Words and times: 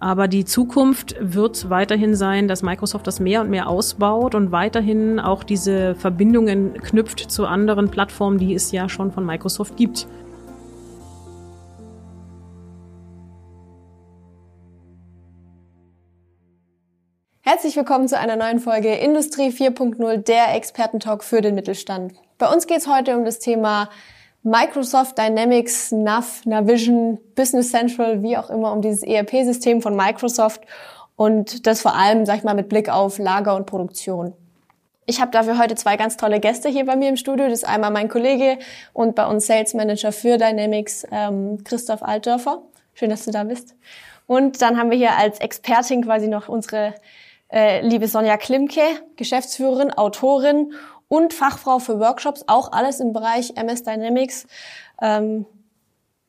Aber 0.00 0.28
die 0.28 0.44
Zukunft 0.44 1.16
wird 1.18 1.70
weiterhin 1.70 2.14
sein, 2.14 2.46
dass 2.46 2.62
Microsoft 2.62 3.06
das 3.08 3.18
mehr 3.18 3.40
und 3.40 3.50
mehr 3.50 3.68
ausbaut 3.68 4.36
und 4.36 4.52
weiterhin 4.52 5.18
auch 5.18 5.42
diese 5.42 5.96
Verbindungen 5.96 6.74
knüpft 6.74 7.30
zu 7.30 7.46
anderen 7.46 7.90
Plattformen, 7.90 8.38
die 8.38 8.54
es 8.54 8.70
ja 8.70 8.88
schon 8.88 9.10
von 9.10 9.26
Microsoft 9.26 9.76
gibt. 9.76 10.06
Herzlich 17.40 17.74
willkommen 17.76 18.06
zu 18.06 18.16
einer 18.16 18.36
neuen 18.36 18.60
Folge 18.60 18.94
Industrie 18.94 19.48
4.0, 19.48 20.18
der 20.18 20.54
Expertentalk 20.54 21.24
für 21.24 21.40
den 21.40 21.56
Mittelstand. 21.56 22.12
Bei 22.36 22.52
uns 22.52 22.68
geht 22.68 22.78
es 22.78 22.86
heute 22.86 23.16
um 23.16 23.24
das 23.24 23.40
Thema 23.40 23.88
Microsoft 24.42 25.18
Dynamics, 25.18 25.92
NAV, 25.92 26.46
Navision, 26.46 27.18
Business 27.34 27.70
Central, 27.70 28.22
wie 28.22 28.36
auch 28.36 28.50
immer, 28.50 28.72
um 28.72 28.82
dieses 28.82 29.02
ERP-System 29.02 29.82
von 29.82 29.96
Microsoft 29.96 30.62
und 31.16 31.66
das 31.66 31.82
vor 31.82 31.94
allem, 31.94 32.24
sag 32.24 32.38
ich 32.38 32.44
mal, 32.44 32.54
mit 32.54 32.68
Blick 32.68 32.88
auf 32.88 33.18
Lager 33.18 33.56
und 33.56 33.66
Produktion. 33.66 34.32
Ich 35.06 35.20
habe 35.20 35.30
dafür 35.30 35.58
heute 35.58 35.74
zwei 35.74 35.96
ganz 35.96 36.16
tolle 36.16 36.38
Gäste 36.38 36.68
hier 36.68 36.84
bei 36.84 36.94
mir 36.94 37.08
im 37.08 37.16
Studio. 37.16 37.46
Das 37.46 37.60
ist 37.60 37.68
einmal 37.68 37.90
mein 37.90 38.08
Kollege 38.08 38.58
und 38.92 39.14
bei 39.14 39.26
uns 39.26 39.46
Sales 39.46 39.74
Manager 39.74 40.12
für 40.12 40.36
Dynamics, 40.36 41.06
ähm, 41.10 41.64
Christoph 41.64 42.02
Altdörfer. 42.02 42.62
Schön, 42.92 43.10
dass 43.10 43.24
du 43.24 43.30
da 43.30 43.44
bist. 43.44 43.74
Und 44.26 44.60
dann 44.60 44.78
haben 44.78 44.90
wir 44.90 44.98
hier 44.98 45.16
als 45.16 45.40
Expertin 45.40 46.04
quasi 46.04 46.28
noch 46.28 46.48
unsere 46.48 46.94
äh, 47.50 47.80
liebe 47.80 48.06
Sonja 48.06 48.36
Klimke, 48.36 48.82
Geschäftsführerin, 49.16 49.90
Autorin 49.92 50.74
und 51.08 51.34
Fachfrau 51.34 51.78
für 51.78 51.98
Workshops, 51.98 52.44
auch 52.46 52.72
alles 52.72 53.00
im 53.00 53.12
Bereich 53.12 53.56
MS 53.56 53.82
Dynamics. 53.82 54.46
Ähm, 55.00 55.46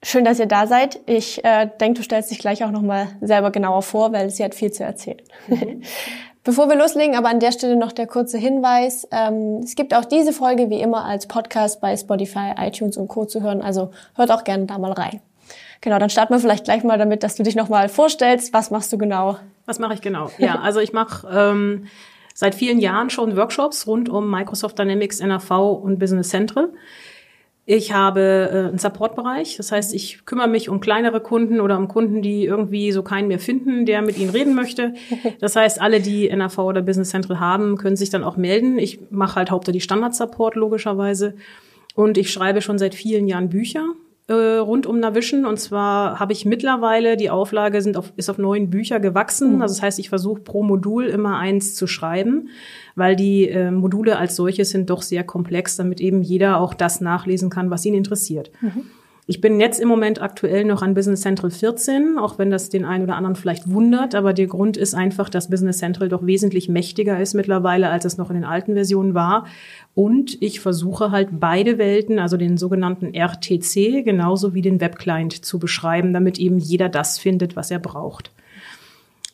schön, 0.04 0.26
dass 0.26 0.40
ihr 0.40 0.46
da 0.46 0.68
seid. 0.68 1.00
Ich 1.06 1.44
äh, 1.44 1.70
denke, 1.80 2.00
du 2.00 2.04
stellst 2.04 2.32
dich 2.32 2.40
gleich 2.40 2.64
auch 2.64 2.72
nochmal 2.72 3.08
selber 3.22 3.52
genauer 3.52 3.82
vor, 3.82 4.12
weil 4.14 4.30
sie 4.30 4.44
hat 4.44 4.56
viel 4.56 4.72
zu 4.72 4.84
erzählen. 4.84 5.22
Mhm. 5.48 5.84
Bevor 6.46 6.70
wir 6.70 6.78
loslegen, 6.78 7.16
aber 7.16 7.28
an 7.28 7.42
der 7.42 7.52
Stelle 7.52 7.76
noch 7.76 7.92
der 7.92 8.08
kurze 8.08 8.38
Hinweis. 8.38 9.08
Ähm, 9.12 9.60
es 9.62 9.76
gibt 9.76 9.94
auch 9.94 10.06
diese 10.06 10.32
Folge 10.32 10.70
wie 10.70 10.80
immer 10.82 11.04
als 11.04 11.28
Podcast 11.28 11.82
bei 11.82 11.96
Spotify, 11.98 12.54
iTunes 12.58 12.96
und 12.96 13.10
Co. 13.10 13.26
zu 13.26 13.42
hören. 13.44 13.62
Also 13.62 13.92
hört 14.16 14.32
auch 14.32 14.46
gerne 14.46 14.66
da 14.66 14.78
mal 14.78 14.94
rein. 14.94 15.22
Genau, 15.82 16.00
dann 16.00 16.10
starten 16.10 16.34
wir 16.34 16.40
vielleicht 16.40 16.64
gleich 16.64 16.84
mal 16.84 16.98
damit, 16.98 17.24
dass 17.24 17.36
du 17.36 17.44
dich 17.44 17.56
nochmal 17.56 17.90
vorstellst. 17.90 18.54
Was 18.54 18.72
machst 18.72 18.92
du 18.92 18.98
genau? 18.98 19.38
Was 19.66 19.80
mache 19.80 19.94
ich 19.94 20.02
genau? 20.02 20.30
Ja, 20.38 20.60
also 20.60 20.80
ich 20.80 20.94
mache 20.94 21.28
ähm, 21.28 21.88
seit 22.40 22.56
vielen 22.56 22.80
Jahren 22.80 23.10
schon 23.10 23.36
Workshops 23.36 23.86
rund 23.86 24.08
um 24.08 24.32
Microsoft 24.32 24.80
Dynamics, 24.80 25.20
NAV 25.20 25.52
und 25.84 26.00
Business 26.00 26.30
Central. 26.30 26.70
Ich 27.66 27.92
habe 27.92 28.50
äh, 28.50 28.58
einen 28.70 28.78
Supportbereich, 28.78 29.58
das 29.58 29.74
heißt, 29.74 29.94
ich 29.94 30.26
kümmere 30.26 30.48
mich 30.48 30.70
um 30.70 30.80
kleinere 30.80 31.20
Kunden 31.20 31.60
oder 31.60 31.78
um 31.78 31.90
Kunden, 31.90 32.22
die 32.22 32.46
irgendwie 32.46 32.94
so 32.94 33.04
keinen 33.04 33.28
mehr 33.28 33.40
finden, 33.40 33.86
der 33.86 34.02
mit 34.02 34.18
ihnen 34.18 34.30
reden 34.30 34.56
möchte. 34.56 34.94
Das 35.42 35.58
heißt, 35.58 35.82
alle, 35.82 36.00
die 36.00 36.34
NAV 36.34 36.60
oder 36.60 36.82
Business 36.82 37.10
Central 37.10 37.42
haben, 37.42 37.76
können 37.76 37.98
sich 37.98 38.10
dann 38.10 38.24
auch 38.24 38.38
melden. 38.38 38.80
Ich 38.80 39.12
mache 39.12 39.36
halt 39.36 39.52
hauptsächlich 39.52 39.84
Standard-Support 39.84 40.56
logischerweise. 40.56 41.36
Und 41.94 42.18
ich 42.18 42.32
schreibe 42.32 42.62
schon 42.62 42.80
seit 42.80 42.96
vielen 42.96 43.28
Jahren 43.28 43.50
Bücher 43.50 43.84
äh, 44.30 44.58
rund 44.58 44.86
um 44.86 45.00
Navision. 45.00 45.46
Und 45.46 45.60
zwar 45.60 46.20
habe 46.20 46.34
ich 46.34 46.46
mittlerweile, 46.46 47.18
die 47.18 47.30
Auflage 47.30 47.82
sind 47.82 47.98
auf, 47.98 48.14
ist 48.16 48.30
auf 48.30 48.38
neun 48.38 48.70
Bücher 48.70 49.00
gewachsen. 49.00 49.56
Mhm. 49.56 49.62
Also 49.62 49.74
das 49.74 49.82
heißt, 49.82 50.00
ich 50.00 50.10
versuche 50.10 50.42
pro 50.42 50.64
Modul 50.64 51.06
immer 51.06 51.38
eins 51.38 51.76
zu 51.76 51.88
schreiben, 51.88 52.50
weil 52.96 53.16
die 53.16 53.50
äh, 53.50 53.72
Module 53.72 54.18
als 54.18 54.36
solches 54.36 54.70
sind 54.70 54.90
doch 54.90 55.02
sehr 55.02 55.24
komplex, 55.24 55.78
damit 55.78 56.00
eben 56.00 56.22
jeder 56.22 56.60
auch 56.60 56.74
das 56.74 57.02
nachlesen 57.02 57.50
kann, 57.50 57.72
was 57.72 57.86
ihn 57.86 57.96
interessiert. 57.96 58.52
Mhm. 58.62 58.86
Ich 59.30 59.42
bin 59.42 59.60
jetzt 59.60 59.80
im 59.80 59.88
Moment 59.88 60.20
aktuell 60.24 60.66
noch 60.66 60.82
an 60.82 60.96
Business 60.96 61.22
Central 61.22 61.52
14, 61.52 62.18
auch 62.18 62.40
wenn 62.40 62.50
das 62.50 62.70
den 62.70 62.84
einen 62.84 63.04
oder 63.04 63.16
anderen 63.16 63.36
vielleicht 63.36 63.70
wundert, 63.70 64.16
aber 64.16 64.34
der 64.34 64.48
Grund 64.48 64.76
ist 64.76 64.96
einfach, 64.96 65.30
dass 65.30 65.52
Business 65.52 65.78
Central 65.78 66.10
doch 66.10 66.26
wesentlich 66.26 66.68
mächtiger 66.68 67.20
ist 67.22 67.36
mittlerweile, 67.36 67.92
als 67.92 68.06
es 68.06 68.18
noch 68.18 68.32
in 68.32 68.38
den 68.38 68.44
alten 68.44 68.74
Versionen 68.74 69.14
war. 69.14 69.46
Und 69.94 70.42
ich 70.42 70.62
versuche 70.62 71.12
halt 71.12 71.28
beide 71.34 71.78
Welten, 71.78 72.18
also 72.18 72.38
den 72.38 72.58
sogenannten 72.58 73.14
RTC 73.14 74.04
genauso 74.04 74.56
wie 74.56 74.64
den 74.64 74.82
Webclient 74.82 75.46
zu 75.46 75.60
beschreiben, 75.60 76.12
damit 76.12 76.40
eben 76.40 76.58
jeder 76.58 76.90
das 76.90 77.20
findet, 77.20 77.56
was 77.56 77.70
er 77.70 77.78
braucht. 77.78 78.32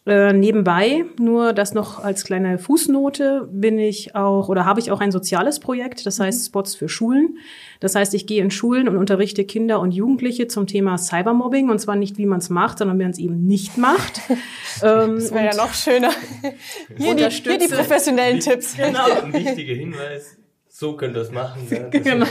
Äh, 0.07 0.33
nebenbei, 0.33 1.03
nur 1.19 1.51
das 1.51 1.73
noch 1.73 2.03
als 2.03 2.23
kleine 2.23 2.59
Fußnote, 2.59 3.49
bin 3.51 3.79
ich 3.79 4.13
auch 4.13 4.49
oder 4.49 4.63
habe 4.63 4.79
ich 4.79 4.91
auch 4.91 5.01
ein 5.01 5.11
soziales 5.11 5.59
Projekt, 5.59 6.05
das 6.05 6.19
heißt 6.19 6.45
Spots 6.45 6.75
für 6.75 6.87
Schulen. 6.87 7.39
Das 7.79 7.95
heißt, 7.95 8.13
ich 8.13 8.27
gehe 8.27 8.43
in 8.43 8.51
Schulen 8.51 8.87
und 8.87 8.97
unterrichte 8.97 9.45
Kinder 9.45 9.79
und 9.79 9.93
Jugendliche 9.93 10.47
zum 10.47 10.67
Thema 10.67 10.99
Cybermobbing 10.99 11.71
und 11.71 11.79
zwar 11.79 11.95
nicht, 11.95 12.19
wie 12.19 12.27
man 12.27 12.37
es 12.37 12.51
macht, 12.51 12.77
sondern 12.77 12.99
wie 12.99 13.03
man 13.03 13.13
es 13.13 13.17
eben 13.17 13.47
nicht 13.47 13.79
macht. 13.79 14.21
ähm, 14.83 15.15
das 15.15 15.33
wäre 15.33 15.45
ja 15.45 15.55
noch 15.55 15.73
schöner. 15.73 16.11
Hier 16.97 17.15
die, 17.15 17.27
hier 17.27 17.57
die 17.57 17.67
professionellen 17.67 18.39
Tipps. 18.39 18.77
Genau. 18.77 19.05
Ein 19.23 19.33
wichtiger 19.33 19.73
Hinweis 19.73 20.37
so 20.77 20.91
könnt 20.97 21.15
ihr 21.15 21.21
es 21.21 21.31
machen. 21.31 21.61
Ne? 21.69 21.89
genau. 22.03 22.25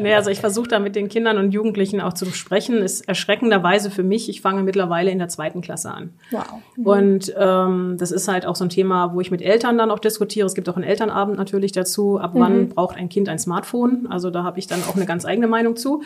nee, 0.00 0.14
also 0.14 0.30
ich 0.30 0.40
versuche 0.40 0.68
da 0.68 0.78
mit 0.78 0.96
den 0.96 1.10
Kindern 1.10 1.36
und 1.36 1.52
Jugendlichen 1.52 2.00
auch 2.00 2.14
zu 2.14 2.24
sprechen. 2.32 2.78
Ist 2.78 3.06
erschreckenderweise 3.06 3.90
für 3.90 4.02
mich, 4.02 4.30
ich 4.30 4.40
fange 4.40 4.62
mittlerweile 4.62 5.10
in 5.10 5.18
der 5.18 5.28
zweiten 5.28 5.60
Klasse 5.60 5.90
an. 5.90 6.14
Wow. 6.30 6.44
Mhm. 6.76 6.86
Und 6.86 7.34
ähm, 7.36 7.96
das 7.98 8.10
ist 8.10 8.26
halt 8.26 8.46
auch 8.46 8.56
so 8.56 8.64
ein 8.64 8.70
Thema, 8.70 9.12
wo 9.12 9.20
ich 9.20 9.30
mit 9.30 9.42
Eltern 9.42 9.76
dann 9.76 9.90
auch 9.90 9.98
diskutiere. 9.98 10.46
Es 10.46 10.54
gibt 10.54 10.66
auch 10.70 10.76
einen 10.76 10.86
Elternabend 10.86 11.36
natürlich 11.36 11.72
dazu. 11.72 12.18
Ab 12.18 12.34
mhm. 12.34 12.40
wann 12.40 12.68
braucht 12.70 12.96
ein 12.96 13.10
Kind 13.10 13.28
ein 13.28 13.38
Smartphone? 13.38 14.06
Also 14.08 14.30
da 14.30 14.44
habe 14.44 14.58
ich 14.58 14.66
dann 14.66 14.82
auch 14.84 14.96
eine 14.96 15.04
ganz 15.04 15.26
eigene 15.26 15.46
Meinung 15.46 15.76
zu. 15.76 16.02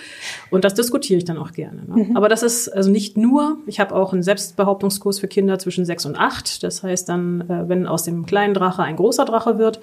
Und 0.51 0.65
das 0.65 0.75
diskutiere 0.75 1.19
ich 1.19 1.27
dann 1.27 1.39
auch 1.39 1.53
gerne. 1.53 1.83
Ne? 1.87 2.07
Mhm. 2.07 2.17
Aber 2.17 2.29
das 2.29 2.43
ist 2.43 2.69
also 2.71 2.91
nicht 2.91 3.17
nur, 3.17 3.59
ich 3.67 3.79
habe 3.79 3.95
auch 3.95 4.13
einen 4.13 4.25
Selbstbehauptungskurs 4.25 5.21
für 5.21 5.29
Kinder 5.29 5.61
zwischen 5.61 5.85
sechs 5.85 6.07
und 6.07 6.19
acht. 6.19 6.65
Das 6.65 6.83
heißt 6.83 7.09
dann, 7.09 7.43
äh, 7.43 7.69
wenn 7.69 7.87
aus 7.87 8.03
dem 8.03 8.27
kleinen 8.27 8.53
Drache 8.53 8.83
ein 8.83 8.97
großer 8.97 9.25
Drache 9.25 9.59
wird. 9.59 9.79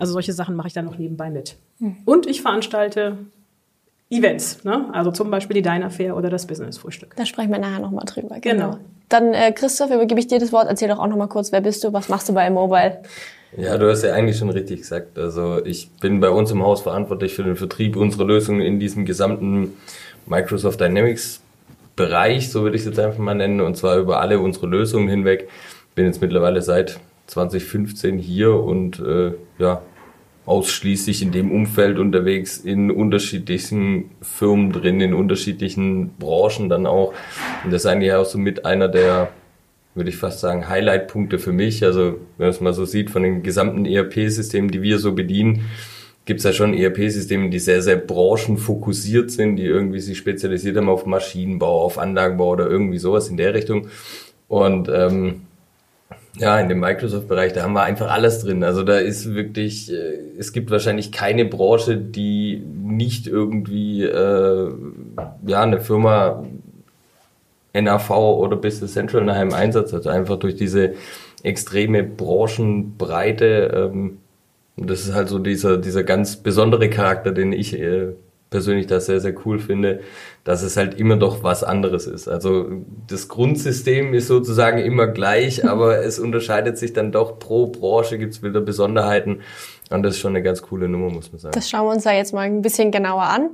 Also 0.00 0.14
solche 0.14 0.32
Sachen 0.32 0.56
mache 0.56 0.68
ich 0.68 0.74
dann 0.74 0.86
noch 0.86 0.98
nebenbei 0.98 1.30
mit. 1.30 1.56
Mhm. 1.78 1.98
Und 2.04 2.26
ich 2.26 2.42
veranstalte 2.42 3.18
Events, 4.10 4.64
ne? 4.64 4.88
also 4.92 5.12
zum 5.12 5.30
Beispiel 5.30 5.54
die 5.54 5.62
Diner 5.62 5.90
Fair 5.90 6.16
oder 6.16 6.30
das 6.30 6.46
Business 6.46 6.78
Frühstück. 6.78 7.14
Da 7.16 7.24
sprechen 7.24 7.52
wir 7.52 7.60
nachher 7.60 7.78
nochmal 7.78 8.04
drüber. 8.06 8.40
Genau. 8.40 8.70
genau. 8.70 8.78
Dann 9.08 9.34
äh, 9.34 9.52
Christoph, 9.52 9.90
übergebe 9.90 10.18
ich 10.18 10.26
dir 10.26 10.40
das 10.40 10.52
Wort. 10.52 10.66
Erzähl 10.68 10.88
doch 10.88 10.98
auch 10.98 11.06
nochmal 11.06 11.28
kurz, 11.28 11.52
wer 11.52 11.60
bist 11.60 11.84
du, 11.84 11.92
was 11.92 12.08
machst 12.08 12.28
du 12.28 12.34
bei 12.34 12.50
Mobile? 12.50 13.02
Ja, 13.56 13.78
du 13.78 13.88
hast 13.88 14.02
ja 14.02 14.12
eigentlich 14.12 14.36
schon 14.36 14.50
richtig 14.50 14.80
gesagt. 14.80 15.18
Also 15.18 15.64
ich 15.64 15.90
bin 16.00 16.20
bei 16.20 16.30
uns 16.30 16.50
im 16.50 16.62
Haus 16.62 16.82
verantwortlich 16.82 17.34
für 17.34 17.44
den 17.44 17.56
Vertrieb 17.56 17.96
unserer 17.96 18.24
Lösungen 18.24 18.60
in 18.60 18.80
diesem 18.80 19.04
gesamten 19.04 19.74
Microsoft 20.26 20.80
Dynamics 20.80 21.40
Bereich, 21.96 22.50
so 22.50 22.62
würde 22.62 22.76
ich 22.76 22.82
es 22.82 22.86
jetzt 22.86 22.98
einfach 22.98 23.18
mal 23.18 23.34
nennen, 23.34 23.60
und 23.60 23.76
zwar 23.76 23.98
über 23.98 24.20
alle 24.20 24.40
unsere 24.40 24.66
Lösungen 24.66 25.08
hinweg. 25.08 25.50
Bin 25.94 26.06
jetzt 26.06 26.22
mittlerweile 26.22 26.62
seit 26.62 26.98
2015 27.26 28.18
hier 28.18 28.54
und 28.54 29.00
äh, 29.00 29.32
ja, 29.58 29.82
ausschließlich 30.46 31.22
in 31.22 31.32
dem 31.32 31.52
Umfeld 31.52 31.98
unterwegs, 31.98 32.58
in 32.58 32.90
unterschiedlichen 32.90 34.10
Firmen 34.22 34.72
drin, 34.72 35.00
in 35.00 35.14
unterschiedlichen 35.14 36.14
Branchen 36.18 36.68
dann 36.68 36.86
auch. 36.86 37.12
Und 37.64 37.72
das 37.72 37.82
ist 37.82 37.86
eigentlich 37.86 38.12
auch 38.12 38.24
so 38.24 38.38
mit 38.38 38.64
einer 38.64 38.88
der, 38.88 39.30
würde 39.94 40.10
ich 40.10 40.16
fast 40.16 40.40
sagen, 40.40 40.68
Highlight-Punkte 40.68 41.38
für 41.38 41.52
mich. 41.52 41.84
Also 41.84 42.18
wenn 42.38 42.46
man 42.46 42.50
es 42.50 42.60
mal 42.60 42.72
so 42.72 42.84
sieht, 42.84 43.10
von 43.10 43.22
den 43.22 43.42
gesamten 43.42 43.86
ERP-Systemen, 43.86 44.70
die 44.70 44.82
wir 44.82 44.98
so 44.98 45.12
bedienen, 45.12 45.66
gibt 46.24 46.38
es 46.38 46.44
ja 46.44 46.52
schon 46.52 46.74
ERP-Systeme, 46.74 47.50
die 47.50 47.58
sehr, 47.58 47.82
sehr 47.82 47.96
branchenfokussiert 47.96 49.30
sind, 49.30 49.56
die 49.56 49.64
irgendwie 49.64 50.00
sich 50.00 50.18
spezialisiert 50.18 50.76
haben 50.76 50.88
auf 50.88 51.06
Maschinenbau, 51.06 51.82
auf 51.82 51.98
Anlagenbau 51.98 52.50
oder 52.50 52.68
irgendwie 52.68 52.98
sowas 52.98 53.28
in 53.28 53.36
der 53.36 53.54
Richtung. 53.54 53.88
Und 54.48 54.88
ähm, 54.92 55.42
ja, 56.36 56.58
in 56.60 56.68
dem 56.68 56.80
Microsoft-Bereich, 56.80 57.52
da 57.52 57.62
haben 57.62 57.72
wir 57.72 57.82
einfach 57.82 58.10
alles 58.10 58.40
drin. 58.40 58.62
Also 58.62 58.82
da 58.82 58.98
ist 58.98 59.34
wirklich, 59.34 59.92
äh, 59.92 60.18
es 60.38 60.52
gibt 60.52 60.70
wahrscheinlich 60.70 61.12
keine 61.12 61.44
Branche, 61.44 61.96
die 61.96 62.62
nicht 62.82 63.26
irgendwie 63.26 64.04
äh, 64.04 64.72
ja 65.46 65.62
eine 65.62 65.80
Firma 65.80 66.44
NAV 67.72 68.10
oder 68.10 68.56
Business 68.56 68.92
Central 68.92 69.24
nachher 69.24 69.42
im 69.42 69.54
Einsatz 69.54 69.92
hat. 69.92 70.06
Einfach 70.06 70.38
durch 70.38 70.56
diese 70.56 70.94
extreme 71.42 72.02
Branchenbreite. 72.04 73.90
Ähm, 73.92 74.18
das 74.76 75.00
ist 75.00 75.14
halt 75.14 75.28
so 75.28 75.38
dieser, 75.38 75.78
dieser 75.78 76.04
ganz 76.04 76.36
besondere 76.36 76.88
Charakter, 76.90 77.32
den 77.32 77.52
ich 77.52 77.78
äh, 77.78 78.08
persönlich 78.50 78.88
da 78.88 79.00
sehr, 79.00 79.20
sehr 79.20 79.34
cool 79.46 79.58
finde, 79.60 80.00
dass 80.44 80.62
es 80.62 80.76
halt 80.76 80.98
immer 80.98 81.16
doch 81.16 81.42
was 81.42 81.62
anderes 81.62 82.06
ist. 82.06 82.28
Also 82.28 82.68
das 83.06 83.28
Grundsystem 83.28 84.12
ist 84.12 84.26
sozusagen 84.26 84.78
immer 84.78 85.06
gleich, 85.06 85.64
aber 85.68 86.04
es 86.04 86.18
unterscheidet 86.18 86.76
sich 86.76 86.92
dann 86.92 87.12
doch 87.12 87.38
pro 87.38 87.68
Branche, 87.68 88.18
gibt 88.18 88.34
es 88.34 88.42
wieder 88.42 88.60
Besonderheiten. 88.60 89.40
Und 89.90 90.02
das 90.02 90.14
ist 90.14 90.20
schon 90.20 90.32
eine 90.32 90.42
ganz 90.42 90.62
coole 90.62 90.88
Nummer, 90.88 91.10
muss 91.10 91.32
man 91.32 91.40
sagen. 91.40 91.52
Das 91.52 91.68
schauen 91.70 91.86
wir 91.86 91.92
uns 91.92 92.04
da 92.04 92.12
jetzt 92.12 92.32
mal 92.32 92.42
ein 92.42 92.62
bisschen 92.62 92.90
genauer 92.90 93.22
an. 93.22 93.50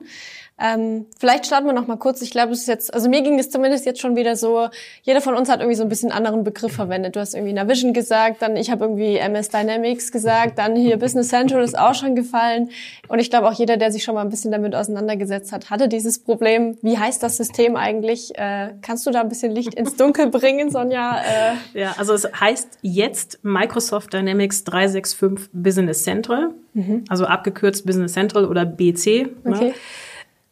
Ähm, 0.58 1.04
vielleicht 1.18 1.44
starten 1.44 1.66
wir 1.66 1.74
noch 1.74 1.86
mal 1.86 1.98
kurz. 1.98 2.22
Ich 2.22 2.30
glaube, 2.30 2.52
es 2.52 2.60
ist 2.60 2.66
jetzt, 2.66 2.94
also 2.94 3.10
mir 3.10 3.20
ging 3.20 3.38
es 3.38 3.50
zumindest 3.50 3.84
jetzt 3.84 4.00
schon 4.00 4.16
wieder 4.16 4.36
so, 4.36 4.68
jeder 5.02 5.20
von 5.20 5.34
uns 5.34 5.50
hat 5.50 5.60
irgendwie 5.60 5.76
so 5.76 5.82
ein 5.82 5.90
bisschen 5.90 6.12
anderen 6.12 6.44
Begriff 6.44 6.72
verwendet. 6.72 7.14
Du 7.14 7.20
hast 7.20 7.34
irgendwie 7.34 7.52
Navision 7.52 7.92
gesagt, 7.92 8.40
dann 8.40 8.56
ich 8.56 8.70
habe 8.70 8.86
irgendwie 8.86 9.16
MS 9.16 9.50
Dynamics 9.50 10.12
gesagt, 10.12 10.58
dann 10.58 10.74
hier 10.74 10.96
Business 10.98 11.28
Central 11.28 11.62
ist 11.62 11.78
auch 11.78 11.94
schon 11.94 12.16
gefallen. 12.16 12.70
Und 13.08 13.18
ich 13.18 13.28
glaube 13.28 13.48
auch 13.48 13.52
jeder, 13.52 13.76
der 13.76 13.92
sich 13.92 14.02
schon 14.02 14.14
mal 14.14 14.22
ein 14.22 14.30
bisschen 14.30 14.50
damit 14.50 14.74
auseinandergesetzt 14.74 15.52
hat, 15.52 15.68
hatte 15.68 15.88
dieses 15.88 16.20
Problem. 16.20 16.78
Wie 16.80 16.96
heißt 16.96 17.22
das 17.22 17.36
System 17.36 17.76
eigentlich? 17.76 18.36
Äh, 18.38 18.70
kannst 18.80 19.06
du 19.06 19.10
da 19.10 19.20
ein 19.20 19.28
bisschen 19.28 19.52
Licht 19.52 19.74
ins 19.74 19.96
Dunkel 19.96 20.30
bringen, 20.30 20.70
Sonja? 20.70 21.18
Äh, 21.18 21.78
ja, 21.78 21.94
also 21.98 22.14
es 22.14 22.24
heißt 22.24 22.78
jetzt 22.80 23.40
Microsoft 23.42 24.14
Dynamics 24.14 24.64
365 24.64 25.50
Business 25.52 26.02
Central, 26.02 26.54
mhm. 26.72 27.04
also 27.10 27.26
abgekürzt 27.26 27.84
Business 27.84 28.14
Central 28.14 28.46
oder 28.46 28.64
BC. 28.64 29.26
Ne? 29.44 29.54
Okay. 29.54 29.64
Ne? 29.66 29.74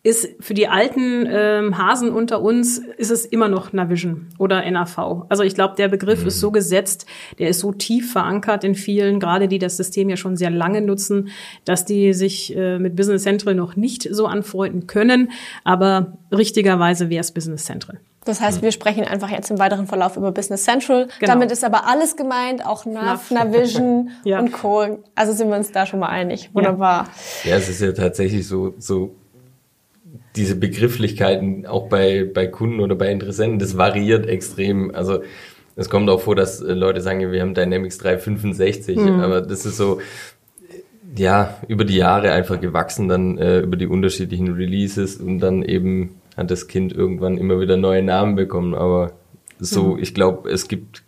Ist 0.04 0.28
für 0.38 0.52
die 0.52 0.68
alten 0.68 1.26
ähm, 1.26 1.78
Hasen 1.78 2.10
unter 2.10 2.42
uns 2.42 2.76
ist 2.76 3.10
es 3.10 3.24
immer 3.24 3.48
noch 3.48 3.72
Navision 3.72 4.28
oder 4.38 4.70
NAV. 4.70 5.24
Also 5.30 5.42
ich 5.42 5.54
glaube, 5.54 5.76
der 5.76 5.88
Begriff 5.88 6.20
mhm. 6.20 6.28
ist 6.28 6.40
so 6.40 6.50
gesetzt, 6.50 7.06
der 7.38 7.48
ist 7.48 7.60
so 7.60 7.72
tief 7.72 8.12
verankert 8.12 8.64
in 8.64 8.74
vielen, 8.74 9.18
gerade 9.18 9.48
die 9.48 9.58
das 9.58 9.78
System 9.78 10.10
ja 10.10 10.18
schon 10.18 10.36
sehr 10.36 10.50
lange 10.50 10.82
nutzen, 10.82 11.30
dass 11.64 11.86
die 11.86 12.12
sich 12.12 12.54
äh, 12.54 12.78
mit 12.78 12.96
Business 12.96 13.22
Central 13.22 13.54
noch 13.54 13.76
nicht 13.76 14.06
so 14.10 14.26
anfreunden 14.26 14.86
können. 14.86 15.32
Aber 15.64 16.18
richtigerweise 16.30 17.08
wäre 17.08 17.22
es 17.22 17.32
Business 17.32 17.64
Central. 17.64 17.98
Das 18.26 18.42
heißt, 18.42 18.60
wir 18.60 18.72
sprechen 18.72 19.04
einfach 19.04 19.30
jetzt 19.30 19.50
im 19.50 19.58
weiteren 19.58 19.86
Verlauf 19.86 20.18
über 20.18 20.32
Business 20.32 20.64
Central. 20.64 21.08
Genau. 21.18 21.32
Damit 21.32 21.50
ist 21.50 21.64
aber 21.64 21.86
alles 21.86 22.16
gemeint, 22.16 22.64
auch 22.66 22.84
NAV, 22.84 23.30
Navision 23.30 24.10
ja. 24.24 24.38
und 24.38 24.52
Co. 24.52 25.02
Also 25.14 25.32
sind 25.32 25.48
wir 25.48 25.56
uns 25.56 25.72
da 25.72 25.86
schon 25.86 26.00
mal 26.00 26.08
einig. 26.08 26.50
Wunderbar. 26.52 27.08
Ja. 27.44 27.52
ja, 27.52 27.56
es 27.56 27.70
ist 27.70 27.80
ja 27.80 27.92
tatsächlich 27.92 28.46
so, 28.46 28.74
so 28.78 29.14
diese 30.36 30.56
Begrifflichkeiten 30.56 31.66
auch 31.66 31.88
bei, 31.88 32.28
bei 32.32 32.46
Kunden 32.46 32.80
oder 32.80 32.94
bei 32.94 33.10
Interessenten, 33.10 33.58
das 33.58 33.76
variiert 33.76 34.26
extrem. 34.26 34.94
Also 34.94 35.22
es 35.76 35.88
kommt 35.88 36.08
auch 36.10 36.20
vor, 36.20 36.34
dass 36.34 36.60
äh, 36.60 36.72
Leute 36.72 37.00
sagen, 37.00 37.30
wir 37.30 37.40
haben 37.40 37.54
Dynamics 37.54 37.98
365, 37.98 38.96
mhm. 38.96 39.20
aber 39.20 39.40
das 39.40 39.64
ist 39.64 39.76
so, 39.76 40.00
ja, 41.16 41.58
über 41.68 41.84
die 41.84 41.96
Jahre 41.96 42.32
einfach 42.32 42.60
gewachsen, 42.60 43.08
dann 43.08 43.38
äh, 43.38 43.60
über 43.60 43.76
die 43.76 43.86
unterschiedlichen 43.86 44.54
Releases 44.54 45.16
und 45.16 45.38
dann 45.38 45.62
eben 45.62 46.16
hat 46.36 46.50
das 46.50 46.66
Kind 46.66 46.92
irgendwann 46.92 47.38
immer 47.38 47.60
wieder 47.60 47.76
neue 47.76 48.02
Namen 48.02 48.34
bekommen. 48.34 48.74
Aber 48.74 49.12
so, 49.60 49.94
mhm. 49.94 50.02
ich 50.02 50.14
glaube, 50.14 50.50
es 50.50 50.66
gibt 50.66 51.04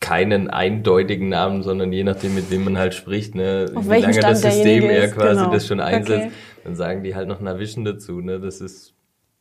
keinen 0.00 0.48
eindeutigen 0.48 1.28
Namen, 1.28 1.62
sondern 1.62 1.92
je 1.92 2.04
nachdem, 2.04 2.34
mit 2.34 2.50
wem 2.50 2.64
man 2.64 2.78
halt 2.78 2.94
spricht, 2.94 3.34
ne, 3.34 3.66
Auf 3.74 3.90
wie 3.90 4.00
lange 4.00 4.20
das 4.20 4.42
System 4.42 4.84
er 4.84 5.08
quasi 5.08 5.40
genau. 5.40 5.52
das 5.52 5.66
schon 5.66 5.80
einsetzt, 5.80 6.26
okay. 6.26 6.32
Dann 6.64 6.76
sagen 6.76 7.02
die 7.02 7.14
halt 7.14 7.28
noch 7.28 7.40
Navision 7.40 7.84
dazu, 7.84 8.20
ne, 8.20 8.40
das 8.40 8.60
ist 8.60 8.94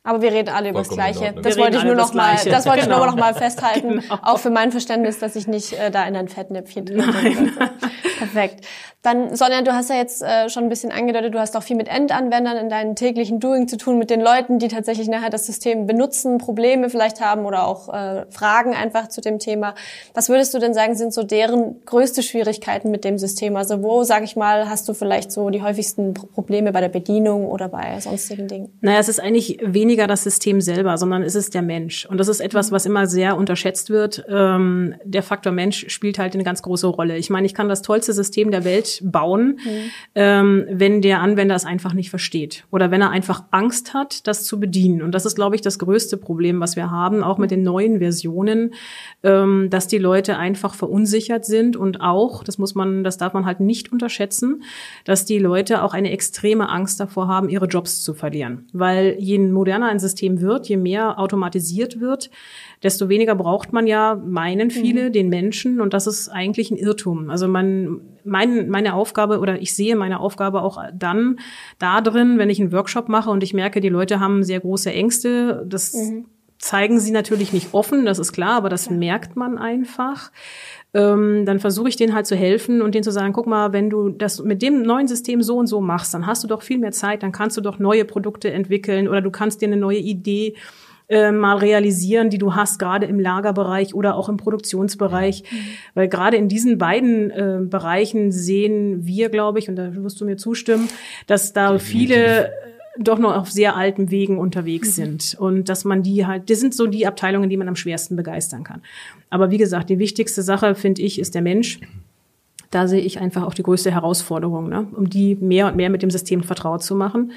aber 0.07 0.21
wir 0.21 0.31
reden 0.31 0.47
alle 0.47 0.69
über 0.69 0.79
das 0.79 0.87
Gleiche. 0.87 1.33
Das 1.33 1.57
wollte 1.57 1.79
ich 1.79 1.83
nur 1.83 1.95
noch 1.95 2.13
mal, 2.13 2.37
das 2.45 2.65
wollte 2.65 2.83
genau. 2.83 2.95
ich 2.95 3.03
nur 3.03 3.05
noch 3.07 3.17
mal 3.17 3.33
festhalten, 3.33 3.99
genau. 3.99 4.19
auch 4.21 4.39
für 4.39 4.49
mein 4.49 4.71
Verständnis, 4.71 5.19
dass 5.19 5.35
ich 5.35 5.47
nicht 5.47 5.73
äh, 5.73 5.91
da 5.91 6.07
in 6.07 6.15
ein 6.15 6.29
Fettnäpfchen 6.29 6.85
drin 6.85 7.13
bin. 7.21 7.51
Perfekt. 8.17 8.65
Dann, 9.07 9.37
Sonja, 9.37 9.61
du 9.61 9.71
hast 9.71 9.89
ja 9.89 9.95
jetzt 9.95 10.21
äh, 10.21 10.49
schon 10.49 10.63
ein 10.63 10.69
bisschen 10.69 10.91
angedeutet, 10.91 11.33
du 11.33 11.39
hast 11.39 11.55
auch 11.55 11.63
viel 11.63 11.77
mit 11.77 11.87
Endanwendern 11.87 12.57
in 12.57 12.67
deinem 12.67 12.95
täglichen 12.95 13.39
Doing 13.39 13.69
zu 13.69 13.77
tun, 13.77 13.97
mit 13.97 14.09
den 14.09 14.19
Leuten, 14.19 14.59
die 14.59 14.67
tatsächlich 14.67 15.07
nachher 15.07 15.29
das 15.29 15.45
System 15.45 15.87
benutzen, 15.87 16.39
Probleme 16.39 16.89
vielleicht 16.89 17.21
haben 17.21 17.45
oder 17.45 17.65
auch 17.65 17.87
äh, 17.87 18.25
Fragen 18.29 18.73
einfach 18.73 19.07
zu 19.07 19.21
dem 19.21 19.39
Thema. 19.39 19.75
Was 20.13 20.27
würdest 20.27 20.53
du 20.53 20.59
denn 20.59 20.73
sagen, 20.73 20.95
sind 20.95 21.13
so 21.13 21.23
deren 21.23 21.85
größte 21.85 22.21
Schwierigkeiten 22.21 22.91
mit 22.91 23.05
dem 23.05 23.17
System? 23.17 23.55
Also 23.55 23.81
wo, 23.81 24.03
sag 24.03 24.25
ich 24.25 24.35
mal, 24.35 24.69
hast 24.69 24.89
du 24.89 24.93
vielleicht 24.93 25.31
so 25.31 25.49
die 25.51 25.61
häufigsten 25.61 26.13
Probleme 26.13 26.73
bei 26.73 26.81
der 26.81 26.89
Bedienung 26.89 27.45
oder 27.45 27.69
bei 27.69 28.01
sonstigen 28.01 28.49
Dingen? 28.49 28.77
Naja, 28.81 28.99
es 28.99 29.07
ist 29.07 29.21
eigentlich 29.21 29.59
weniger 29.63 30.07
das 30.07 30.25
System 30.25 30.59
selber, 30.59 30.97
sondern 30.97 31.23
es 31.23 31.35
ist 31.35 31.53
der 31.53 31.61
Mensch. 31.61 32.05
Und 32.07 32.17
das 32.17 32.27
ist 32.27 32.41
etwas, 32.41 32.73
was 32.73 32.85
immer 32.85 33.07
sehr 33.07 33.37
unterschätzt 33.37 33.89
wird. 33.89 34.25
Ähm, 34.27 34.95
der 35.05 35.23
Faktor 35.23 35.53
Mensch 35.53 35.85
spielt 35.87 36.19
halt 36.19 36.33
eine 36.33 36.43
ganz 36.43 36.61
große 36.61 36.87
Rolle. 36.87 37.15
Ich 37.15 37.29
meine, 37.29 37.45
ich 37.45 37.53
kann 37.53 37.69
das 37.69 37.81
tollste 37.81 38.11
System 38.11 38.51
der 38.51 38.65
Welt 38.65 38.96
bauen, 39.03 39.59
mhm. 39.63 39.91
ähm, 40.15 40.65
wenn 40.69 41.01
der 41.01 41.21
Anwender 41.21 41.55
es 41.55 41.65
einfach 41.65 41.93
nicht 41.93 42.09
versteht 42.09 42.65
oder 42.71 42.91
wenn 42.91 43.01
er 43.01 43.09
einfach 43.09 43.43
Angst 43.51 43.93
hat, 43.93 44.27
das 44.27 44.43
zu 44.43 44.59
bedienen. 44.59 45.01
Und 45.01 45.13
das 45.13 45.25
ist, 45.25 45.35
glaube 45.35 45.55
ich, 45.55 45.61
das 45.61 45.79
größte 45.79 46.17
Problem, 46.17 46.59
was 46.59 46.75
wir 46.75 46.91
haben, 46.91 47.23
auch 47.23 47.37
mit 47.37 47.51
den 47.51 47.63
neuen 47.63 47.99
Versionen, 47.99 48.73
ähm, 49.23 49.69
dass 49.69 49.87
die 49.87 49.97
Leute 49.97 50.37
einfach 50.37 50.73
verunsichert 50.73 51.45
sind 51.45 51.75
und 51.75 52.01
auch, 52.01 52.43
das 52.43 52.57
muss 52.57 52.75
man, 52.75 53.03
das 53.03 53.17
darf 53.17 53.33
man 53.33 53.45
halt 53.45 53.59
nicht 53.59 53.91
unterschätzen, 53.91 54.63
dass 55.05 55.25
die 55.25 55.39
Leute 55.39 55.83
auch 55.83 55.93
eine 55.93 56.11
extreme 56.11 56.69
Angst 56.69 56.99
davor 56.99 57.27
haben, 57.27 57.49
ihre 57.49 57.67
Jobs 57.67 58.01
zu 58.03 58.13
verlieren. 58.13 58.67
Weil 58.73 59.15
je 59.19 59.39
moderner 59.39 59.87
ein 59.87 59.99
System 59.99 60.41
wird, 60.41 60.67
je 60.67 60.77
mehr 60.77 61.19
automatisiert 61.19 61.99
wird, 61.99 62.29
desto 62.83 63.09
weniger 63.09 63.35
braucht 63.35 63.73
man 63.73 63.87
ja, 63.87 64.15
meinen 64.15 64.69
viele, 64.69 65.09
mhm. 65.09 65.13
den 65.13 65.29
Menschen. 65.29 65.81
Und 65.81 65.93
das 65.93 66.07
ist 66.07 66.29
eigentlich 66.29 66.71
ein 66.71 66.77
Irrtum. 66.77 67.29
Also 67.29 67.47
man, 67.47 68.01
mein, 68.27 68.69
meine 68.69 68.93
Aufgabe 68.93 69.39
oder 69.39 69.61
ich 69.61 69.75
sehe 69.75 69.95
meine 69.95 70.19
Aufgabe 70.19 70.61
auch 70.61 70.83
dann 70.93 71.39
da 71.79 72.01
drin, 72.01 72.37
wenn 72.37 72.49
ich 72.49 72.59
einen 72.59 72.71
Workshop 72.71 73.09
mache 73.09 73.29
und 73.29 73.43
ich 73.43 73.53
merke, 73.53 73.81
die 73.81 73.89
Leute 73.89 74.19
haben 74.19 74.43
sehr 74.43 74.59
große 74.59 74.91
Ängste. 74.91 75.65
Das 75.67 75.93
mhm. 75.93 76.25
zeigen 76.59 76.99
sie 76.99 77.11
natürlich 77.11 77.53
nicht 77.53 77.73
offen, 77.73 78.05
das 78.05 78.19
ist 78.19 78.33
klar, 78.33 78.57
aber 78.57 78.69
das 78.69 78.87
ja. 78.87 78.93
merkt 78.93 79.35
man 79.35 79.57
einfach 79.57 80.31
ähm, 80.93 81.45
dann 81.45 81.59
versuche 81.59 81.89
ich 81.89 81.95
denen 81.95 82.15
halt 82.15 82.25
zu 82.25 82.35
helfen 82.35 82.81
und 82.81 82.95
denen 82.95 83.03
zu 83.03 83.11
sagen, 83.11 83.33
guck 83.33 83.45
mal, 83.45 83.73
wenn 83.73 83.89
du 83.89 84.09
das 84.09 84.41
mit 84.41 84.61
dem 84.61 84.81
neuen 84.81 85.07
System 85.07 85.41
so 85.43 85.57
und 85.57 85.67
so 85.67 85.81
machst, 85.81 86.13
dann 86.13 86.25
hast 86.25 86.43
du 86.43 86.47
doch 86.47 86.61
viel 86.61 86.79
mehr 86.79 86.91
Zeit, 86.91 87.23
dann 87.23 87.31
kannst 87.31 87.57
du 87.57 87.61
doch 87.61 87.77
neue 87.77 88.05
Produkte 88.05 88.51
entwickeln 88.51 89.07
oder 89.07 89.21
du 89.21 89.29
kannst 89.29 89.61
dir 89.61 89.67
eine 89.67 89.77
neue 89.77 89.99
Idee 89.99 90.55
äh, 91.09 91.31
mal 91.31 91.57
realisieren, 91.57 92.29
die 92.29 92.37
du 92.37 92.55
hast, 92.55 92.79
gerade 92.79 93.05
im 93.05 93.19
Lagerbereich 93.19 93.93
oder 93.93 94.15
auch 94.15 94.27
im 94.27 94.37
Produktionsbereich. 94.37 95.43
Mhm. 95.49 95.57
Weil 95.93 96.07
gerade 96.09 96.37
in 96.37 96.49
diesen 96.49 96.77
beiden 96.77 97.31
äh, 97.31 97.59
Bereichen 97.61 98.31
sehen 98.31 99.05
wir, 99.05 99.29
glaube 99.29 99.59
ich, 99.59 99.69
und 99.69 99.77
da 99.77 99.95
wirst 99.95 100.19
du 100.19 100.25
mir 100.25 100.37
zustimmen, 100.37 100.89
dass 101.25 101.53
da 101.53 101.71
Definitiv. 101.71 102.09
viele 102.09 102.51
doch 102.99 103.19
noch 103.19 103.35
auf 103.35 103.51
sehr 103.51 103.75
alten 103.75 104.11
Wegen 104.11 104.37
unterwegs 104.37 104.89
mhm. 104.89 104.93
sind 104.93 105.37
und 105.39 105.69
dass 105.69 105.85
man 105.85 106.03
die 106.03 106.25
halt, 106.25 106.49
das 106.49 106.59
sind 106.59 106.73
so 106.73 106.87
die 106.87 107.07
Abteilungen, 107.07 107.49
die 107.49 107.57
man 107.57 107.67
am 107.67 107.75
schwersten 107.75 108.15
begeistern 108.15 108.63
kann. 108.63 108.81
Aber 109.29 109.51
wie 109.51 109.57
gesagt, 109.57 109.89
die 109.89 109.99
wichtigste 109.99 110.41
Sache, 110.41 110.75
finde 110.75 111.03
ich, 111.03 111.19
ist 111.19 111.35
der 111.35 111.41
Mensch. 111.41 111.79
Da 112.69 112.87
sehe 112.87 112.99
ich 112.99 113.19
einfach 113.19 113.43
auch 113.43 113.53
die 113.53 113.63
größte 113.63 113.91
Herausforderung, 113.91 114.67
ne? 114.67 114.87
um 114.93 115.09
die 115.09 115.35
mehr 115.35 115.67
und 115.67 115.77
mehr 115.77 115.89
mit 115.89 116.01
dem 116.01 116.09
System 116.09 116.43
vertraut 116.43 116.83
zu 116.83 116.95
machen 116.95 117.31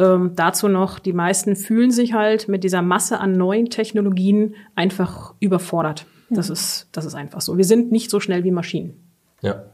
ähm, 0.00 0.32
dazu 0.34 0.68
noch, 0.68 0.98
die 0.98 1.12
meisten 1.12 1.56
fühlen 1.56 1.90
sich 1.90 2.14
halt 2.14 2.48
mit 2.48 2.64
dieser 2.64 2.80
Masse 2.80 3.20
an 3.20 3.32
neuen 3.32 3.68
Technologien 3.68 4.54
einfach 4.74 5.34
überfordert. 5.40 6.06
Das 6.30 6.48
mhm. 6.48 6.54
ist, 6.54 6.88
das 6.92 7.04
ist 7.04 7.14
einfach 7.14 7.42
so. 7.42 7.58
Wir 7.58 7.64
sind 7.64 7.92
nicht 7.92 8.10
so 8.10 8.18
schnell 8.18 8.42
wie 8.42 8.50
Maschinen. 8.50 8.94
Ja. 9.42 9.64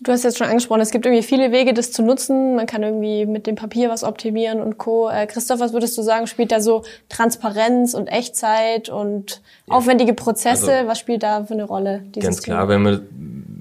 Du 0.00 0.12
hast 0.12 0.24
jetzt 0.24 0.36
schon 0.36 0.48
angesprochen, 0.48 0.82
es 0.82 0.90
gibt 0.90 1.06
irgendwie 1.06 1.22
viele 1.22 1.52
Wege, 1.52 1.72
das 1.72 1.90
zu 1.90 2.02
nutzen. 2.02 2.56
Man 2.56 2.66
kann 2.66 2.82
irgendwie 2.82 3.24
mit 3.24 3.46
dem 3.46 3.54
Papier 3.54 3.88
was 3.88 4.04
optimieren 4.04 4.60
und 4.60 4.76
Co. 4.76 5.08
Äh, 5.08 5.26
Christoph, 5.26 5.58
was 5.58 5.72
würdest 5.72 5.96
du 5.96 6.02
sagen, 6.02 6.26
spielt 6.26 6.52
da 6.52 6.60
so 6.60 6.82
Transparenz 7.08 7.94
und 7.94 8.08
Echtzeit 8.08 8.90
und 8.90 9.40
ja. 9.66 9.74
aufwendige 9.74 10.12
Prozesse? 10.12 10.70
Also, 10.70 10.88
was 10.88 10.98
spielt 10.98 11.22
da 11.22 11.44
für 11.44 11.54
eine 11.54 11.64
Rolle? 11.64 12.02
Ganz 12.20 12.42
klar, 12.42 12.68
wenn 12.68 12.82
man 12.82 13.06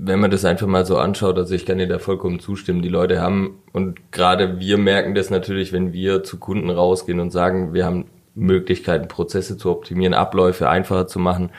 wenn 0.05 0.19
man 0.19 0.31
das 0.31 0.45
einfach 0.45 0.67
mal 0.67 0.85
so 0.85 0.97
anschaut, 0.97 1.37
also 1.37 1.53
ich 1.55 1.65
kann 1.65 1.77
dir 1.77 1.87
da 1.87 1.99
vollkommen 1.99 2.39
zustimmen, 2.39 2.81
die 2.81 2.89
Leute 2.89 3.21
haben, 3.21 3.61
und 3.73 4.11
gerade 4.11 4.59
wir 4.59 4.77
merken 4.77 5.15
das 5.15 5.29
natürlich, 5.29 5.73
wenn 5.73 5.93
wir 5.93 6.23
zu 6.23 6.37
Kunden 6.37 6.69
rausgehen 6.69 7.19
und 7.19 7.31
sagen, 7.31 7.73
wir 7.73 7.85
haben 7.85 8.05
Möglichkeiten, 8.35 9.07
Prozesse 9.07 9.57
zu 9.57 9.71
optimieren, 9.71 10.13
Abläufe 10.13 10.69
einfacher 10.69 11.07
zu 11.07 11.19
machen 11.19 11.51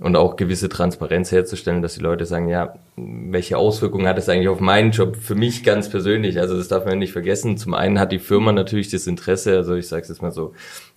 und 0.00 0.16
auch 0.16 0.34
gewisse 0.34 0.68
Transparenz 0.68 1.30
herzustellen, 1.30 1.80
dass 1.80 1.94
die 1.94 2.00
Leute 2.00 2.26
sagen, 2.26 2.48
ja, 2.48 2.74
welche 2.96 3.56
Auswirkungen 3.56 4.08
hat 4.08 4.18
das 4.18 4.28
eigentlich 4.28 4.48
auf 4.48 4.60
meinen 4.60 4.90
Job? 4.90 5.16
Für 5.16 5.36
mich 5.36 5.62
ganz 5.62 5.88
persönlich, 5.88 6.40
also 6.40 6.56
das 6.56 6.66
darf 6.66 6.86
man 6.86 6.98
nicht 6.98 7.12
vergessen. 7.12 7.56
Zum 7.56 7.74
einen 7.74 8.00
hat 8.00 8.10
die 8.10 8.18
Firma 8.18 8.50
natürlich 8.50 8.90
das 8.90 9.06
Interesse, 9.06 9.56
also 9.56 9.76
ich 9.76 9.86
sage 9.86 10.02
es 10.02 10.08
jetzt 10.08 10.22
mal 10.22 10.32
so, 10.32 10.54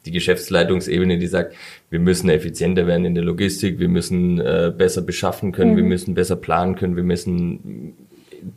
die 0.08 0.12
Geschäftsleitungsebene, 0.12 1.18
die 1.18 1.28
sagt, 1.28 1.56
wir 1.90 2.00
müssen 2.00 2.30
effizienter 2.30 2.88
werden 2.88 3.06
in 3.06 3.16
der 3.16 3.24
Logistik, 3.24 3.80
wir 3.80 3.90
müssen 3.90 4.40
äh, 4.40 4.72
besser 4.76 5.02
beschaffen 5.02 5.52
können, 5.52 5.74
mhm. 5.74 5.78
wir 5.78 5.84
müssen 5.84 6.14
besser 6.14 6.36
planen 6.36 6.76
können, 6.76 6.96
wir 6.96 7.04
müssen 7.04 7.94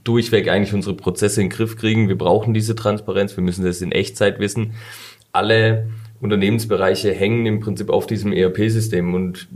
durchweg 0.05 0.49
eigentlich 0.49 0.75
unsere 0.75 0.95
Prozesse 0.95 1.41
in 1.41 1.49
den 1.49 1.57
Griff 1.57 1.77
kriegen, 1.77 2.09
wir 2.09 2.19
brauchen 2.19 2.55
diese 2.55 2.75
Transparenz, 2.75 3.37
wir 3.37 3.45
müssen 3.45 3.65
das 3.65 3.83
in 3.83 3.93
Echtzeit 3.93 4.39
wissen. 4.39 4.75
Alle 5.33 5.89
Unternehmensbereiche 6.21 7.13
hängen 7.13 7.47
im 7.47 7.61
Prinzip 7.61 7.91
auf 7.91 8.07
diesem 8.07 8.33
ERP-System 8.33 9.15
und 9.15 9.49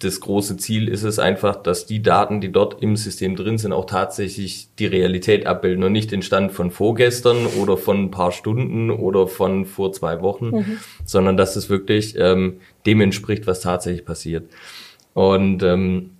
das 0.00 0.20
große 0.20 0.56
Ziel 0.56 0.88
ist 0.88 1.02
es 1.02 1.18
einfach, 1.18 1.56
dass 1.56 1.86
die 1.86 2.02
Daten, 2.02 2.40
die 2.40 2.50
dort 2.50 2.82
im 2.82 2.96
System 2.96 3.36
drin 3.36 3.58
sind, 3.58 3.72
auch 3.72 3.84
tatsächlich 3.84 4.68
die 4.78 4.86
Realität 4.86 5.46
abbilden 5.46 5.84
und 5.84 5.92
nicht 5.92 6.10
den 6.10 6.22
Stand 6.22 6.52
von 6.52 6.70
vorgestern 6.70 7.46
oder 7.46 7.76
von 7.76 8.04
ein 8.04 8.10
paar 8.10 8.32
Stunden 8.32 8.90
oder 8.90 9.28
von 9.28 9.66
vor 9.66 9.92
zwei 9.92 10.22
Wochen, 10.22 10.50
mhm. 10.50 10.78
sondern 11.04 11.36
dass 11.36 11.54
es 11.54 11.68
wirklich 11.68 12.16
ähm, 12.18 12.60
dem 12.86 13.00
entspricht, 13.02 13.46
was 13.46 13.60
tatsächlich 13.60 14.06
passiert. 14.06 14.50
Und 15.12 15.62
ähm, 15.62 16.10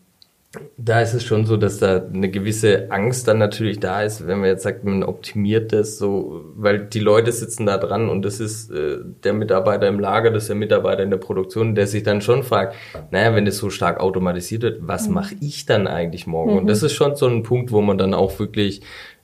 da 0.77 1.01
ist 1.01 1.15
es 1.15 1.25
schon 1.25 1.47
so, 1.47 1.57
dass 1.57 1.79
da 1.79 2.03
eine 2.03 2.29
gewisse 2.29 2.91
Angst 2.91 3.29
dann 3.29 3.39
natürlich 3.39 3.79
da 3.79 4.03
ist, 4.03 4.27
wenn 4.27 4.41
man 4.41 4.49
jetzt 4.49 4.65
sagt, 4.65 4.85
man 4.85 5.05
optimiert 5.05 5.73
das 5.73 5.97
so, 5.97 6.45
weil 6.57 6.87
die 6.87 6.99
Leute 6.99 7.31
sitzen 7.31 7.67
da 7.67 7.79
dran 7.79 8.09
und 8.09 8.25
das 8.25 8.41
ist 8.41 8.69
äh, 8.73 8.99
der 9.23 9.33
Mitarbeiter 9.33 9.87
im 9.87 10.01
Lager, 10.01 10.33
das 10.33 10.45
ist 10.45 10.49
der 10.49 10.57
Mitarbeiter 10.57 11.05
in 11.05 11.11
der 11.11 11.19
Produktion, 11.19 11.77
der 11.77 11.87
sich 11.87 12.03
dann 12.03 12.21
schon 12.21 12.43
fragt, 12.43 12.75
naja, 13.13 13.35
wenn 13.37 13.45
das 13.45 13.59
so 13.59 13.71
stark 13.71 14.01
automatisiert 14.01 14.63
wird, 14.63 14.89
was 14.89 15.07
mhm. 15.07 15.15
mache 15.15 15.37
ich 15.41 15.67
dann 15.67 15.87
eigentlich 15.87 16.27
morgen? 16.27 16.53
Mhm. 16.53 16.59
Und 16.59 16.67
das 16.67 16.83
ist 16.83 16.95
schon 16.95 17.15
so 17.15 17.29
ein 17.29 17.45
Punkt, 17.45 17.71
wo 17.71 17.81
man 17.81 17.97
dann 17.97 18.13
auch 18.13 18.37
wirklich 18.41 18.81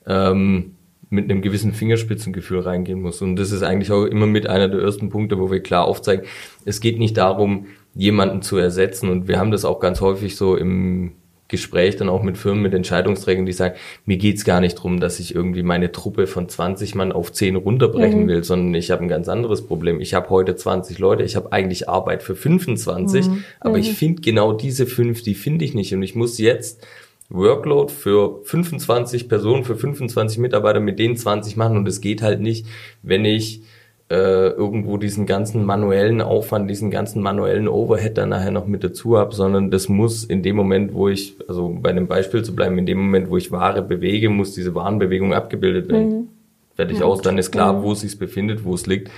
ähm, 0.07 0.77
mit 1.11 1.29
einem 1.29 1.43
gewissen 1.43 1.73
Fingerspitzengefühl 1.73 2.61
reingehen 2.61 3.01
muss. 3.01 3.21
Und 3.21 3.35
das 3.35 3.51
ist 3.51 3.65
eigentlich 3.65 3.91
auch 3.91 4.05
immer 4.05 4.27
mit 4.27 4.49
einer 4.49 4.69
der 4.69 4.81
ersten 4.81 5.09
Punkte, 5.09 5.39
wo 5.41 5.51
wir 5.51 5.61
klar 5.61 5.87
aufzeigen, 5.87 6.25
es 6.65 6.81
geht 6.81 6.99
nicht 6.99 7.17
darum, 7.17 7.67
jemanden 7.97 8.43
zu 8.43 8.57
ersetzen. 8.59 9.09
Und 9.11 9.27
wir 9.27 9.39
haben 9.39 9.51
das 9.51 9.65
auch 9.65 9.81
ganz 9.81 10.01
häufig 10.01 10.37
so 10.37 10.57
im 10.57 11.13
Gespräch 11.49 11.97
dann 11.97 12.09
auch 12.09 12.23
mit 12.23 12.39
Firmen, 12.39 12.63
mit 12.63 12.75
Entscheidungsträgern, 12.75 13.47
die 13.47 13.53
sagen, 13.53 13.77
mir 14.05 14.17
geht's 14.17 14.45
gar 14.45 14.61
nicht 14.61 14.75
drum, 14.75 14.99
dass 14.99 15.21
ich 15.21 15.35
irgendwie 15.35 15.63
meine 15.63 15.93
Truppe 15.93 16.27
von 16.27 16.49
20 16.49 16.97
Mann 16.97 17.13
auf 17.13 17.33
10 17.33 17.57
runterbrechen 17.57 18.25
mhm. 18.25 18.29
will, 18.29 18.45
sondern 18.45 18.75
ich 18.75 18.91
habe 18.91 19.03
ein 19.03 19.09
ganz 19.09 19.29
anderes 19.29 19.65
Problem. 19.65 20.01
Ich 20.01 20.13
habe 20.13 20.29
heute 20.31 20.57
20 20.57 20.99
Leute, 20.99 21.23
ich 21.23 21.37
habe 21.37 21.53
eigentlich 21.53 21.89
Arbeit 21.89 22.25
für 22.25 22.35
25, 22.35 23.29
mhm. 23.29 23.45
aber 23.61 23.79
ich 23.79 23.91
mhm. 23.91 23.95
finde 23.95 24.23
genau 24.23 24.53
diese 24.53 24.87
fünf, 24.87 25.23
die 25.23 25.35
finde 25.35 25.65
ich 25.65 25.75
nicht. 25.75 25.95
Und 25.95 26.03
ich 26.03 26.17
muss 26.17 26.39
jetzt 26.39 26.85
Workload 27.29 27.93
für 27.93 28.41
25 28.45 29.29
Personen, 29.29 29.65
für 29.65 29.77
25 29.77 30.39
Mitarbeiter 30.39 30.81
mit 30.81 30.99
denen 30.99 31.17
20 31.17 31.57
machen. 31.57 31.77
Und 31.77 31.87
es 31.87 32.01
geht 32.01 32.23
halt 32.23 32.41
nicht, 32.41 32.67
wenn 33.03 33.25
ich 33.25 33.63
äh, 34.09 34.51
irgendwo 34.51 34.99
diesen 34.99 35.27
ganzen 35.27 35.65
manuellen 35.65 36.21
Aufwand, 36.23 36.71
diesen 36.71 36.91
ganzen 36.91 37.23
manuellen 37.23 37.67
Overhead 37.67 38.17
dann 38.17 38.29
nachher 38.29 38.53
noch 38.53 38.67
mit 38.67 38.85
dazu 38.85 39.19
habe, 39.19 39.35
sondern 39.35 39.71
das 39.71 39.89
muss 39.89 40.23
in 40.25 40.43
dem 40.43 40.55
Moment, 40.55 40.95
wo 40.95 41.09
ich, 41.09 41.35
also 41.49 41.77
bei 41.81 41.91
einem 41.91 42.07
Beispiel 42.07 42.45
zu 42.45 42.55
bleiben, 42.55 42.79
in 42.79 42.87
dem 42.87 42.99
Moment, 42.99 43.31
wo 43.31 43.37
ich 43.37 43.51
Ware 43.51 43.83
bewege, 43.83 44.29
muss 44.29 44.55
diese 44.55 44.75
Warenbewegung 44.75 45.35
abgebildet 45.35 45.89
werden. 45.91 46.09
Mhm. 46.09 46.29
Fertig 46.77 47.01
ja. 47.01 47.05
aus, 47.05 47.21
dann 47.23 47.37
ist 47.39 47.51
klar, 47.51 47.73
mhm. 47.73 47.83
wo 47.83 47.93
es 47.93 48.01
sich 48.03 48.19
befindet, 48.19 48.65
wo 48.65 48.75
es 48.75 48.87
liegt. 48.87 49.11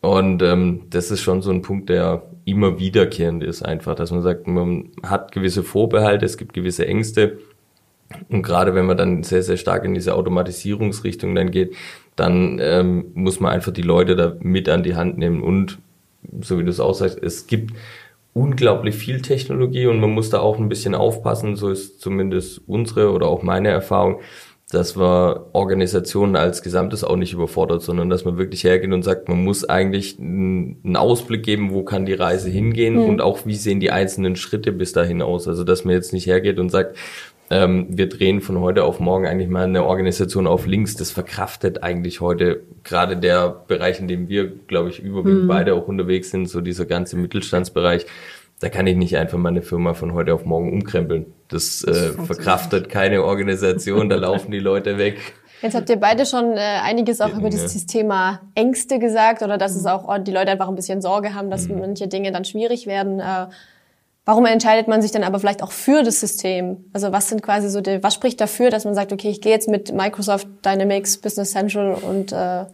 Und 0.00 0.42
ähm, 0.42 0.82
das 0.90 1.10
ist 1.10 1.20
schon 1.20 1.42
so 1.42 1.50
ein 1.50 1.62
Punkt, 1.62 1.88
der 1.88 2.22
immer 2.44 2.78
wiederkehrend 2.78 3.44
ist, 3.44 3.62
einfach, 3.62 3.94
dass 3.94 4.10
man 4.10 4.22
sagt, 4.22 4.46
man 4.46 4.90
hat 5.02 5.32
gewisse 5.32 5.62
Vorbehalte, 5.62 6.24
es 6.26 6.36
gibt 6.36 6.52
gewisse 6.52 6.86
Ängste. 6.86 7.38
Und 8.28 8.42
gerade 8.42 8.74
wenn 8.74 8.86
man 8.86 8.96
dann 8.96 9.22
sehr, 9.24 9.42
sehr 9.42 9.56
stark 9.56 9.84
in 9.84 9.94
diese 9.94 10.14
Automatisierungsrichtung 10.14 11.34
dann 11.34 11.50
geht, 11.50 11.74
dann 12.16 12.58
ähm, 12.60 13.06
muss 13.14 13.40
man 13.40 13.52
einfach 13.52 13.72
die 13.72 13.82
Leute 13.82 14.16
da 14.16 14.36
mit 14.40 14.68
an 14.68 14.82
die 14.82 14.96
Hand 14.96 15.18
nehmen. 15.18 15.42
Und 15.42 15.78
so 16.40 16.58
wie 16.58 16.64
du 16.64 16.70
es 16.70 16.80
auch 16.80 16.94
sagst, 16.94 17.22
es 17.22 17.46
gibt 17.46 17.74
unglaublich 18.32 18.94
viel 18.94 19.22
Technologie 19.22 19.86
und 19.86 20.00
man 20.00 20.10
muss 20.10 20.30
da 20.30 20.40
auch 20.40 20.58
ein 20.58 20.68
bisschen 20.68 20.94
aufpassen, 20.94 21.56
so 21.56 21.70
ist 21.70 22.00
zumindest 22.00 22.60
unsere 22.66 23.12
oder 23.12 23.28
auch 23.28 23.42
meine 23.42 23.68
Erfahrung, 23.68 24.20
dass 24.70 24.96
man 24.96 25.38
Organisationen 25.52 26.36
als 26.36 26.62
Gesamtes 26.62 27.04
auch 27.04 27.16
nicht 27.16 27.32
überfordert, 27.32 27.82
sondern 27.82 28.10
dass 28.10 28.24
man 28.24 28.36
wirklich 28.36 28.64
hergeht 28.64 28.92
und 28.92 29.04
sagt, 29.04 29.28
man 29.28 29.42
muss 29.44 29.64
eigentlich 29.64 30.18
einen 30.18 30.96
Ausblick 30.96 31.44
geben, 31.44 31.72
wo 31.72 31.84
kann 31.84 32.04
die 32.04 32.14
Reise 32.14 32.50
hingehen 32.50 32.94
mhm. 32.94 33.04
und 33.04 33.20
auch 33.20 33.46
wie 33.46 33.54
sehen 33.54 33.80
die 33.80 33.92
einzelnen 33.92 34.36
Schritte 34.36 34.72
bis 34.72 34.92
dahin 34.92 35.22
aus. 35.22 35.46
Also 35.46 35.62
dass 35.62 35.84
man 35.84 35.94
jetzt 35.94 36.12
nicht 36.12 36.26
hergeht 36.26 36.58
und 36.58 36.70
sagt, 36.70 36.96
ähm, 37.48 37.86
wir 37.90 38.08
drehen 38.08 38.40
von 38.40 38.60
heute 38.60 38.84
auf 38.84 38.98
morgen 38.98 39.26
eigentlich 39.26 39.48
mal 39.48 39.64
eine 39.64 39.84
Organisation 39.84 40.46
auf 40.46 40.66
links. 40.66 40.96
Das 40.96 41.12
verkraftet 41.12 41.82
eigentlich 41.82 42.20
heute 42.20 42.62
gerade 42.82 43.16
der 43.16 43.48
Bereich, 43.68 44.00
in 44.00 44.08
dem 44.08 44.28
wir, 44.28 44.48
glaube 44.48 44.88
ich, 44.88 45.00
überwiegend 45.00 45.44
mhm. 45.44 45.48
beide 45.48 45.74
auch 45.74 45.86
unterwegs 45.86 46.30
sind, 46.30 46.48
so 46.48 46.60
dieser 46.60 46.86
ganze 46.86 47.16
Mittelstandsbereich. 47.16 48.06
Da 48.58 48.68
kann 48.68 48.86
ich 48.86 48.96
nicht 48.96 49.16
einfach 49.16 49.38
meine 49.38 49.62
Firma 49.62 49.94
von 49.94 50.14
heute 50.14 50.34
auf 50.34 50.44
morgen 50.44 50.72
umkrempeln. 50.72 51.26
Das, 51.48 51.84
äh, 51.84 52.12
verkraftet 52.12 52.88
keine 52.88 53.22
Organisation, 53.22 54.08
da 54.08 54.16
laufen 54.16 54.50
die 54.50 54.58
Leute 54.58 54.98
weg. 54.98 55.18
Jetzt 55.62 55.74
habt 55.74 55.88
ihr 55.88 55.96
beide 55.96 56.26
schon 56.26 56.52
äh, 56.52 56.80
einiges 56.82 57.20
auch 57.20 57.36
über 57.36 57.48
dieses 57.48 57.86
Thema 57.86 58.40
Ängste 58.54 58.98
gesagt 58.98 59.42
oder 59.42 59.56
dass 59.56 59.74
es 59.74 59.82
mhm. 59.82 59.88
auch 59.88 60.18
die 60.18 60.32
Leute 60.32 60.50
einfach 60.50 60.68
ein 60.68 60.74
bisschen 60.74 61.00
Sorge 61.00 61.34
haben, 61.34 61.50
dass 61.50 61.68
mhm. 61.68 61.80
manche 61.80 62.08
Dinge 62.08 62.32
dann 62.32 62.44
schwierig 62.44 62.86
werden. 62.86 63.20
Äh, 63.20 63.46
Warum 64.26 64.44
entscheidet 64.44 64.88
man 64.88 65.00
sich 65.02 65.12
dann 65.12 65.22
aber 65.22 65.38
vielleicht 65.38 65.62
auch 65.62 65.70
für 65.70 66.02
das 66.02 66.18
System? 66.18 66.84
Also 66.92 67.12
was 67.12 67.28
sind 67.28 67.42
quasi 67.42 67.70
so 67.70 67.80
die, 67.80 68.02
was 68.02 68.12
spricht 68.12 68.40
dafür, 68.40 68.70
dass 68.70 68.84
man 68.84 68.94
sagt, 68.94 69.12
okay, 69.12 69.30
ich 69.30 69.40
gehe 69.40 69.52
jetzt 69.52 69.68
mit 69.68 69.94
Microsoft 69.94 70.48
Dynamics 70.64 71.18
Business 71.18 71.52
Central 71.52 71.94
und 71.94 72.32
äh 72.32 72.66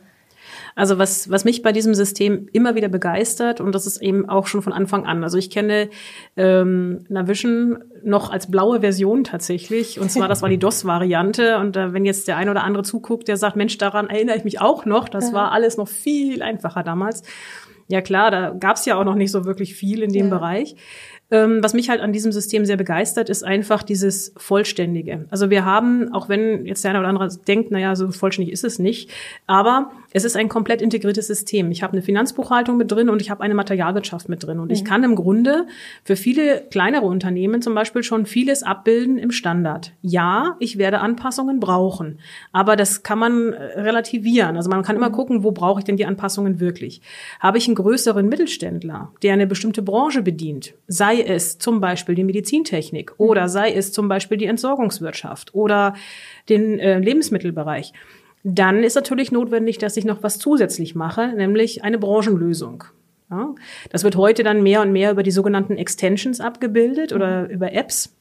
also 0.74 0.96
was, 0.98 1.30
was 1.30 1.44
mich 1.44 1.60
bei 1.60 1.72
diesem 1.72 1.94
System 1.94 2.48
immer 2.52 2.74
wieder 2.74 2.88
begeistert, 2.88 3.60
und 3.60 3.74
das 3.74 3.86
ist 3.86 4.00
eben 4.00 4.28
auch 4.28 4.46
schon 4.46 4.62
von 4.62 4.72
Anfang 4.72 5.04
an. 5.04 5.22
Also 5.22 5.36
ich 5.36 5.50
kenne 5.50 5.90
ähm, 6.36 7.04
Navision 7.10 7.84
noch 8.02 8.30
als 8.30 8.50
blaue 8.50 8.80
Version 8.80 9.24
tatsächlich. 9.24 10.00
Und 10.00 10.10
zwar, 10.10 10.28
das 10.28 10.40
war 10.40 10.48
die 10.48 10.58
DOS-Variante. 10.58 11.58
Und 11.58 11.76
äh, 11.76 11.92
wenn 11.92 12.06
jetzt 12.06 12.26
der 12.26 12.38
eine 12.38 12.50
oder 12.50 12.64
andere 12.64 12.84
zuguckt, 12.84 13.28
der 13.28 13.36
sagt, 13.36 13.56
Mensch, 13.56 13.76
daran 13.76 14.08
erinnere 14.08 14.36
ich 14.36 14.44
mich 14.44 14.62
auch 14.62 14.86
noch. 14.86 15.10
Das 15.10 15.34
war 15.34 15.52
alles 15.52 15.76
noch 15.76 15.88
viel 15.88 16.42
einfacher 16.42 16.82
damals. 16.82 17.22
Ja 17.88 18.00
klar, 18.00 18.30
da 18.30 18.50
gab 18.50 18.76
es 18.76 18.86
ja 18.86 18.96
auch 18.96 19.04
noch 19.04 19.16
nicht 19.16 19.30
so 19.30 19.44
wirklich 19.44 19.74
viel 19.74 20.02
in 20.02 20.12
dem 20.12 20.30
ja. 20.30 20.36
Bereich. 20.36 20.76
Ähm, 21.32 21.60
was 21.62 21.72
mich 21.72 21.88
halt 21.88 22.02
an 22.02 22.12
diesem 22.12 22.30
System 22.30 22.66
sehr 22.66 22.76
begeistert, 22.76 23.30
ist 23.30 23.42
einfach 23.42 23.82
dieses 23.82 24.34
Vollständige. 24.36 25.24
Also 25.30 25.48
wir 25.48 25.64
haben, 25.64 26.12
auch 26.12 26.28
wenn 26.28 26.66
jetzt 26.66 26.84
der 26.84 26.90
eine 26.90 27.00
oder 27.00 27.08
andere 27.08 27.28
denkt, 27.48 27.70
naja, 27.70 27.96
so 27.96 28.10
vollständig 28.10 28.52
ist 28.52 28.64
es 28.64 28.78
nicht, 28.78 29.10
aber 29.46 29.90
es 30.12 30.24
ist 30.24 30.36
ein 30.36 30.50
komplett 30.50 30.82
integriertes 30.82 31.26
System. 31.26 31.70
Ich 31.70 31.82
habe 31.82 31.94
eine 31.94 32.02
Finanzbuchhaltung 32.02 32.76
mit 32.76 32.92
drin 32.92 33.08
und 33.08 33.22
ich 33.22 33.30
habe 33.30 33.42
eine 33.42 33.54
Materialwirtschaft 33.54 34.28
mit 34.28 34.44
drin. 34.44 34.60
Und 34.60 34.68
mhm. 34.68 34.74
ich 34.74 34.84
kann 34.84 35.02
im 35.04 35.16
Grunde 35.16 35.66
für 36.04 36.16
viele 36.16 36.66
kleinere 36.70 37.06
Unternehmen 37.06 37.62
zum 37.62 37.74
Beispiel 37.74 38.02
schon 38.02 38.26
vieles 38.26 38.62
abbilden 38.62 39.16
im 39.16 39.30
Standard. 39.30 39.92
Ja, 40.02 40.56
ich 40.58 40.76
werde 40.76 41.00
Anpassungen 41.00 41.60
brauchen, 41.60 42.18
aber 42.52 42.76
das 42.76 43.02
kann 43.02 43.18
man 43.18 43.54
äh, 43.54 43.80
relativieren. 43.80 44.56
Also 44.56 44.68
man 44.68 44.82
kann 44.82 44.96
immer 44.96 45.08
mhm. 45.08 45.14
gucken, 45.14 45.44
wo 45.44 45.52
brauche 45.52 45.80
ich 45.80 45.84
denn 45.84 45.96
die 45.96 46.04
Anpassungen 46.04 46.60
wirklich. 46.60 47.00
Habe 47.40 47.56
ich 47.56 47.66
einen 47.66 47.76
größeren 47.76 48.28
Mittelständler, 48.28 49.12
der 49.22 49.32
eine 49.32 49.46
bestimmte 49.46 49.80
Branche 49.80 50.20
bedient, 50.20 50.74
sei 50.88 51.21
es 51.26 51.58
zum 51.58 51.80
Beispiel 51.80 52.14
die 52.14 52.24
Medizintechnik 52.24 53.14
oder 53.18 53.48
sei 53.48 53.72
es 53.72 53.92
zum 53.92 54.08
Beispiel 54.08 54.38
die 54.38 54.46
Entsorgungswirtschaft 54.46 55.54
oder 55.54 55.94
den 56.48 56.78
äh, 56.78 56.98
Lebensmittelbereich, 56.98 57.92
dann 58.44 58.82
ist 58.82 58.96
natürlich 58.96 59.30
notwendig, 59.32 59.78
dass 59.78 59.96
ich 59.96 60.04
noch 60.04 60.22
was 60.22 60.38
zusätzlich 60.38 60.94
mache, 60.94 61.28
nämlich 61.28 61.84
eine 61.84 61.98
Branchenlösung. 61.98 62.84
Ja, 63.30 63.54
das 63.90 64.04
wird 64.04 64.16
heute 64.16 64.42
dann 64.42 64.62
mehr 64.62 64.82
und 64.82 64.92
mehr 64.92 65.10
über 65.12 65.22
die 65.22 65.30
sogenannten 65.30 65.78
Extensions 65.78 66.40
abgebildet 66.40 67.12
oder 67.12 67.48
über 67.48 67.72
Apps. 67.72 68.14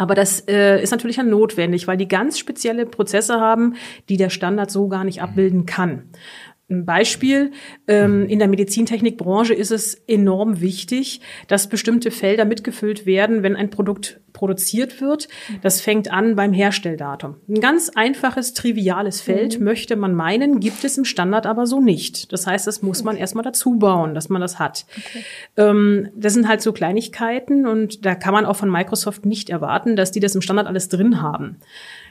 Aber 0.00 0.14
das 0.14 0.44
äh, 0.48 0.82
ist 0.82 0.92
natürlich 0.92 1.16
dann 1.16 1.28
notwendig, 1.28 1.86
weil 1.86 1.98
die 1.98 2.08
ganz 2.08 2.38
spezielle 2.38 2.86
Prozesse 2.86 3.40
haben, 3.40 3.74
die 4.08 4.16
der 4.16 4.30
Standard 4.30 4.70
so 4.70 4.88
gar 4.88 5.04
nicht 5.04 5.20
abbilden 5.20 5.66
kann. 5.66 6.04
Ein 6.70 6.84
Beispiel, 6.84 7.50
ähm, 7.88 8.26
in 8.28 8.38
der 8.38 8.46
Medizintechnikbranche 8.46 9.54
ist 9.54 9.72
es 9.72 9.94
enorm 10.06 10.60
wichtig, 10.60 11.20
dass 11.48 11.68
bestimmte 11.68 12.12
Felder 12.12 12.44
mitgefüllt 12.44 13.06
werden, 13.06 13.42
wenn 13.42 13.56
ein 13.56 13.70
Produkt 13.70 14.20
produziert 14.32 15.00
wird. 15.00 15.28
Das 15.62 15.80
fängt 15.80 16.12
an 16.12 16.36
beim 16.36 16.52
Herstelldatum. 16.52 17.36
Ein 17.48 17.60
ganz 17.60 17.90
einfaches, 17.90 18.54
triviales 18.54 19.20
Feld 19.20 19.58
mhm. 19.58 19.64
möchte 19.64 19.96
man 19.96 20.14
meinen, 20.14 20.60
gibt 20.60 20.84
es 20.84 20.96
im 20.96 21.04
Standard 21.04 21.46
aber 21.46 21.66
so 21.66 21.80
nicht. 21.80 22.32
Das 22.32 22.46
heißt, 22.46 22.68
das 22.68 22.82
muss 22.82 23.02
man 23.02 23.16
erstmal 23.16 23.44
dazu 23.44 23.76
bauen, 23.78 24.14
dass 24.14 24.28
man 24.28 24.40
das 24.40 24.58
hat. 24.58 24.86
Okay. 24.96 25.24
Ähm, 25.56 26.10
das 26.14 26.34
sind 26.34 26.46
halt 26.46 26.62
so 26.62 26.72
Kleinigkeiten 26.72 27.66
und 27.66 28.06
da 28.06 28.14
kann 28.14 28.32
man 28.32 28.46
auch 28.46 28.56
von 28.56 28.70
Microsoft 28.70 29.26
nicht 29.26 29.50
erwarten, 29.50 29.96
dass 29.96 30.12
die 30.12 30.20
das 30.20 30.36
im 30.36 30.40
Standard 30.40 30.68
alles 30.68 30.88
drin 30.88 31.20
haben. 31.20 31.56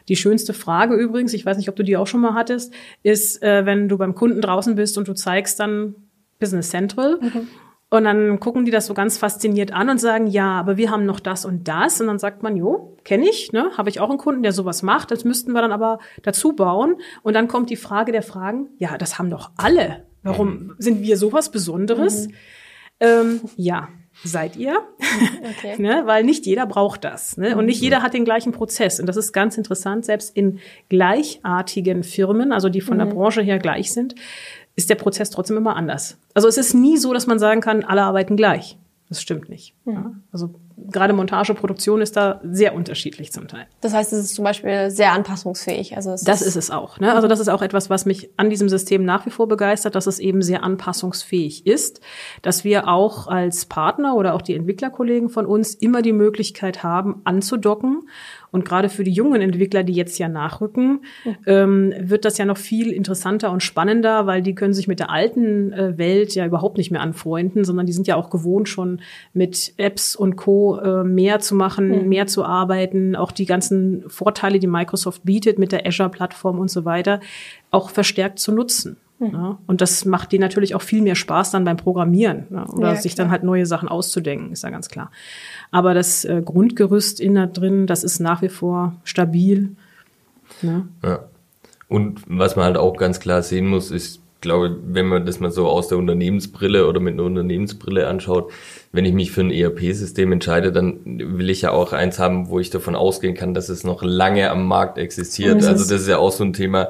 Die 0.09 0.15
schönste 0.15 0.53
Frage 0.53 0.95
übrigens, 0.95 1.33
ich 1.33 1.45
weiß 1.45 1.57
nicht, 1.57 1.69
ob 1.69 1.75
du 1.75 1.83
die 1.83 1.95
auch 1.95 2.07
schon 2.07 2.21
mal 2.21 2.33
hattest, 2.33 2.73
ist, 3.03 3.41
äh, 3.41 3.65
wenn 3.65 3.87
du 3.87 3.97
beim 3.97 4.15
Kunden 4.15 4.41
draußen 4.41 4.75
bist 4.75 4.97
und 4.97 5.07
du 5.07 5.13
zeigst 5.13 5.59
dann 5.59 5.95
Business 6.39 6.69
Central. 6.69 7.19
Mhm. 7.21 7.47
Und 7.91 8.03
dann 8.03 8.39
gucken 8.39 8.65
die 8.65 8.71
das 8.71 8.85
so 8.85 8.93
ganz 8.93 9.17
fasziniert 9.17 9.73
an 9.73 9.89
und 9.89 9.99
sagen, 9.99 10.27
ja, 10.27 10.59
aber 10.59 10.77
wir 10.77 10.91
haben 10.91 11.05
noch 11.05 11.19
das 11.19 11.43
und 11.43 11.67
das. 11.67 11.99
Und 11.99 12.07
dann 12.07 12.19
sagt 12.19 12.43
man, 12.43 12.55
jo, 12.55 12.97
kenne 13.03 13.27
ich, 13.27 13.51
ne? 13.51 13.71
habe 13.77 13.89
ich 13.89 13.99
auch 13.99 14.09
einen 14.09 14.19
Kunden, 14.19 14.43
der 14.43 14.51
sowas 14.51 14.83
macht. 14.83 15.09
Das 15.09 15.23
müssten 15.23 15.53
wir 15.53 15.61
dann 15.61 15.71
aber 15.71 15.97
dazu 16.21 16.53
bauen. 16.53 16.97
Und 17.23 17.33
dann 17.33 17.47
kommt 17.47 17.71
die 17.71 17.75
Frage 17.75 18.11
der 18.11 18.21
Fragen, 18.21 18.67
ja, 18.77 18.97
das 18.97 19.17
haben 19.17 19.31
doch 19.31 19.51
alle. 19.57 20.05
Warum 20.21 20.49
mhm. 20.49 20.75
sind 20.77 21.01
wir 21.01 21.17
sowas 21.17 21.49
Besonderes? 21.49 22.27
Mhm. 22.27 22.33
Ähm, 22.99 23.41
ja, 23.55 23.87
seid 24.23 24.55
ihr, 24.55 24.81
okay. 25.57 25.75
ne? 25.81 26.03
weil 26.05 26.23
nicht 26.23 26.45
jeder 26.45 26.65
braucht 26.65 27.03
das 27.03 27.37
ne? 27.37 27.55
und 27.55 27.65
nicht 27.65 27.79
mhm. 27.79 27.85
jeder 27.85 28.01
hat 28.01 28.13
den 28.13 28.25
gleichen 28.25 28.51
Prozess. 28.51 28.99
Und 28.99 29.07
das 29.07 29.17
ist 29.17 29.31
ganz 29.31 29.57
interessant, 29.57 30.05
selbst 30.05 30.35
in 30.35 30.59
gleichartigen 30.89 32.03
Firmen, 32.03 32.51
also 32.51 32.69
die 32.69 32.81
von 32.81 32.97
mhm. 32.97 32.99
der 32.99 33.05
Branche 33.07 33.41
her 33.41 33.59
gleich 33.59 33.91
sind, 33.93 34.15
ist 34.75 34.89
der 34.89 34.95
Prozess 34.95 35.29
trotzdem 35.29 35.57
immer 35.57 35.75
anders. 35.75 36.17
Also 36.33 36.47
es 36.47 36.57
ist 36.57 36.73
nie 36.73 36.97
so, 36.97 37.13
dass 37.13 37.27
man 37.27 37.39
sagen 37.39 37.61
kann, 37.61 37.83
alle 37.83 38.03
arbeiten 38.03 38.35
gleich. 38.37 38.77
Das 39.09 39.21
stimmt 39.21 39.49
nicht. 39.49 39.73
Mhm. 39.85 39.93
Ja? 39.93 40.11
Also 40.31 40.55
gerade 40.87 41.13
Montage, 41.13 41.53
Produktion 41.53 42.01
ist 42.01 42.15
da 42.15 42.39
sehr 42.43 42.73
unterschiedlich 42.75 43.31
zum 43.31 43.47
Teil. 43.47 43.67
Das 43.81 43.93
heißt, 43.93 44.13
es 44.13 44.19
ist 44.19 44.35
zum 44.35 44.43
Beispiel 44.43 44.89
sehr 44.89 45.13
anpassungsfähig. 45.13 45.95
Also 45.95 46.11
das 46.11 46.41
ist, 46.41 46.47
ist 46.47 46.55
es 46.55 46.71
auch. 46.71 46.99
Ne? 46.99 47.13
Also 47.13 47.27
das 47.27 47.39
ist 47.39 47.49
auch 47.49 47.61
etwas, 47.61 47.89
was 47.89 48.05
mich 48.05 48.29
an 48.37 48.49
diesem 48.49 48.69
System 48.69 49.03
nach 49.03 49.25
wie 49.25 49.29
vor 49.29 49.47
begeistert, 49.47 49.95
dass 49.95 50.07
es 50.07 50.19
eben 50.19 50.41
sehr 50.41 50.63
anpassungsfähig 50.63 51.65
ist, 51.65 52.01
dass 52.41 52.63
wir 52.63 52.87
auch 52.87 53.27
als 53.27 53.65
Partner 53.65 54.15
oder 54.15 54.33
auch 54.33 54.41
die 54.41 54.55
Entwicklerkollegen 54.55 55.29
von 55.29 55.45
uns 55.45 55.75
immer 55.75 56.01
die 56.01 56.13
Möglichkeit 56.13 56.83
haben, 56.83 57.21
anzudocken 57.23 58.07
und 58.51 58.65
gerade 58.65 58.89
für 58.89 59.03
die 59.03 59.11
jungen 59.11 59.41
Entwickler, 59.41 59.83
die 59.83 59.93
jetzt 59.93 60.17
ja 60.17 60.27
nachrücken, 60.27 61.01
ähm, 61.45 61.93
wird 61.99 62.25
das 62.25 62.37
ja 62.37 62.45
noch 62.45 62.57
viel 62.57 62.91
interessanter 62.91 63.51
und 63.51 63.61
spannender, 63.61 64.25
weil 64.25 64.41
die 64.41 64.55
können 64.55 64.73
sich 64.73 64.87
mit 64.87 64.99
der 64.99 65.09
alten 65.09 65.71
äh, 65.71 65.97
Welt 65.97 66.33
ja 66.35 66.45
überhaupt 66.45 66.77
nicht 66.77 66.91
mehr 66.91 67.01
anfreunden, 67.01 67.63
sondern 67.63 67.85
die 67.85 67.93
sind 67.93 68.07
ja 68.07 68.15
auch 68.15 68.29
gewohnt, 68.29 68.67
schon 68.67 69.01
mit 69.33 69.73
Apps 69.77 70.15
und 70.15 70.35
Co. 70.35 70.79
Äh, 70.79 71.03
mehr 71.03 71.39
zu 71.39 71.55
machen, 71.55 72.03
mhm. 72.03 72.09
mehr 72.09 72.27
zu 72.27 72.43
arbeiten, 72.43 73.15
auch 73.15 73.31
die 73.31 73.45
ganzen 73.45 74.03
Vorteile, 74.09 74.59
die 74.59 74.67
Microsoft 74.67 75.23
bietet 75.23 75.59
mit 75.59 75.71
der 75.71 75.85
Azure-Plattform 75.85 76.59
und 76.59 76.71
so 76.71 76.85
weiter, 76.85 77.19
auch 77.71 77.89
verstärkt 77.89 78.39
zu 78.39 78.51
nutzen. 78.51 78.97
Mhm. 79.19 79.33
Ja, 79.33 79.59
und 79.67 79.81
das 79.81 80.05
macht 80.05 80.31
die 80.31 80.39
natürlich 80.39 80.75
auch 80.75 80.81
viel 80.81 81.01
mehr 81.01 81.15
Spaß 81.15 81.51
dann 81.51 81.65
beim 81.65 81.77
Programmieren 81.77 82.45
ja, 82.49 82.67
oder 82.69 82.93
ja, 82.93 82.95
sich 82.95 83.15
dann 83.15 83.29
halt 83.29 83.43
neue 83.43 83.65
Sachen 83.65 83.89
auszudenken, 83.89 84.51
ist 84.51 84.63
ja 84.63 84.69
ganz 84.69 84.89
klar. 84.89 85.11
Aber 85.71 85.93
das 85.93 86.25
äh, 86.25 86.41
Grundgerüst 86.43 87.19
in 87.19 87.35
da 87.35 87.45
drin, 87.45 87.85
das 87.85 88.03
ist 88.03 88.19
nach 88.19 88.41
wie 88.41 88.49
vor 88.49 88.95
stabil. 89.03 89.75
Ne? 90.61 90.87
Ja. 91.03 91.19
Und 91.87 92.21
was 92.27 92.55
man 92.55 92.65
halt 92.65 92.77
auch 92.77 92.97
ganz 92.97 93.19
klar 93.19 93.41
sehen 93.41 93.67
muss, 93.67 93.91
ist, 93.91 94.21
glaube, 94.41 94.77
wenn 94.85 95.07
man 95.07 95.25
das 95.25 95.39
mal 95.39 95.51
so 95.51 95.67
aus 95.67 95.87
der 95.87 95.97
Unternehmensbrille 95.97 96.87
oder 96.87 96.99
mit 96.99 97.13
einer 97.13 97.23
Unternehmensbrille 97.23 98.07
anschaut, 98.07 98.51
wenn 98.91 99.05
ich 99.05 99.13
mich 99.13 99.31
für 99.31 99.41
ein 99.41 99.51
ERP-System 99.51 100.31
entscheide, 100.31 100.71
dann 100.71 100.99
will 101.05 101.49
ich 101.49 101.61
ja 101.61 101.71
auch 101.71 101.93
eins 101.93 102.19
haben, 102.19 102.49
wo 102.49 102.59
ich 102.59 102.69
davon 102.69 102.95
ausgehen 102.95 103.35
kann, 103.35 103.53
dass 103.53 103.69
es 103.69 103.83
noch 103.83 104.01
lange 104.01 104.49
am 104.49 104.65
Markt 104.65 104.97
existiert. 104.97 105.63
Also 105.65 105.83
das 105.83 106.01
ist 106.01 106.07
ja 106.07 106.17
auch 106.17 106.31
so 106.31 106.43
ein 106.43 106.53
Thema, 106.53 106.89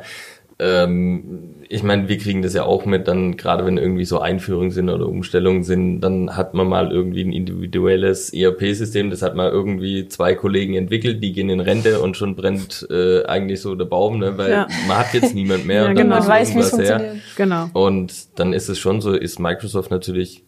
ähm, 0.60 1.56
ich 1.70 1.84
meine, 1.84 2.10
wir 2.10 2.18
kriegen 2.18 2.42
das 2.42 2.54
ja 2.54 2.64
auch 2.64 2.86
mit, 2.86 3.08
dann 3.08 3.38
gerade 3.38 3.66
wenn 3.66 3.78
irgendwie 3.78 4.04
so 4.04 4.20
Einführungen 4.20 4.72
sind 4.72 4.90
oder 4.90 5.08
Umstellungen 5.08 5.64
sind, 5.64 6.02
dann 6.02 6.36
hat 6.36 6.54
man 6.54 6.68
mal 6.68 6.92
irgendwie 6.92 7.24
ein 7.24 7.32
individuelles 7.32 8.34
ERP-System, 8.34 9.10
das 9.10 9.22
hat 9.22 9.36
mal 9.36 9.50
irgendwie 9.50 10.08
zwei 10.08 10.36
Kollegen 10.36 10.76
entwickelt, 10.76 11.24
die 11.24 11.32
gehen 11.32 11.50
in 11.50 11.60
Rente 11.60 12.02
und 12.02 12.18
schon 12.18 12.36
brennt 12.36 12.88
äh, 12.90 13.24
eigentlich 13.26 13.62
so 13.62 13.76
der 13.76 13.86
Baum, 13.86 14.20
ne? 14.20 14.38
weil 14.38 14.52
ja. 14.52 14.68
man 14.88 14.98
hat 14.98 15.14
jetzt 15.14 15.34
niemand 15.34 15.66
mehr. 15.66 15.84
ja, 15.84 15.90
und 15.90 15.96
genau. 15.96 16.20
dann 16.20 16.28
weiß, 16.28 16.56
wie 16.56 16.60
es 16.60 16.70
funktioniert. 16.72 17.18
Genau. 17.38 17.70
Und 17.74 18.40
dann 18.40 18.52
ist 18.52 18.68
es 18.68 18.80
schon 18.80 19.00
so, 19.00 19.14
ist 19.14 19.40
Microsoft 19.40 19.92
natürlich 19.92 20.44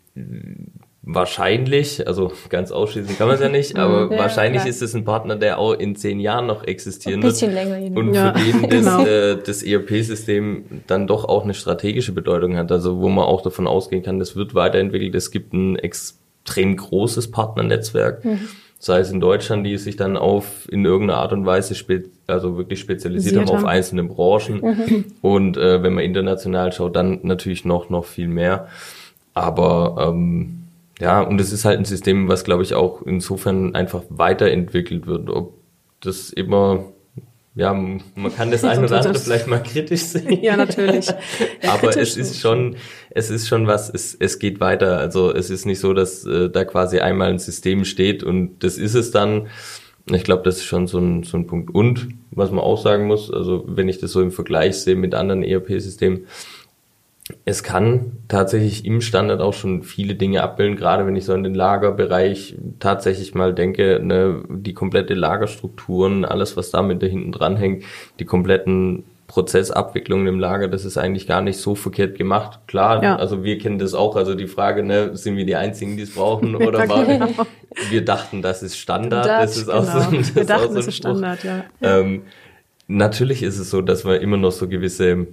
wahrscheinlich, 1.04 2.08
also 2.08 2.32
ganz 2.50 2.72
ausschließen 2.72 3.18
kann 3.18 3.28
man 3.28 3.36
es 3.36 3.42
ja 3.42 3.50
nicht, 3.50 3.76
aber 3.78 4.12
ja, 4.12 4.20
wahrscheinlich 4.20 4.62
klar. 4.62 4.70
ist 4.70 4.82
es 4.82 4.94
ein 4.94 5.04
Partner, 5.04 5.36
der 5.36 5.58
auch 5.58 5.74
in 5.74 5.96
zehn 5.96 6.20
Jahren 6.20 6.46
noch 6.46 6.64
existieren 6.64 7.24
wird. 7.24 7.34
Ein 7.34 7.34
bisschen 7.34 7.54
länger. 7.54 7.78
Jeden. 7.80 7.98
Und 7.98 8.14
ja, 8.14 8.34
für 8.34 8.68
den 8.68 8.70
das, 8.70 8.80
genau. 8.80 9.06
äh, 9.06 9.38
das 9.44 9.64
ERP-System 9.64 10.84
dann 10.88 11.08
doch 11.08 11.26
auch 11.26 11.44
eine 11.44 11.54
strategische 11.54 12.12
Bedeutung 12.12 12.56
hat. 12.56 12.72
Also 12.72 13.00
wo 13.00 13.10
man 13.10 13.26
auch 13.26 13.42
davon 13.42 13.68
ausgehen 13.68 14.04
kann, 14.04 14.20
das 14.20 14.36
wird 14.36 14.54
weiterentwickelt. 14.54 15.16
Es 15.16 15.32
gibt 15.32 15.54
ein 15.54 15.76
extrem 15.78 16.76
großes 16.76 17.32
Partnernetzwerk. 17.32 18.24
Mhm. 18.24 18.40
Sei 18.78 19.00
es 19.00 19.12
in 19.12 19.20
Deutschland, 19.20 19.66
die 19.66 19.78
sich 19.78 19.96
dann 19.96 20.18
auf 20.18 20.68
in 20.72 20.86
irgendeiner 20.86 21.20
Art 21.20 21.34
und 21.34 21.46
Weise 21.46 21.76
spe 21.76 22.06
also 22.26 22.58
wirklich 22.58 22.80
spezialisiert 22.80 23.38
haben 23.38 23.50
auf 23.50 23.66
einzelne 23.66 24.04
Branchen. 24.04 24.62
Mhm. 24.62 25.06
Und 25.22 25.58
äh, 25.58 25.84
wenn 25.84 25.94
man 25.94 26.04
international 26.04 26.72
schaut, 26.72 26.96
dann 26.96 27.20
natürlich 27.24 27.66
noch 27.66 27.90
noch 27.90 28.06
viel 28.06 28.28
mehr. 28.28 28.68
Aber 29.34 30.12
ähm, 30.14 30.61
ja, 31.02 31.20
und 31.22 31.42
es 31.42 31.52
ist 31.52 31.66
halt 31.66 31.80
ein 31.80 31.86
System, 31.86 32.28
was, 32.28 32.44
glaube 32.44 32.62
ich, 32.62 32.76
auch 32.76 33.02
insofern 33.02 33.74
einfach 33.74 34.04
weiterentwickelt 34.10 35.08
wird. 35.08 35.32
Ob 35.32 35.58
das 36.00 36.30
immer, 36.30 36.94
ja, 37.56 37.74
man 37.74 38.36
kann 38.38 38.52
das 38.52 38.64
eine 38.64 38.86
oder 38.86 38.98
andere 38.98 39.16
vielleicht 39.16 39.48
mal 39.48 39.64
kritisch 39.64 40.02
sehen. 40.02 40.40
Ja, 40.44 40.56
natürlich. 40.56 41.08
Ja, 41.08 41.18
Aber 41.74 41.98
es 41.98 42.18
ist 42.18 42.40
schon, 42.40 42.76
es 43.10 43.32
ist 43.32 43.48
schon 43.48 43.66
was, 43.66 43.90
es, 43.90 44.16
es 44.20 44.38
geht 44.38 44.60
weiter. 44.60 45.00
Also 45.00 45.34
es 45.34 45.50
ist 45.50 45.66
nicht 45.66 45.80
so, 45.80 45.94
dass 45.94 46.24
äh, 46.28 46.52
da 46.52 46.66
quasi 46.66 47.00
einmal 47.00 47.30
ein 47.30 47.40
System 47.40 47.84
steht 47.84 48.22
und 48.22 48.64
das 48.64 48.78
ist 48.78 48.94
es 48.94 49.10
dann. 49.10 49.48
Ich 50.12 50.24
glaube, 50.24 50.44
das 50.44 50.58
ist 50.58 50.66
schon 50.66 50.86
so 50.86 51.00
ein, 51.00 51.24
so 51.24 51.38
ein 51.38 51.48
Punkt. 51.48 51.74
Und 51.74 52.10
was 52.30 52.52
man 52.52 52.60
auch 52.60 52.80
sagen 52.80 53.08
muss, 53.08 53.32
also 53.32 53.64
wenn 53.68 53.90
ich 53.90 54.00
das 54.00 54.12
so 54.12 54.22
im 54.22 54.32
Vergleich 54.32 54.78
sehe 54.78 54.96
mit 54.96 55.16
anderen 55.16 55.44
ERP-Systemen, 55.44 56.28
es 57.46 57.64
kann 57.64 58.18
tatsächlich 58.28 58.86
im 58.86 59.02
Standard 59.02 59.42
auch 59.42 59.54
schon 59.54 59.84
viele 59.84 60.16
Dinge 60.16 60.44
abbilden, 60.44 60.76
gerade 60.76 61.06
wenn 61.06 61.16
ich 61.16 61.26
so 61.26 61.34
in 61.34 61.44
den 61.44 61.56
Lagerbereich 61.56 62.56
tatsächlich 62.80 63.36
mal 63.36 63.54
denke, 63.54 64.00
ne, 64.02 64.44
die 64.50 64.74
komplette 64.74 65.14
Lagerstrukturen, 65.14 66.26
alles, 66.26 66.58
was 66.58 66.72
damit 66.72 67.02
da 67.02 67.08
hinten 67.08 67.32
dran 67.32 67.58
hängt, 67.58 67.84
die 68.20 68.26
kompletten 68.26 69.04
Prozessabwicklungen 69.32 70.28
im 70.28 70.40
Lager, 70.40 70.68
das 70.68 70.84
ist 70.84 70.98
eigentlich 70.98 71.26
gar 71.26 71.42
nicht 71.42 71.58
so 71.58 71.74
verkehrt 71.74 72.18
gemacht. 72.18 72.60
Klar, 72.68 73.02
ja. 73.02 73.16
also 73.16 73.46
wir 73.46 73.58
kennen 73.58 73.80
das 73.80 73.94
auch, 73.94 74.18
also 74.18 74.36
die 74.36 74.48
Frage, 74.48 74.84
ne, 74.84 75.16
sind 75.16 75.38
wir 75.38 75.46
die 75.46 75.56
Einzigen, 75.56 75.96
die 75.96 76.04
es 76.04 76.14
brauchen 76.14 76.56
oder 76.58 76.90
war, 76.90 77.06
genau. 77.06 77.28
wir 77.90 78.04
dachten, 78.04 78.42
das 78.42 78.62
ist 78.62 78.78
Standard, 78.78 79.26
das, 79.26 79.42
das 79.42 79.58
ist 79.58 79.66
genau. 79.68 79.80
auch 79.80 79.84
so, 79.86 80.18
das 80.18 80.36
wir 80.36 80.46
dachten, 80.46 80.76
das 80.76 80.88
ist 80.88 80.98
Standard, 80.98 81.44
ja. 81.46 81.64
Ähm, 81.82 82.24
natürlich 82.88 83.42
ist 83.42 83.58
es 83.58 83.70
so, 83.70 83.82
dass 83.82 84.04
wir 84.04 84.20
immer 84.20 84.38
noch 84.38 84.52
so 84.52 84.68
gewisse 84.68 85.28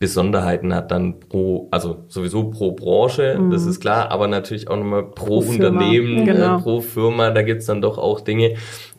Besonderheiten 0.00 0.74
hat 0.74 0.90
dann 0.90 1.20
pro, 1.20 1.68
also 1.70 2.04
sowieso 2.08 2.44
pro 2.44 2.72
Branche, 2.72 3.38
mhm. 3.38 3.50
das 3.50 3.66
ist 3.66 3.80
klar, 3.80 4.10
aber 4.10 4.28
natürlich 4.28 4.68
auch 4.68 4.78
nochmal 4.78 5.02
pro, 5.02 5.40
pro 5.40 5.50
Unternehmen, 5.50 6.24
genau. 6.24 6.56
äh, 6.56 6.62
pro 6.62 6.80
Firma, 6.80 7.30
da 7.30 7.42
gibt's 7.42 7.66
dann 7.66 7.82
doch 7.82 7.98
auch 7.98 8.22
Dinge. 8.22 8.54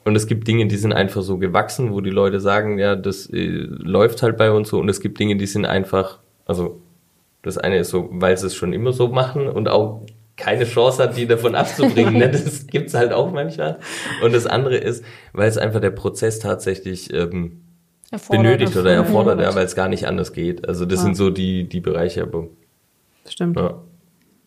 Und 0.06 0.16
es 0.16 0.28
gibt 0.28 0.48
Dinge, 0.48 0.68
die 0.68 0.78
sind 0.78 0.94
einfach 0.94 1.24
so 1.24 1.40
gewachsen, 1.40 1.92
wo 1.92 2.02
die 2.02 2.12
Leute 2.12 2.40
sagen, 2.40 2.78
ja, 2.78 2.96
das 2.96 3.28
äh, 3.32 3.48
läuft 3.68 4.22
halt 4.22 4.38
bei 4.38 4.52
uns 4.52 4.70
so. 4.70 4.80
Und 4.80 4.90
es 4.90 5.02
gibt 5.02 5.20
Dinge, 5.20 5.38
die 5.38 5.48
sind 5.48 5.66
einfach, 5.66 6.20
also 6.46 6.80
das 7.42 7.58
eine 7.58 7.80
ist 7.80 7.90
so, 7.90 8.08
weil 8.12 8.38
sie 8.38 8.46
es 8.46 8.54
schon 8.56 8.72
immer 8.72 8.94
so 8.94 9.08
machen 9.08 9.48
und 9.48 9.70
auch 9.70 10.06
keine 10.38 10.66
Chance 10.66 11.02
hat, 11.02 11.18
die 11.18 11.26
davon 11.26 11.56
abzubringen. 11.56 12.14
ne? 12.14 12.30
Das 12.32 12.68
gibt's 12.68 12.94
halt 12.94 13.12
auch 13.12 13.32
manchmal. 13.32 13.80
Und 14.24 14.36
das 14.36 14.46
andere 14.46 14.78
ist, 14.78 15.04
weil 15.34 15.50
es 15.50 15.58
einfach 15.58 15.82
der 15.82 15.90
Prozess 15.90 16.38
tatsächlich 16.38 17.12
ähm, 17.12 17.62
benötigt 18.30 18.76
oder 18.76 18.94
erfordert, 18.94 19.40
ja, 19.40 19.56
weil 19.56 19.66
es 19.66 19.76
gar 19.76 19.88
nicht 19.88 20.06
anders 20.08 20.34
geht. 20.34 20.68
Also 20.68 20.86
das 20.86 21.00
ja. 21.00 21.06
sind 21.06 21.16
so 21.16 21.30
die, 21.30 21.68
die 21.68 21.80
Bereiche, 21.80 22.24
aber. 22.24 22.48
Stimmt. 23.28 23.58
Ja. 23.58 23.82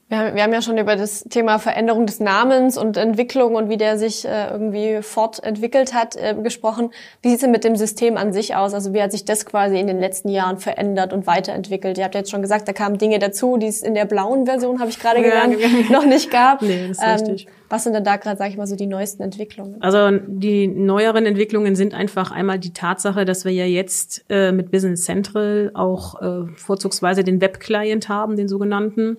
Wir, 0.09 0.35
wir 0.35 0.43
haben 0.43 0.53
ja 0.53 0.61
schon 0.61 0.77
über 0.77 0.97
das 0.97 1.25
Thema 1.25 1.59
Veränderung 1.59 2.05
des 2.05 2.21
Namens 2.21 2.77
und 2.77 2.97
Entwicklung 2.97 3.55
und 3.55 3.71
wie 3.71 3.79
der 3.79 3.99
sich 3.99 4.27
äh, 4.27 4.51
irgendwie 4.51 5.01
fortentwickelt 5.03 5.95
hat 5.95 6.17
äh, 6.17 6.35
gesprochen. 6.35 6.91
Wie 7.23 7.29
sieht 7.29 7.37
es 7.37 7.41
denn 7.41 7.51
mit 7.51 7.65
dem 7.65 7.75
System 7.75 8.17
an 8.19 8.33
sich 8.33 8.55
aus? 8.55 8.75
Also 8.75 8.93
wie 8.93 9.03
hat 9.03 9.13
sich 9.13 9.25
das 9.25 9.47
quasi 9.47 9.79
in 9.79 9.87
den 9.87 9.99
letzten 9.99 10.29
Jahren 10.29 10.59
verändert 10.59 11.13
und 11.15 11.27
weiterentwickelt? 11.27 11.97
Ihr 11.97 12.05
habt 12.05 12.15
ja 12.15 12.21
jetzt 12.21 12.31
schon 12.31 12.43
gesagt, 12.43 12.69
da 12.69 12.75
kamen 12.75 12.99
Dinge 12.99 13.19
dazu, 13.19 13.57
die 13.57 13.67
es 13.67 13.83
in 13.83 13.95
der 13.95 14.05
blauen 14.05 14.45
Version, 14.45 14.79
habe 14.79 14.91
ich 14.91 14.99
gerade 14.99 15.23
gelernt, 15.23 15.59
ja, 15.59 15.69
noch 15.91 16.05
nicht 16.05 16.31
gab. 16.31 16.61
Nee, 16.61 16.89
das 16.89 16.99
ist 16.99 17.03
ähm, 17.03 17.11
richtig. 17.11 17.47
Was 17.71 17.83
sind 17.83 17.95
denn 17.95 18.05
da 18.05 18.17
gerade, 18.17 18.37
sage 18.37 18.51
ich 18.51 18.57
mal, 18.57 18.67
so 18.67 18.77
die 18.77 18.87
neuesten 18.87 19.23
Entwicklungen? 19.23 19.81
Also 19.81 20.11
die 20.27 20.69
neueren 20.69 21.25
Entwicklungen 21.25 21.77
sind 21.77 21.95
einfach 21.95 22.31
einmal 22.31 22.59
die 22.59 22.73
Tatsache, 22.73 23.25
dass 23.25 23.45
wir 23.45 23.53
ja 23.53 23.65
jetzt 23.65 24.25
äh, 24.29 24.53
mit 24.53 24.71
Business 24.71 25.05
Central 25.05 25.71
auch 25.75 26.21
äh, 26.21 26.47
vorzugsweise 26.57 27.25
den 27.25 27.41
Web-Client 27.41 28.09
haben, 28.09 28.37
den 28.37 28.49
sogenannten. 28.49 29.17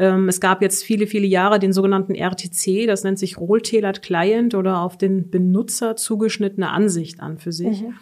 Ähm, 0.00 0.30
es 0.30 0.40
gab 0.40 0.62
jetzt 0.62 0.82
viele, 0.82 1.06
viele 1.06 1.26
Jahre 1.26 1.58
den 1.58 1.74
sogenannten 1.74 2.14
RTC, 2.14 2.86
das 2.86 3.04
nennt 3.04 3.18
sich 3.18 3.36
Role-Tailored 3.36 4.00
Client 4.00 4.54
oder 4.54 4.80
auf 4.80 4.96
den 4.96 5.28
Benutzer 5.28 5.94
zugeschnittene 5.94 6.70
Ansicht 6.70 7.20
an 7.20 7.36
für 7.36 7.52
sich. 7.52 7.82
Mhm. 7.82 7.94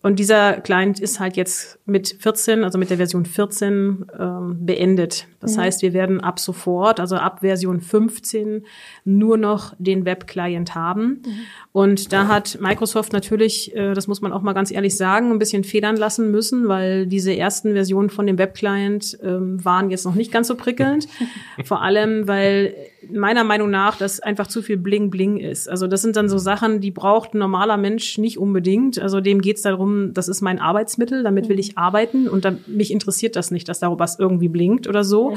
Und 0.00 0.20
dieser 0.20 0.60
Client 0.60 1.00
ist 1.00 1.18
halt 1.18 1.36
jetzt 1.36 1.80
mit 1.84 2.16
14, 2.20 2.62
also 2.62 2.78
mit 2.78 2.88
der 2.88 2.98
Version 2.98 3.26
14 3.26 4.06
ähm, 4.18 4.56
beendet. 4.60 5.26
Das 5.40 5.56
mhm. 5.56 5.62
heißt, 5.62 5.82
wir 5.82 5.92
werden 5.92 6.20
ab 6.20 6.38
sofort, 6.38 7.00
also 7.00 7.16
ab 7.16 7.40
Version 7.40 7.80
15, 7.80 8.64
nur 9.04 9.36
noch 9.36 9.74
den 9.78 10.04
Web-Client 10.04 10.76
haben. 10.76 11.22
Mhm. 11.24 11.32
Und 11.72 12.12
da 12.12 12.28
hat 12.28 12.58
Microsoft 12.60 13.12
natürlich, 13.12 13.74
äh, 13.74 13.92
das 13.92 14.06
muss 14.06 14.20
man 14.20 14.32
auch 14.32 14.42
mal 14.42 14.52
ganz 14.52 14.70
ehrlich 14.70 14.96
sagen, 14.96 15.32
ein 15.32 15.38
bisschen 15.40 15.64
federn 15.64 15.96
lassen 15.96 16.30
müssen, 16.30 16.68
weil 16.68 17.06
diese 17.06 17.34
ersten 17.36 17.72
Versionen 17.72 18.10
von 18.10 18.26
dem 18.26 18.38
Web-Client 18.38 19.18
ähm, 19.22 19.64
waren 19.64 19.90
jetzt 19.90 20.04
noch 20.04 20.14
nicht 20.14 20.30
ganz 20.30 20.46
so 20.46 20.54
prickelnd. 20.54 21.08
Vor 21.64 21.82
allem, 21.82 22.28
weil 22.28 22.74
meiner 23.10 23.44
Meinung 23.44 23.70
nach 23.70 23.96
das 23.96 24.20
einfach 24.20 24.46
zu 24.46 24.62
viel 24.62 24.76
Bling-Bling 24.76 25.38
ist. 25.38 25.68
Also 25.68 25.86
das 25.86 26.02
sind 26.02 26.16
dann 26.16 26.28
so 26.28 26.38
Sachen, 26.38 26.80
die 26.80 26.90
braucht 26.90 27.34
ein 27.34 27.38
normaler 27.38 27.76
Mensch 27.76 28.18
nicht 28.18 28.38
unbedingt. 28.38 28.98
Also 28.98 29.20
dem 29.20 29.40
geht's 29.40 29.62
darum, 29.62 29.87
das 30.14 30.28
ist 30.28 30.40
mein 30.40 30.58
Arbeitsmittel, 30.58 31.22
damit 31.22 31.48
will 31.48 31.58
ich 31.58 31.78
arbeiten 31.78 32.28
und 32.28 32.44
dann, 32.44 32.58
mich 32.66 32.90
interessiert 32.90 33.36
das 33.36 33.50
nicht, 33.50 33.68
dass 33.68 33.80
da 33.80 33.98
was 33.98 34.18
irgendwie 34.18 34.48
blinkt 34.48 34.86
oder 34.86 35.04
so. 35.04 35.30
Mhm. 35.30 35.36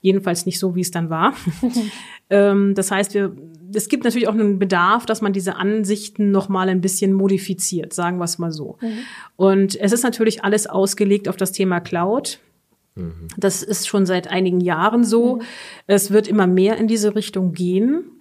Jedenfalls 0.00 0.46
nicht 0.46 0.58
so, 0.58 0.74
wie 0.74 0.80
es 0.80 0.90
dann 0.90 1.10
war. 1.10 1.34
ähm, 2.30 2.74
das 2.74 2.90
heißt, 2.90 3.14
wir, 3.14 3.36
es 3.74 3.88
gibt 3.88 4.04
natürlich 4.04 4.28
auch 4.28 4.34
einen 4.34 4.58
Bedarf, 4.58 5.06
dass 5.06 5.20
man 5.20 5.32
diese 5.32 5.56
Ansichten 5.56 6.30
noch 6.30 6.48
mal 6.48 6.68
ein 6.68 6.80
bisschen 6.80 7.12
modifiziert, 7.12 7.92
sagen 7.92 8.18
wir 8.18 8.24
es 8.24 8.38
mal 8.38 8.52
so. 8.52 8.78
Mhm. 8.80 8.98
Und 9.36 9.80
es 9.80 9.92
ist 9.92 10.02
natürlich 10.02 10.44
alles 10.44 10.66
ausgelegt 10.66 11.28
auf 11.28 11.36
das 11.36 11.52
Thema 11.52 11.80
Cloud. 11.80 12.40
Mhm. 12.94 13.28
Das 13.36 13.62
ist 13.62 13.88
schon 13.88 14.06
seit 14.06 14.28
einigen 14.28 14.60
Jahren 14.60 15.04
so. 15.04 15.36
Mhm. 15.36 15.42
Es 15.86 16.10
wird 16.10 16.28
immer 16.28 16.46
mehr 16.46 16.76
in 16.76 16.88
diese 16.88 17.14
Richtung 17.14 17.52
gehen. 17.52 18.17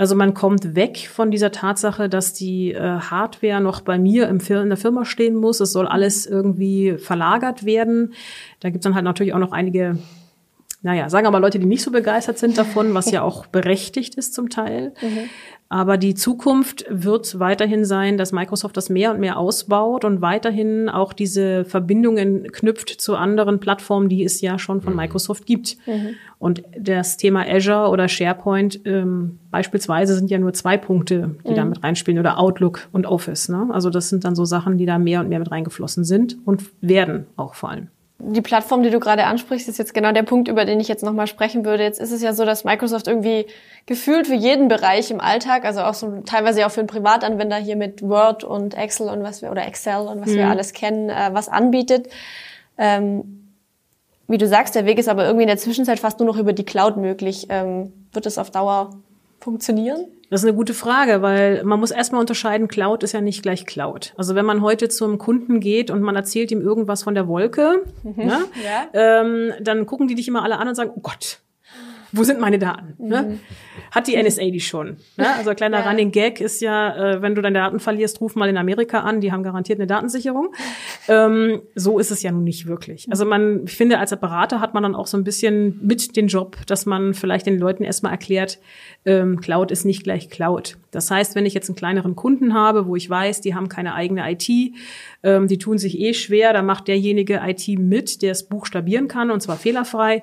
Also 0.00 0.14
man 0.14 0.32
kommt 0.32 0.74
weg 0.74 1.10
von 1.12 1.30
dieser 1.30 1.52
Tatsache, 1.52 2.08
dass 2.08 2.32
die 2.32 2.72
äh, 2.72 2.80
Hardware 2.80 3.60
noch 3.60 3.82
bei 3.82 3.98
mir 3.98 4.28
im 4.28 4.40
Fir 4.40 4.62
in 4.62 4.70
der 4.70 4.78
Firma 4.78 5.04
stehen 5.04 5.34
muss. 5.34 5.60
Es 5.60 5.72
soll 5.72 5.86
alles 5.86 6.24
irgendwie 6.24 6.96
verlagert 6.96 7.66
werden. 7.66 8.14
Da 8.60 8.70
gibt's 8.70 8.84
dann 8.84 8.94
halt 8.94 9.04
natürlich 9.04 9.34
auch 9.34 9.38
noch 9.38 9.52
einige, 9.52 9.98
naja, 10.80 11.10
sagen 11.10 11.26
wir 11.26 11.30
mal 11.30 11.36
Leute, 11.36 11.58
die 11.58 11.66
nicht 11.66 11.82
so 11.82 11.90
begeistert 11.90 12.38
sind 12.38 12.56
davon, 12.56 12.94
was 12.94 13.10
ja 13.10 13.20
auch 13.20 13.44
berechtigt 13.44 14.14
ist 14.14 14.32
zum 14.32 14.48
Teil. 14.48 14.94
Mhm. 15.02 15.28
Aber 15.72 15.98
die 15.98 16.16
Zukunft 16.16 16.84
wird 16.90 17.38
weiterhin 17.38 17.84
sein, 17.84 18.18
dass 18.18 18.32
Microsoft 18.32 18.76
das 18.76 18.90
mehr 18.90 19.12
und 19.12 19.20
mehr 19.20 19.38
ausbaut 19.38 20.04
und 20.04 20.20
weiterhin 20.20 20.88
auch 20.88 21.12
diese 21.12 21.64
Verbindungen 21.64 22.50
knüpft 22.50 23.00
zu 23.00 23.14
anderen 23.14 23.60
Plattformen, 23.60 24.08
die 24.08 24.24
es 24.24 24.40
ja 24.40 24.58
schon 24.58 24.80
von 24.80 24.94
mhm. 24.94 24.98
Microsoft 24.98 25.46
gibt. 25.46 25.76
Mhm. 25.86 26.16
Und 26.40 26.64
das 26.76 27.18
Thema 27.18 27.46
Azure 27.48 27.88
oder 27.88 28.08
SharePoint 28.08 28.80
ähm, 28.84 29.38
beispielsweise 29.52 30.16
sind 30.16 30.28
ja 30.28 30.38
nur 30.38 30.52
zwei 30.54 30.76
Punkte, 30.76 31.36
die 31.46 31.52
mhm. 31.52 31.54
da 31.54 31.64
mit 31.64 31.84
reinspielen 31.84 32.18
oder 32.18 32.40
Outlook 32.40 32.88
und 32.90 33.06
Office. 33.06 33.48
Ne? 33.48 33.68
Also 33.70 33.90
das 33.90 34.08
sind 34.08 34.24
dann 34.24 34.34
so 34.34 34.44
Sachen, 34.44 34.76
die 34.76 34.86
da 34.86 34.98
mehr 34.98 35.20
und 35.20 35.28
mehr 35.28 35.38
mit 35.38 35.52
reingeflossen 35.52 36.02
sind 36.02 36.36
und 36.44 36.64
werden 36.80 37.26
auch 37.36 37.54
vor 37.54 37.70
allem. 37.70 37.90
Die 38.22 38.42
Plattform, 38.42 38.82
die 38.82 38.90
du 38.90 39.00
gerade 39.00 39.24
ansprichst, 39.24 39.68
ist 39.68 39.78
jetzt 39.78 39.94
genau 39.94 40.12
der 40.12 40.22
Punkt, 40.22 40.48
über 40.48 40.66
den 40.66 40.78
ich 40.78 40.88
jetzt 40.88 41.02
nochmal 41.02 41.26
sprechen 41.26 41.64
würde. 41.64 41.82
Jetzt 41.82 41.98
ist 41.98 42.12
es 42.12 42.20
ja 42.20 42.34
so, 42.34 42.44
dass 42.44 42.64
Microsoft 42.64 43.08
irgendwie 43.08 43.46
gefühlt 43.86 44.26
für 44.26 44.34
jeden 44.34 44.68
Bereich 44.68 45.10
im 45.10 45.20
Alltag, 45.20 45.64
also 45.64 45.80
auch 45.80 45.94
so 45.94 46.20
teilweise 46.26 46.66
auch 46.66 46.70
für 46.70 46.80
einen 46.80 46.86
Privatanwender 46.86 47.56
hier 47.56 47.76
mit 47.76 48.02
Word 48.02 48.44
und 48.44 48.76
Excel 48.76 49.08
und 49.08 49.22
was 49.22 49.40
wir 49.40 49.50
oder 49.50 49.66
Excel 49.66 50.06
und 50.06 50.20
was 50.20 50.28
mhm. 50.28 50.36
wir 50.36 50.48
alles 50.48 50.74
kennen, 50.74 51.08
äh, 51.08 51.30
was 51.32 51.48
anbietet. 51.48 52.08
Ähm, 52.76 53.40
wie 54.28 54.38
du 54.38 54.46
sagst, 54.46 54.74
der 54.74 54.86
Weg 54.86 54.98
ist 54.98 55.08
aber 55.08 55.24
irgendwie 55.24 55.44
in 55.44 55.48
der 55.48 55.58
Zwischenzeit 55.58 55.98
fast 55.98 56.20
nur 56.20 56.26
noch 56.26 56.36
über 56.36 56.52
die 56.52 56.64
Cloud 56.64 56.98
möglich. 56.98 57.46
Ähm, 57.48 57.92
wird 58.12 58.26
es 58.26 58.38
auf 58.38 58.50
Dauer 58.50 58.90
funktionieren? 59.40 60.06
Das 60.30 60.42
ist 60.42 60.48
eine 60.48 60.56
gute 60.56 60.74
Frage, 60.74 61.22
weil 61.22 61.64
man 61.64 61.80
muss 61.80 61.90
erstmal 61.90 62.20
unterscheiden, 62.20 62.68
Cloud 62.68 63.02
ist 63.02 63.12
ja 63.12 63.20
nicht 63.20 63.42
gleich 63.42 63.66
Cloud. 63.66 64.14
Also 64.16 64.36
wenn 64.36 64.46
man 64.46 64.62
heute 64.62 64.88
zum 64.88 65.18
Kunden 65.18 65.58
geht 65.58 65.90
und 65.90 66.02
man 66.02 66.14
erzählt 66.14 66.52
ihm 66.52 66.60
irgendwas 66.60 67.02
von 67.02 67.16
der 67.16 67.26
Wolke, 67.26 67.84
mhm. 68.04 68.14
ne, 68.16 68.38
ja. 68.64 68.86
ähm, 68.92 69.52
dann 69.60 69.86
gucken 69.86 70.06
die 70.06 70.14
dich 70.14 70.28
immer 70.28 70.44
alle 70.44 70.58
an 70.58 70.68
und 70.68 70.76
sagen, 70.76 70.92
oh 70.94 71.00
Gott, 71.00 71.40
wo 72.12 72.24
sind 72.24 72.40
meine 72.40 72.58
Daten? 72.58 72.94
Ne? 72.98 73.22
Mhm. 73.22 73.40
Hat 73.90 74.06
die 74.06 74.20
NSA 74.20 74.42
die 74.50 74.60
schon? 74.60 74.96
Ne? 75.16 75.34
Also 75.36 75.54
kleiner 75.54 75.78
ja. 75.84 75.88
Running 75.88 76.10
Gag 76.10 76.40
ist 76.40 76.60
ja, 76.60 77.14
äh, 77.14 77.22
wenn 77.22 77.34
du 77.34 77.42
deine 77.42 77.58
Daten 77.58 77.80
verlierst, 77.80 78.20
ruf 78.20 78.34
mal 78.34 78.48
in 78.48 78.56
Amerika 78.56 79.00
an, 79.00 79.20
die 79.20 79.32
haben 79.32 79.42
garantiert 79.42 79.78
eine 79.78 79.86
Datensicherung. 79.86 80.54
Ähm, 81.08 81.62
so 81.74 81.98
ist 81.98 82.10
es 82.10 82.22
ja 82.22 82.32
nun 82.32 82.44
nicht 82.44 82.66
wirklich. 82.66 83.06
Also 83.10 83.24
man, 83.24 83.64
ich 83.64 83.76
finde, 83.76 83.98
als 83.98 84.10
Berater 84.16 84.60
hat 84.60 84.74
man 84.74 84.82
dann 84.82 84.94
auch 84.94 85.06
so 85.06 85.16
ein 85.16 85.24
bisschen 85.24 85.78
mit 85.82 86.16
den 86.16 86.26
Job, 86.26 86.56
dass 86.66 86.86
man 86.86 87.14
vielleicht 87.14 87.46
den 87.46 87.58
Leuten 87.58 87.84
erstmal 87.84 88.12
erklärt, 88.12 88.58
ähm, 89.04 89.40
Cloud 89.40 89.70
ist 89.70 89.84
nicht 89.84 90.04
gleich 90.04 90.28
Cloud. 90.28 90.76
Das 90.90 91.10
heißt, 91.10 91.34
wenn 91.34 91.46
ich 91.46 91.54
jetzt 91.54 91.68
einen 91.68 91.76
kleineren 91.76 92.16
Kunden 92.16 92.54
habe, 92.54 92.86
wo 92.86 92.96
ich 92.96 93.08
weiß, 93.08 93.40
die 93.40 93.54
haben 93.54 93.68
keine 93.68 93.94
eigene 93.94 94.30
IT, 94.30 94.48
ähm, 95.22 95.46
die 95.46 95.58
tun 95.58 95.78
sich 95.78 95.98
eh 95.98 96.14
schwer, 96.14 96.52
da 96.52 96.62
macht 96.62 96.88
derjenige 96.88 97.40
IT 97.44 97.68
mit, 97.78 98.22
der 98.22 98.32
es 98.32 98.44
buchstabieren 98.44 99.08
kann 99.08 99.30
und 99.30 99.40
zwar 99.40 99.56
fehlerfrei, 99.56 100.22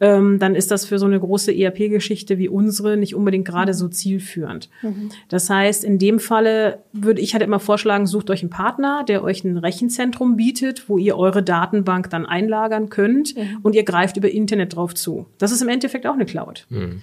ähm, 0.00 0.38
dann 0.38 0.54
ist 0.54 0.70
das 0.70 0.86
für 0.86 0.98
so 0.98 1.06
eine 1.06 1.20
große 1.20 1.54
ERP-Geschichte 1.54 2.38
wie 2.38 2.48
unsere 2.48 2.96
nicht 2.96 3.14
unbedingt 3.14 3.46
gerade 3.46 3.74
so 3.74 3.88
zielführend. 3.88 4.68
Mhm. 4.82 5.10
Das 5.28 5.50
heißt, 5.50 5.84
in 5.84 5.98
dem 5.98 6.18
Falle 6.18 6.82
würde 6.92 7.20
ich 7.20 7.32
halt 7.32 7.42
immer 7.42 7.60
vorschlagen, 7.60 8.06
sucht 8.06 8.30
euch 8.30 8.42
einen 8.42 8.50
Partner, 8.50 9.04
der 9.06 9.22
euch 9.22 9.44
ein 9.44 9.56
Rechenzentrum 9.56 10.36
bietet, 10.36 10.88
wo 10.88 10.98
ihr 10.98 11.16
eure 11.16 11.42
Datenbank 11.42 12.10
dann 12.10 12.26
einlagern 12.26 12.88
könnt 12.88 13.36
mhm. 13.36 13.58
und 13.62 13.74
ihr 13.74 13.84
greift 13.84 14.16
über 14.16 14.30
Internet 14.30 14.76
drauf 14.76 14.94
zu. 14.94 15.26
Das 15.38 15.52
ist 15.52 15.62
im 15.62 15.68
Endeffekt 15.68 16.06
auch 16.06 16.14
eine 16.14 16.26
Cloud. 16.26 16.66
Mhm. 16.70 17.02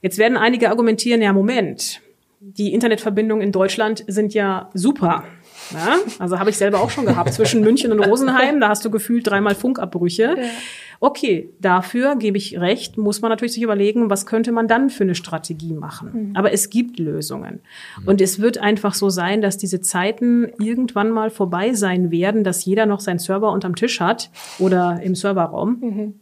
Jetzt 0.00 0.18
werden 0.18 0.36
einige 0.36 0.68
argumentieren, 0.68 1.22
ja, 1.22 1.32
Moment, 1.32 2.00
die 2.44 2.74
Internetverbindungen 2.74 3.44
in 3.44 3.52
Deutschland 3.52 4.04
sind 4.08 4.34
ja 4.34 4.68
super. 4.74 5.22
Ja, 5.72 5.96
also 6.18 6.40
habe 6.40 6.50
ich 6.50 6.56
selber 6.56 6.80
auch 6.80 6.90
schon 6.90 7.06
gehabt 7.06 7.32
zwischen 7.32 7.60
München 7.64 7.92
und 7.92 8.00
Rosenheim. 8.00 8.60
Da 8.60 8.68
hast 8.68 8.84
du 8.84 8.90
gefühlt 8.90 9.26
dreimal 9.26 9.54
Funkabbrüche. 9.54 10.34
Ja. 10.36 10.44
Okay, 10.98 11.50
dafür 11.60 12.16
gebe 12.16 12.38
ich 12.38 12.60
recht, 12.60 12.98
muss 12.98 13.22
man 13.22 13.30
natürlich 13.30 13.54
sich 13.54 13.62
überlegen, 13.62 14.10
was 14.10 14.26
könnte 14.26 14.52
man 14.52 14.68
dann 14.68 14.90
für 14.90 15.04
eine 15.04 15.14
Strategie 15.14 15.72
machen. 15.72 16.28
Mhm. 16.28 16.36
Aber 16.36 16.52
es 16.52 16.68
gibt 16.68 16.98
Lösungen. 16.98 17.60
Und 18.06 18.20
es 18.20 18.40
wird 18.40 18.58
einfach 18.58 18.94
so 18.94 19.08
sein, 19.08 19.40
dass 19.40 19.56
diese 19.56 19.80
Zeiten 19.80 20.52
irgendwann 20.58 21.10
mal 21.10 21.30
vorbei 21.30 21.74
sein 21.74 22.10
werden, 22.10 22.44
dass 22.44 22.64
jeder 22.64 22.86
noch 22.86 23.00
seinen 23.00 23.18
Server 23.18 23.50
unterm 23.52 23.74
Tisch 23.74 24.00
hat 24.00 24.30
oder 24.58 25.00
im 25.02 25.14
Serverraum. 25.14 25.78
Mhm 25.80 26.14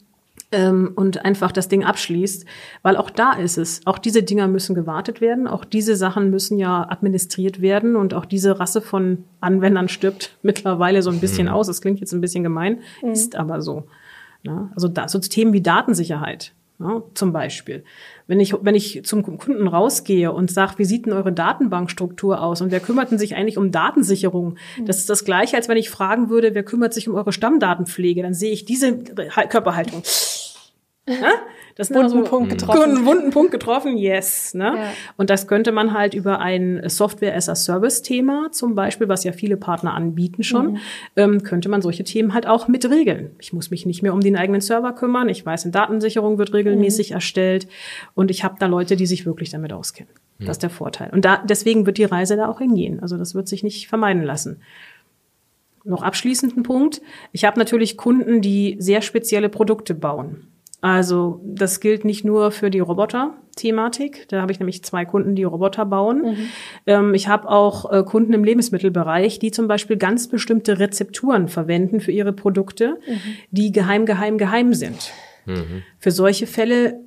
ähm, 0.53 0.93
und 0.95 1.25
einfach 1.25 1.53
das 1.53 1.69
Ding 1.69 1.85
abschließt, 1.85 2.45
weil 2.83 2.97
auch 2.97 3.11
da 3.11 3.33
ist 3.33 3.59
es. 3.59 3.81
Auch 3.87 3.99
diese 3.99 4.23
Dinger 4.23 4.49
müssen 4.49 4.75
gewartet 4.75 5.21
werden, 5.21 5.47
auch 5.47 5.65
diese 5.65 5.97
Sachen 5.97 6.31
müssen 6.31 6.59
ja 6.59 6.87
administriert 6.89 7.61
werden 7.61 7.97
und 7.97 8.15
auch 8.15 8.25
diese 8.25 8.59
Rasse 8.59 8.81
von 8.81 9.25
Anwendern 9.41 9.89
stirbt 9.89 10.37
mittlerweile 10.43 11.03
so 11.03 11.11
ein 11.11 11.21
bisschen 11.21 11.47
mhm. 11.47 11.53
aus. 11.53 11.67
Das 11.67 11.81
klingt 11.81 12.01
jetzt 12.01 12.13
ein 12.13 12.21
bisschen 12.21 12.43
gemein, 12.43 12.81
mhm. 13.03 13.11
ist 13.11 13.37
aber 13.37 13.61
so. 13.61 13.85
Ja, 14.43 14.71
also 14.75 14.89
da, 14.89 15.07
so 15.07 15.19
Themen 15.19 15.53
wie 15.53 15.61
Datensicherheit 15.61 16.55
ja, 16.81 17.03
zum 17.15 17.33
Beispiel. 17.33 17.85
Wenn 18.27 18.41
ich, 18.41 18.55
wenn 18.63 18.75
ich 18.75 19.03
zum 19.05 19.23
Kunden 19.23 19.69
rausgehe 19.69 20.33
und 20.33 20.51
sage, 20.51 20.79
wie 20.79 20.85
sieht 20.87 21.05
denn 21.05 21.13
eure 21.13 21.33
Datenbankstruktur 21.33 22.41
aus 22.41 22.63
und 22.63 22.71
wer 22.71 22.81
kümmert 22.81 23.11
denn 23.11 23.19
sich 23.19 23.35
eigentlich 23.35 23.59
um 23.59 23.71
Datensicherung? 23.71 24.57
Mhm. 24.79 24.87
Das 24.87 24.99
ist 24.99 25.11
das 25.11 25.25
Gleiche, 25.27 25.57
als 25.57 25.69
wenn 25.69 25.77
ich 25.77 25.91
fragen 25.91 26.31
würde, 26.31 26.55
wer 26.55 26.63
kümmert 26.63 26.95
sich 26.95 27.09
um 27.09 27.15
eure 27.15 27.33
Stammdatenpflege? 27.33 28.23
Dann 28.23 28.33
sehe 28.33 28.53
ich 28.53 28.65
diese 28.65 28.97
Körperhaltung. 28.99 30.03
Ja? 31.07 31.15
Das 31.81 31.89
ist 31.89 31.97
wunden 31.97 32.19
also, 32.19 32.29
Punkt 32.29 32.51
getroffen. 32.51 32.83
Einen 32.83 33.07
wunden 33.07 33.31
Punkt 33.31 33.53
getroffen, 33.53 33.97
yes. 33.97 34.53
Ne? 34.53 34.75
Ja. 34.77 34.93
Und 35.17 35.31
das 35.31 35.47
könnte 35.47 35.73
man 35.73 35.95
halt 35.95 36.13
über 36.13 36.39
ein 36.39 36.83
Software 36.91 37.35
as 37.35 37.49
a 37.49 37.55
Service 37.55 38.03
Thema 38.03 38.53
zum 38.53 38.75
Beispiel, 38.75 39.09
was 39.09 39.25
ja 39.25 39.33
viele 39.33 39.57
Partner 39.57 39.95
anbieten 39.95 40.43
schon, 40.43 40.73
mhm. 40.73 40.79
ähm, 41.17 41.43
könnte 41.43 41.71
man 41.71 41.81
solche 41.81 42.05
Themen 42.05 42.35
halt 42.35 42.47
auch 42.47 42.69
mit 42.69 42.85
regeln. 42.91 43.31
Ich 43.39 43.55
muss 43.55 43.71
mich 43.71 43.87
nicht 43.87 44.03
mehr 44.03 44.13
um 44.13 44.21
den 44.21 44.37
eigenen 44.37 44.61
Server 44.61 44.93
kümmern. 44.93 45.31
Ich 45.31 45.47
weiß, 45.47 45.65
eine 45.65 45.73
Datensicherung 45.73 46.37
wird 46.37 46.53
regelmäßig 46.53 47.11
mhm. 47.11 47.15
erstellt 47.15 47.67
und 48.15 48.31
ich 48.31 48.45
habe 48.45 48.57
da 48.59 48.67
Leute, 48.67 48.97
die 48.97 49.07
sich 49.07 49.25
wirklich 49.25 49.49
damit 49.49 49.73
auskennen. 49.73 50.13
Mhm. 50.39 50.45
Das 50.45 50.57
ist 50.57 50.63
der 50.63 50.69
Vorteil. 50.69 51.09
Und 51.15 51.25
da, 51.25 51.39
deswegen 51.39 51.87
wird 51.87 51.97
die 51.97 52.05
Reise 52.05 52.37
da 52.37 52.49
auch 52.49 52.59
hingehen. 52.59 53.01
Also 53.01 53.17
das 53.17 53.35
wird 53.35 53.49
sich 53.49 53.63
nicht 53.63 53.89
vermeiden 53.89 54.23
lassen 54.23 54.61
noch 55.83 56.03
abschließenden 56.03 56.63
Punkt. 56.63 57.01
Ich 57.33 57.47
habe 57.47 57.59
natürlich 57.59 57.97
Kunden, 57.97 58.43
die 58.43 58.77
sehr 58.79 59.01
spezielle 59.01 59.49
Produkte 59.49 59.95
bauen. 59.95 60.50
Also 60.81 61.41
das 61.45 61.81
gilt 61.81 62.05
nicht 62.05 62.25
nur 62.25 62.53
für 62.53 62.71
die 62.71 62.81
Roboter-Thematik. 62.81 64.29
Da 64.29 64.41
habe 64.41 64.53
ich 64.53 64.61
nämlich 64.61 64.83
zwei 64.83 65.05
Kunden, 65.05 65.35
die 65.35 65.45
Roboter 65.45 65.85
bauen. 65.85 66.23
Mhm. 66.23 66.37
Ähm, 66.87 67.15
ich 67.15 67.29
habe 67.29 67.49
auch 67.49 67.93
äh, 67.93 68.03
Kunden 68.03 68.33
im 68.33 68.45
Lebensmittelbereich, 68.45 69.39
die 69.39 69.51
zum 69.51 69.69
Beispiel 69.69 69.99
ganz 69.99 70.29
bestimmte 70.29 70.79
Rezepturen 70.79 71.49
verwenden 71.49 72.01
für 72.01 72.13
ihre 72.13 72.33
Produkte, 72.33 72.99
mhm. 73.07 73.21
die 73.51 73.73
geheim, 73.73 74.07
geheim, 74.07 74.39
geheim 74.39 74.73
sind. 74.73 75.13
Mhm. 75.45 75.83
Für 75.99 76.11
solche 76.11 76.47
Fälle 76.47 77.01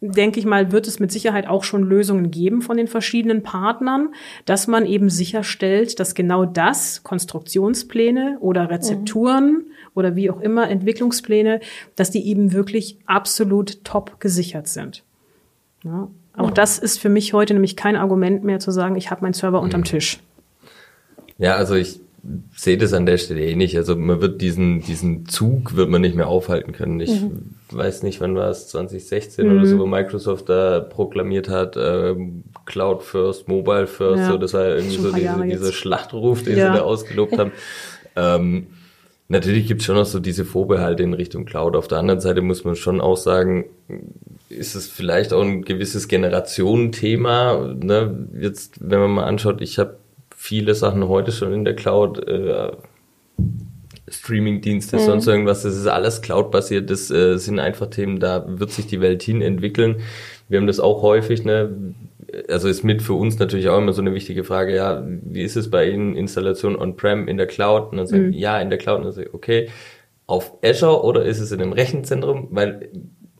denke 0.00 0.38
ich 0.38 0.46
mal, 0.46 0.72
wird 0.72 0.86
es 0.86 1.00
mit 1.00 1.10
Sicherheit 1.10 1.46
auch 1.46 1.64
schon 1.64 1.82
Lösungen 1.82 2.30
geben 2.30 2.60
von 2.60 2.76
den 2.76 2.86
verschiedenen 2.86 3.42
Partnern, 3.42 4.14
dass 4.44 4.66
man 4.66 4.84
eben 4.84 5.08
sicherstellt, 5.08 5.98
dass 5.98 6.14
genau 6.14 6.44
das, 6.44 7.02
Konstruktionspläne 7.02 8.36
oder 8.40 8.68
Rezepturen 8.70 9.52
mhm. 9.52 9.64
oder 9.94 10.14
wie 10.14 10.30
auch 10.30 10.40
immer, 10.40 10.68
Entwicklungspläne, 10.68 11.60
dass 11.94 12.10
die 12.10 12.26
eben 12.28 12.52
wirklich 12.52 12.98
absolut 13.06 13.84
top 13.84 14.20
gesichert 14.20 14.68
sind. 14.68 15.02
Ja, 15.82 16.08
auch 16.36 16.50
mhm. 16.50 16.54
das 16.54 16.78
ist 16.78 16.98
für 16.98 17.08
mich 17.08 17.32
heute 17.32 17.54
nämlich 17.54 17.76
kein 17.76 17.96
Argument 17.96 18.44
mehr 18.44 18.58
zu 18.58 18.70
sagen, 18.70 18.96
ich 18.96 19.10
habe 19.10 19.22
meinen 19.22 19.34
Server 19.34 19.60
unterm 19.60 19.80
mhm. 19.80 19.86
Tisch. 19.86 20.20
Ja, 21.38 21.56
also 21.56 21.74
ich 21.74 22.00
sehe 22.54 22.78
das 22.78 22.92
an 22.92 23.06
der 23.06 23.18
Stelle 23.18 23.44
eh 23.44 23.54
nicht. 23.54 23.76
Also 23.76 23.96
man 23.96 24.20
wird 24.20 24.40
diesen, 24.40 24.80
diesen 24.82 25.26
Zug 25.26 25.76
wird 25.76 25.88
man 25.88 26.00
nicht 26.00 26.16
mehr 26.16 26.28
aufhalten 26.28 26.72
können. 26.72 27.00
Ich 27.00 27.22
mhm. 27.22 27.54
weiß 27.70 28.02
nicht, 28.02 28.20
wann 28.20 28.34
war 28.34 28.50
es, 28.50 28.68
2016 28.68 29.46
mhm. 29.46 29.52
oder 29.52 29.66
so, 29.66 29.78
wo 29.78 29.86
Microsoft 29.86 30.48
da 30.48 30.80
proklamiert 30.80 31.48
hat, 31.48 31.76
ähm, 31.78 32.44
Cloud 32.64 33.02
First, 33.02 33.48
Mobile 33.48 33.86
First, 33.86 34.20
ja. 34.20 34.30
so, 34.30 34.38
das 34.38 34.54
war 34.54 34.66
irgendwie 34.66 34.96
so 34.96 35.12
diese, 35.12 35.42
dieser 35.44 35.72
Schlachtruf, 35.72 36.42
den 36.42 36.56
ja. 36.56 36.72
sie 36.72 36.78
da 36.78 36.84
ausgelobt 36.84 37.38
haben. 37.38 37.52
ähm, 38.16 38.66
natürlich 39.28 39.66
gibt 39.66 39.80
es 39.80 39.86
schon 39.86 39.96
noch 39.96 40.06
so 40.06 40.18
diese 40.18 40.44
Vorbehalte 40.44 41.02
in 41.02 41.14
Richtung 41.14 41.44
Cloud. 41.44 41.76
Auf 41.76 41.88
der 41.88 41.98
anderen 41.98 42.20
Seite 42.20 42.42
muss 42.42 42.64
man 42.64 42.76
schon 42.76 43.00
auch 43.00 43.16
sagen, 43.16 43.66
ist 44.48 44.74
es 44.74 44.88
vielleicht 44.88 45.32
auch 45.32 45.42
ein 45.42 45.62
gewisses 45.62 46.08
Generationenthema. 46.08 47.74
Ne? 47.80 48.28
Jetzt, 48.40 48.78
wenn 48.80 49.00
man 49.00 49.10
mal 49.10 49.24
anschaut, 49.24 49.60
ich 49.60 49.78
habe 49.78 49.96
viele 50.46 50.74
Sachen 50.74 51.08
heute 51.08 51.32
schon 51.32 51.52
in 51.52 51.64
der 51.64 51.74
Cloud. 51.74 52.26
Äh, 52.26 52.72
Streaming-Dienste, 54.08 54.98
mhm. 54.98 55.00
sonst 55.00 55.26
irgendwas, 55.26 55.64
das 55.64 55.74
ist 55.74 55.88
alles 55.88 56.22
Cloud-basiert, 56.22 56.88
das 56.90 57.10
äh, 57.10 57.38
sind 57.38 57.58
einfach 57.58 57.88
Themen, 57.88 58.20
da 58.20 58.44
wird 58.46 58.70
sich 58.70 58.86
die 58.86 59.00
Welt 59.00 59.20
hin 59.20 59.42
entwickeln. 59.42 59.96
Wir 60.48 60.60
haben 60.60 60.68
das 60.68 60.78
auch 60.78 61.02
häufig, 61.02 61.44
ne? 61.44 61.94
also 62.48 62.68
ist 62.68 62.84
mit 62.84 63.02
für 63.02 63.14
uns 63.14 63.40
natürlich 63.40 63.68
auch 63.68 63.78
immer 63.78 63.92
so 63.92 64.00
eine 64.00 64.14
wichtige 64.14 64.44
Frage, 64.44 64.76
ja, 64.76 65.04
wie 65.04 65.42
ist 65.42 65.56
es 65.56 65.70
bei 65.70 65.90
Ihnen, 65.90 66.14
Installation 66.14 66.76
on-prem 66.76 67.26
in 67.26 67.36
der 67.36 67.48
Cloud? 67.48 67.90
Und 67.90 67.98
dann 67.98 68.06
sagen, 68.06 68.28
mhm. 68.28 68.32
ja, 68.32 68.60
in 68.60 68.70
der 68.70 68.78
Cloud. 68.78 68.98
Und 68.98 69.04
dann 69.06 69.12
sagen, 69.12 69.30
okay, 69.32 69.70
auf 70.26 70.52
Azure 70.62 71.02
oder 71.02 71.24
ist 71.24 71.40
es 71.40 71.52
in 71.52 71.60
einem 71.60 71.72
Rechenzentrum? 71.72 72.48
Weil 72.50 72.90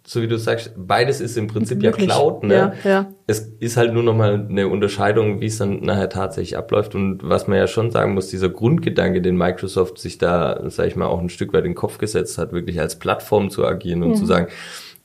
so 0.06 0.22
wie 0.22 0.28
du 0.28 0.38
sagst, 0.38 0.72
beides 0.76 1.20
ist 1.20 1.36
im 1.36 1.48
Prinzip 1.48 1.82
ja 1.82 1.90
Möglich. 1.90 2.08
Cloud. 2.08 2.44
Ne? 2.44 2.54
Ja, 2.54 2.74
ja. 2.88 3.12
Es 3.26 3.40
ist 3.58 3.76
halt 3.76 3.92
nur 3.92 4.04
nochmal 4.04 4.46
eine 4.48 4.68
Unterscheidung, 4.68 5.40
wie 5.40 5.46
es 5.46 5.58
dann 5.58 5.80
nachher 5.80 6.08
tatsächlich 6.08 6.56
abläuft. 6.56 6.94
Und 6.94 7.28
was 7.28 7.48
man 7.48 7.58
ja 7.58 7.66
schon 7.66 7.90
sagen 7.90 8.14
muss, 8.14 8.28
dieser 8.28 8.48
Grundgedanke, 8.48 9.20
den 9.20 9.36
Microsoft 9.36 9.98
sich 9.98 10.18
da, 10.18 10.62
sag 10.68 10.86
ich 10.86 10.94
mal, 10.94 11.06
auch 11.06 11.20
ein 11.20 11.28
Stück 11.28 11.52
weit 11.52 11.64
in 11.64 11.72
den 11.72 11.74
Kopf 11.74 11.98
gesetzt 11.98 12.38
hat, 12.38 12.52
wirklich 12.52 12.78
als 12.78 13.00
Plattform 13.00 13.50
zu 13.50 13.66
agieren 13.66 14.04
und 14.04 14.14
zu 14.16 14.26
sagen, 14.26 14.46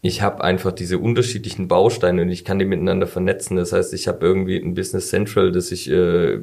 ich 0.04 0.24
habe 0.24 0.44
einfach 0.44 0.72
diese 0.72 0.98
unterschiedlichen 0.98 1.68
Bausteine 1.68 2.24
und 2.24 2.30
ich 2.30 2.44
kann 2.44 2.58
die 2.58 2.66
miteinander 2.66 3.06
vernetzen. 3.06 3.56
Das 3.56 3.72
heißt, 3.72 3.94
ich 3.94 4.08
habe 4.08 4.26
irgendwie 4.26 4.58
ein 4.58 4.74
Business 4.74 5.10
Central, 5.10 5.52
das 5.52 5.72
ich 5.72 5.92
äh, 5.92 6.40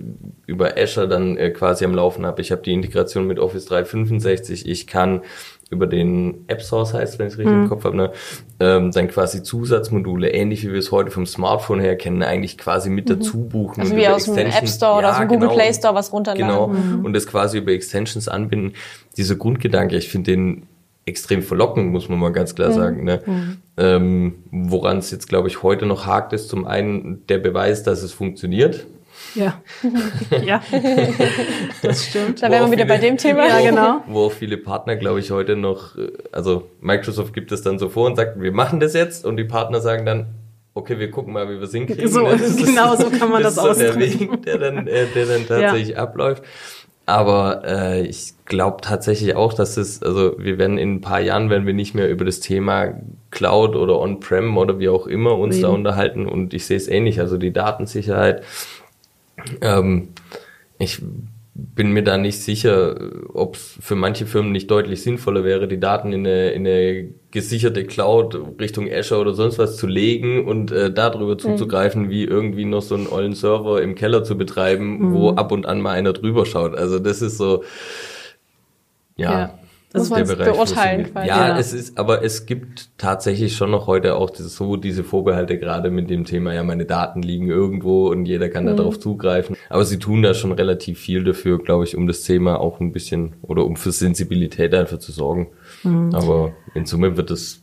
über 0.46 0.78
Azure 0.78 1.08
dann 1.08 1.36
äh, 1.36 1.50
quasi 1.50 1.84
am 1.84 1.92
Laufen 1.92 2.24
habe. 2.24 2.40
Ich 2.40 2.52
habe 2.52 2.62
die 2.62 2.72
Integration 2.72 3.26
mit 3.26 3.40
Office 3.40 3.66
365. 3.66 4.68
Ich 4.68 4.86
kann 4.86 5.22
über 5.70 5.86
den 5.86 6.44
App 6.46 6.62
Source 6.62 6.94
heißt, 6.94 7.18
wenn 7.18 7.26
ich 7.26 7.34
es 7.34 7.38
richtig 7.38 7.54
im 7.54 7.68
Kopf 7.68 7.84
habe, 7.84 7.96
ne, 7.96 8.10
ähm, 8.58 8.90
dann 8.90 9.08
quasi 9.08 9.42
Zusatzmodule, 9.42 10.30
ähnlich 10.30 10.64
wie 10.64 10.72
wir 10.72 10.78
es 10.78 10.90
heute 10.92 11.10
vom 11.10 11.26
Smartphone 11.26 11.80
her 11.80 11.96
kennen, 11.96 12.22
eigentlich 12.22 12.56
quasi 12.56 12.88
mit 12.88 13.10
dazu 13.10 13.44
buchen. 13.44 13.82
Also 13.82 13.94
wie 13.94 14.04
über 14.04 14.14
aus 14.14 14.24
dem 14.24 14.38
App 14.38 14.46
Extensions- 14.46 14.76
Store 14.76 14.98
oder 14.98 15.10
aus 15.10 15.18
Ja, 15.18 15.24
dem 15.24 15.28
Google 15.28 15.48
genau. 15.48 15.60
Play 15.60 15.74
Store 15.74 15.94
was 15.94 16.12
runterladen. 16.12 16.46
Genau. 16.48 17.04
Und 17.06 17.12
das 17.12 17.26
quasi 17.26 17.58
über 17.58 17.72
Extensions 17.72 18.28
anbinden. 18.28 18.72
Dieser 19.16 19.34
Grundgedanke, 19.36 19.96
ich 19.96 20.08
finde 20.08 20.30
den 20.30 20.62
extrem 21.04 21.42
verlockend, 21.42 21.90
muss 21.90 22.08
man 22.08 22.18
mal 22.18 22.32
ganz 22.32 22.54
klar 22.54 22.72
sagen. 22.72 23.04
Ne? 23.04 23.20
Ähm, 23.76 24.34
Woran 24.50 24.98
es 24.98 25.10
jetzt, 25.10 25.28
glaube 25.28 25.48
ich, 25.48 25.62
heute 25.62 25.86
noch 25.86 26.06
hakt, 26.06 26.32
ist 26.32 26.48
zum 26.48 26.66
einen 26.66 27.26
der 27.28 27.38
Beweis, 27.38 27.82
dass 27.82 28.02
es 28.02 28.12
funktioniert. 28.12 28.86
Ja. 29.34 29.60
ja. 30.44 30.62
Das 31.82 32.06
stimmt. 32.06 32.42
Da 32.42 32.50
wären 32.50 32.64
wir 32.66 32.72
wieder 32.72 32.84
viele- 32.86 32.98
bei 32.98 32.98
dem 32.98 33.16
Thema. 33.16 33.46
Ja, 33.46 33.60
genau. 33.60 34.00
Wo 34.08 34.26
auch 34.26 34.32
viele 34.32 34.56
Partner, 34.56 34.96
glaube 34.96 35.20
ich, 35.20 35.30
heute 35.30 35.56
noch, 35.56 35.96
äh, 35.96 36.08
also 36.32 36.68
Microsoft 36.80 37.32
gibt 37.34 37.52
es 37.52 37.62
dann 37.62 37.78
so 37.78 37.88
vor 37.88 38.06
und 38.06 38.16
sagt, 38.16 38.40
wir 38.40 38.52
machen 38.52 38.80
das 38.80 38.94
jetzt 38.94 39.24
und 39.24 39.36
die 39.36 39.44
Partner 39.44 39.80
sagen 39.80 40.04
dann, 40.06 40.26
okay, 40.74 40.98
wir 40.98 41.10
gucken 41.10 41.32
mal, 41.32 41.48
wie 41.48 41.54
wir 41.58 41.62
es 41.62 41.72
hinkriegen. 41.72 42.08
So? 42.08 42.24
Das 42.24 42.40
ist- 42.40 42.64
genau 42.64 42.94
so 42.96 43.10
kann 43.10 43.30
man 43.30 43.42
das 43.42 43.56
ist 43.56 43.62
so 43.62 43.72
der 43.74 43.90
ausdrücken. 43.90 44.00
Weg, 44.32 44.42
der 44.44 44.58
dann, 44.58 44.86
äh, 44.86 45.06
der 45.14 45.26
dann 45.26 45.46
tatsächlich 45.46 45.98
abläuft. 45.98 46.42
Aber 47.06 47.62
äh, 47.64 48.02
ich 48.02 48.34
glaube 48.44 48.82
tatsächlich 48.82 49.34
auch, 49.34 49.54
dass 49.54 49.78
es, 49.78 50.02
also 50.02 50.34
wir 50.38 50.58
werden 50.58 50.76
in 50.76 50.96
ein 50.96 51.00
paar 51.00 51.20
Jahren, 51.20 51.48
werden 51.48 51.66
wir 51.66 51.72
nicht 51.72 51.94
mehr 51.94 52.10
über 52.10 52.26
das 52.26 52.40
Thema 52.40 52.92
Cloud 53.30 53.76
oder 53.76 53.98
On-Prem 53.98 54.58
oder 54.58 54.78
wie 54.78 54.90
auch 54.90 55.06
immer 55.06 55.38
uns 55.38 55.58
da 55.58 55.68
Reden. 55.68 55.78
unterhalten 55.78 56.26
und 56.26 56.52
ich 56.52 56.66
sehe 56.66 56.76
es 56.76 56.86
ähnlich, 56.86 57.18
also 57.18 57.38
die 57.38 57.50
Datensicherheit. 57.52 58.42
Ähm, 59.60 60.08
ich 60.78 61.02
bin 61.54 61.92
mir 61.92 62.04
da 62.04 62.16
nicht 62.16 62.40
sicher, 62.40 62.96
ob 63.34 63.56
es 63.56 63.78
für 63.80 63.96
manche 63.96 64.26
Firmen 64.26 64.52
nicht 64.52 64.70
deutlich 64.70 65.02
sinnvoller 65.02 65.42
wäre, 65.42 65.66
die 65.66 65.80
Daten 65.80 66.12
in 66.12 66.24
eine, 66.24 66.50
in 66.50 66.64
eine 66.64 67.08
gesicherte 67.32 67.84
Cloud 67.84 68.38
Richtung 68.60 68.88
Azure 68.88 69.20
oder 69.20 69.34
sonst 69.34 69.58
was 69.58 69.76
zu 69.76 69.88
legen 69.88 70.46
und 70.46 70.70
äh, 70.70 70.92
darüber 70.92 71.36
zuzugreifen, 71.36 72.10
wie 72.10 72.24
irgendwie 72.24 72.64
noch 72.64 72.82
so 72.82 72.94
einen 72.94 73.08
ollen 73.08 73.34
Server 73.34 73.82
im 73.82 73.96
Keller 73.96 74.22
zu 74.22 74.38
betreiben, 74.38 75.12
wo 75.12 75.30
ab 75.30 75.50
und 75.50 75.66
an 75.66 75.80
mal 75.80 75.92
einer 75.92 76.12
drüber 76.12 76.46
schaut. 76.46 76.76
Also 76.76 77.00
das 77.00 77.22
ist 77.22 77.38
so, 77.38 77.64
ja. 79.16 79.32
Ja. 79.32 79.58
Muss 79.94 80.08
der 80.10 80.18
man's 80.18 80.28
Bereich, 80.34 80.52
beurteilen 80.52 81.12
quasi. 81.12 81.28
Ja, 81.28 81.48
Ja. 81.48 81.58
es 81.58 81.72
ist, 81.72 81.98
aber 81.98 82.22
es 82.22 82.44
gibt 82.46 82.90
tatsächlich 82.98 83.56
schon 83.56 83.70
noch 83.70 83.86
heute 83.86 84.16
auch 84.16 84.28
dieses, 84.30 84.54
so 84.54 84.76
diese 84.76 85.02
Vorbehalte 85.02 85.58
gerade 85.58 85.90
mit 85.90 86.10
dem 86.10 86.24
Thema, 86.24 86.52
ja, 86.52 86.62
meine 86.62 86.84
Daten 86.84 87.22
liegen 87.22 87.48
irgendwo 87.48 88.08
und 88.10 88.26
jeder 88.26 88.50
kann 88.50 88.66
da 88.66 88.74
darauf 88.74 88.98
zugreifen. 89.00 89.56
Aber 89.70 89.84
sie 89.84 89.98
tun 89.98 90.22
da 90.22 90.34
schon 90.34 90.52
relativ 90.52 90.98
viel 90.98 91.24
dafür, 91.24 91.58
glaube 91.58 91.84
ich, 91.84 91.96
um 91.96 92.06
das 92.06 92.22
Thema 92.22 92.60
auch 92.60 92.80
ein 92.80 92.92
bisschen 92.92 93.34
oder 93.42 93.64
um 93.64 93.76
für 93.76 93.92
Sensibilität 93.92 94.74
einfach 94.74 94.98
zu 94.98 95.10
sorgen. 95.12 95.48
Aber 96.12 96.52
in 96.74 96.84
Summe 96.84 97.16
wird 97.16 97.30
es, 97.30 97.62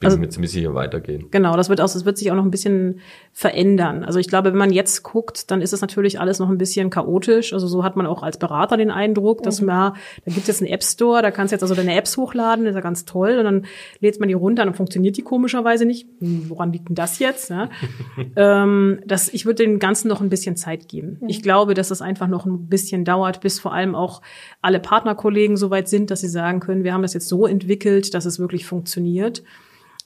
bin 0.00 0.06
Also- 0.06 0.18
mir 0.18 0.30
ziemlich 0.30 0.50
sicher, 0.50 0.74
weitergehen. 0.74 1.26
Genau, 1.30 1.56
das 1.58 1.68
wird 1.68 1.80
auch, 1.82 1.84
das 1.84 2.06
wird 2.06 2.16
sich 2.16 2.30
auch 2.32 2.34
noch 2.34 2.44
ein 2.44 2.50
bisschen 2.50 3.00
verändern. 3.34 4.02
Also 4.02 4.18
ich 4.18 4.28
glaube, 4.28 4.50
wenn 4.50 4.58
man 4.58 4.72
jetzt 4.72 5.02
guckt, 5.02 5.50
dann 5.50 5.60
ist 5.60 5.74
es 5.74 5.82
natürlich 5.82 6.18
alles 6.18 6.38
noch 6.38 6.48
ein 6.48 6.56
bisschen 6.56 6.88
chaotisch. 6.88 7.52
Also 7.52 7.66
so 7.66 7.84
hat 7.84 7.96
man 7.96 8.06
auch 8.06 8.22
als 8.22 8.38
Berater 8.38 8.78
den 8.78 8.90
Eindruck, 8.90 9.42
dass 9.42 9.60
man, 9.60 9.92
da 10.24 10.32
gibt 10.32 10.38
es 10.38 10.46
jetzt 10.46 10.62
einen 10.62 10.72
App 10.72 10.82
Store, 10.82 11.20
da 11.20 11.30
kannst 11.30 11.52
du 11.52 11.54
jetzt 11.56 11.62
also 11.62 11.74
deine 11.74 11.94
Apps 11.94 12.16
hochladen, 12.16 12.64
das 12.64 12.72
ist 12.72 12.76
ja 12.76 12.80
ganz 12.80 13.04
toll. 13.04 13.36
Und 13.38 13.44
dann 13.44 13.66
lädst 14.00 14.20
man 14.20 14.28
die 14.28 14.34
runter, 14.34 14.64
dann 14.64 14.72
funktioniert 14.74 15.18
die 15.18 15.22
komischerweise 15.22 15.84
nicht. 15.84 16.08
Hm, 16.20 16.46
woran 16.48 16.72
liegt 16.72 16.88
denn 16.88 16.94
das 16.94 17.18
jetzt? 17.18 17.50
Ja? 17.50 17.68
ähm, 18.36 19.00
das, 19.06 19.28
ich 19.28 19.44
würde 19.44 19.64
dem 19.64 19.78
Ganzen 19.78 20.08
noch 20.08 20.22
ein 20.22 20.30
bisschen 20.30 20.56
Zeit 20.56 20.88
geben. 20.88 21.18
Ich 21.28 21.42
glaube, 21.42 21.74
dass 21.74 21.90
es 21.90 22.00
einfach 22.00 22.26
noch 22.26 22.46
ein 22.46 22.68
bisschen 22.68 23.04
dauert, 23.04 23.42
bis 23.42 23.60
vor 23.60 23.74
allem 23.74 23.94
auch 23.94 24.22
alle 24.62 24.80
Partnerkollegen 24.80 25.58
so 25.58 25.68
weit 25.68 25.88
sind, 25.90 26.10
dass 26.10 26.22
sie 26.22 26.28
sagen 26.28 26.60
können, 26.60 26.84
wir 26.84 26.94
haben 26.94 27.02
das 27.02 27.12
jetzt 27.12 27.28
so 27.28 27.46
entwickelt, 27.46 28.14
dass 28.14 28.24
es 28.24 28.38
wirklich 28.38 28.64
funktioniert. 28.64 29.42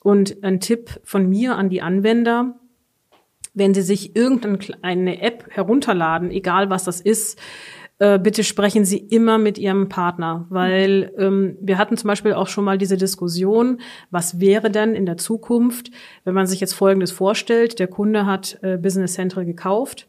Und 0.05 0.43
ein 0.43 0.59
Tipp 0.59 0.99
von 1.03 1.27
mir 1.27 1.55
an 1.55 1.69
die 1.69 1.81
Anwender, 1.81 2.59
wenn 3.55 3.73
Sie 3.73 3.81
sich 3.81 4.15
irgendeine 4.15 5.19
App 5.19 5.47
herunterladen, 5.49 6.29
egal 6.29 6.69
was 6.69 6.83
das 6.83 7.01
ist, 7.01 7.41
äh, 7.97 8.19
bitte 8.19 8.43
sprechen 8.43 8.85
Sie 8.85 8.99
immer 8.99 9.39
mit 9.39 9.57
Ihrem 9.57 9.89
Partner, 9.89 10.45
weil 10.49 11.11
ähm, 11.17 11.57
wir 11.59 11.79
hatten 11.79 11.97
zum 11.97 12.09
Beispiel 12.09 12.33
auch 12.33 12.49
schon 12.49 12.65
mal 12.65 12.77
diese 12.77 12.97
Diskussion, 12.97 13.81
was 14.11 14.39
wäre 14.39 14.69
denn 14.69 14.93
in 14.93 15.07
der 15.07 15.17
Zukunft, 15.17 15.89
wenn 16.23 16.35
man 16.35 16.45
sich 16.45 16.59
jetzt 16.59 16.73
Folgendes 16.73 17.11
vorstellt, 17.11 17.79
der 17.79 17.87
Kunde 17.87 18.27
hat 18.27 18.59
äh, 18.61 18.77
Business 18.77 19.15
Central 19.15 19.43
gekauft 19.43 20.07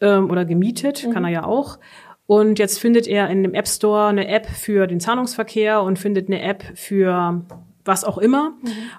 ähm, 0.00 0.30
oder 0.30 0.44
gemietet, 0.44 1.04
kann 1.12 1.24
er 1.24 1.30
ja 1.30 1.44
auch. 1.44 1.80
Und 2.26 2.60
jetzt 2.60 2.78
findet 2.78 3.08
er 3.08 3.28
in 3.28 3.42
dem 3.42 3.54
App 3.54 3.66
Store 3.66 4.06
eine 4.06 4.28
App 4.28 4.46
für 4.46 4.86
den 4.86 5.00
Zahlungsverkehr 5.00 5.82
und 5.82 5.98
findet 5.98 6.28
eine 6.28 6.42
App 6.42 6.62
für 6.76 7.44
was 7.86 8.04
auch 8.04 8.18
immer 8.18 8.54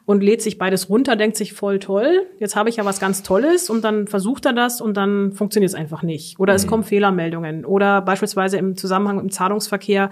und 0.06 0.24
lädt 0.24 0.42
sich 0.42 0.58
beides 0.58 0.90
runter, 0.90 1.16
denkt 1.16 1.38
sich 1.38 1.54
voll 1.54 1.80
toll, 1.80 2.26
jetzt 2.40 2.56
habe 2.56 2.70
ich 2.70 2.78
ja 2.78 2.86
was 2.86 3.00
ganz 3.00 3.24
Tolles 3.24 3.70
und 3.70 3.84
dann 3.84 4.08
versucht 4.08 4.46
er 4.46 4.54
das 4.54 4.82
und 4.82 4.98
dann 4.98 5.34
funktioniert 5.34 5.70
es 5.70 5.76
einfach 5.76 6.04
nicht. 6.04 6.40
Oder 6.40 6.54
es 6.54 6.68
kommen 6.68 6.84
Fehlermeldungen 6.84 7.66
oder 7.66 8.02
beispielsweise 8.02 8.58
im 8.58 8.76
Zusammenhang 8.76 9.18
mit 9.18 9.26
dem 9.26 9.32
Zahlungsverkehr, 9.32 10.10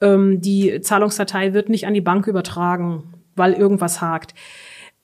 ähm, 0.00 0.40
die 0.40 0.80
Zahlungsdatei 0.80 1.52
wird 1.52 1.68
nicht 1.68 1.86
an 1.86 1.94
die 1.94 2.00
Bank 2.00 2.26
übertragen, 2.26 3.14
weil 3.34 3.52
irgendwas 3.52 4.00
hakt. 4.00 4.34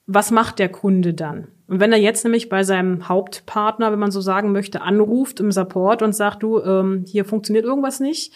Was 0.06 0.30
macht 0.30 0.58
der 0.58 0.68
Kunde 0.68 1.14
dann? 1.14 1.48
Und 1.68 1.80
wenn 1.80 1.92
er 1.92 1.98
jetzt 1.98 2.24
nämlich 2.24 2.48
bei 2.48 2.64
seinem 2.64 3.08
Hauptpartner, 3.08 3.92
wenn 3.92 3.98
man 3.98 4.10
so 4.10 4.20
sagen 4.20 4.52
möchte, 4.52 4.82
anruft 4.82 5.40
im 5.40 5.52
Support 5.52 6.02
und 6.02 6.14
sagt, 6.14 6.42
du, 6.42 6.60
ähm, 6.60 7.04
hier 7.06 7.24
funktioniert 7.24 7.64
irgendwas 7.64 8.00
nicht, 8.00 8.34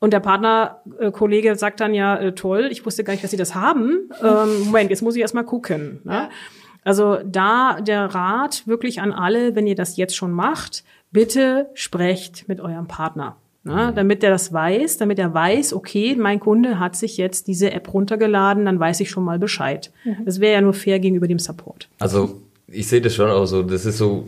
und 0.00 0.12
der 0.12 0.20
Partnerkollege 0.20 1.54
sagt 1.56 1.80
dann 1.80 1.94
ja, 1.94 2.16
äh, 2.16 2.32
toll, 2.32 2.68
ich 2.72 2.84
wusste 2.84 3.04
gar 3.04 3.12
nicht, 3.12 3.22
dass 3.22 3.30
Sie 3.30 3.36
das 3.36 3.54
haben. 3.54 4.10
Ähm, 4.22 4.64
Moment, 4.64 4.90
jetzt 4.90 5.02
muss 5.02 5.14
ich 5.14 5.20
erst 5.20 5.34
mal 5.34 5.44
gucken. 5.44 6.00
Ne? 6.04 6.30
Also 6.82 7.18
da 7.24 7.80
der 7.80 8.06
Rat 8.06 8.66
wirklich 8.66 9.02
an 9.02 9.12
alle, 9.12 9.54
wenn 9.54 9.66
ihr 9.66 9.74
das 9.74 9.98
jetzt 9.98 10.16
schon 10.16 10.32
macht, 10.32 10.84
bitte 11.12 11.68
sprecht 11.74 12.48
mit 12.48 12.60
eurem 12.60 12.88
Partner. 12.88 13.36
Ne? 13.62 13.92
Damit 13.94 14.24
er 14.24 14.30
das 14.30 14.54
weiß, 14.54 14.96
damit 14.96 15.18
er 15.18 15.34
weiß, 15.34 15.74
okay, 15.74 16.16
mein 16.18 16.40
Kunde 16.40 16.78
hat 16.78 16.96
sich 16.96 17.18
jetzt 17.18 17.46
diese 17.46 17.70
App 17.72 17.92
runtergeladen, 17.92 18.64
dann 18.64 18.80
weiß 18.80 19.00
ich 19.00 19.10
schon 19.10 19.22
mal 19.22 19.38
Bescheid. 19.38 19.92
Das 20.24 20.40
wäre 20.40 20.54
ja 20.54 20.60
nur 20.62 20.72
fair 20.72 20.98
gegenüber 20.98 21.28
dem 21.28 21.38
Support. 21.38 21.90
Also 21.98 22.40
ich 22.66 22.88
sehe 22.88 23.02
das 23.02 23.14
schon 23.14 23.28
auch 23.28 23.44
so. 23.44 23.62
Das 23.62 23.84
ist 23.84 23.98
so 23.98 24.24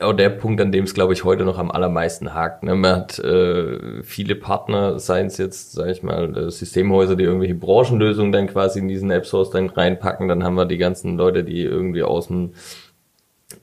auch 0.00 0.12
der 0.12 0.28
Punkt, 0.30 0.60
an 0.60 0.72
dem 0.72 0.84
es, 0.84 0.94
glaube 0.94 1.12
ich, 1.12 1.24
heute 1.24 1.44
noch 1.44 1.58
am 1.58 1.70
allermeisten 1.70 2.34
hakt. 2.34 2.62
Ne? 2.62 2.74
Man 2.74 2.96
hat 2.96 3.18
äh, 3.20 4.02
viele 4.02 4.34
Partner, 4.34 4.98
seien 4.98 5.26
es 5.26 5.38
jetzt, 5.38 5.72
sage 5.72 5.92
ich 5.92 6.02
mal, 6.02 6.36
äh, 6.36 6.50
Systemhäuser, 6.50 7.16
die 7.16 7.24
irgendwelche 7.24 7.54
Branchenlösungen 7.54 8.32
dann 8.32 8.48
quasi 8.48 8.80
in 8.80 8.88
diesen 8.88 9.10
App 9.10 9.26
Source 9.26 9.50
dann 9.50 9.70
reinpacken. 9.70 10.28
Dann 10.28 10.42
haben 10.42 10.54
wir 10.56 10.66
die 10.66 10.78
ganzen 10.78 11.16
Leute, 11.16 11.44
die 11.44 11.62
irgendwie 11.62 12.02
aus 12.02 12.26
dem 12.26 12.54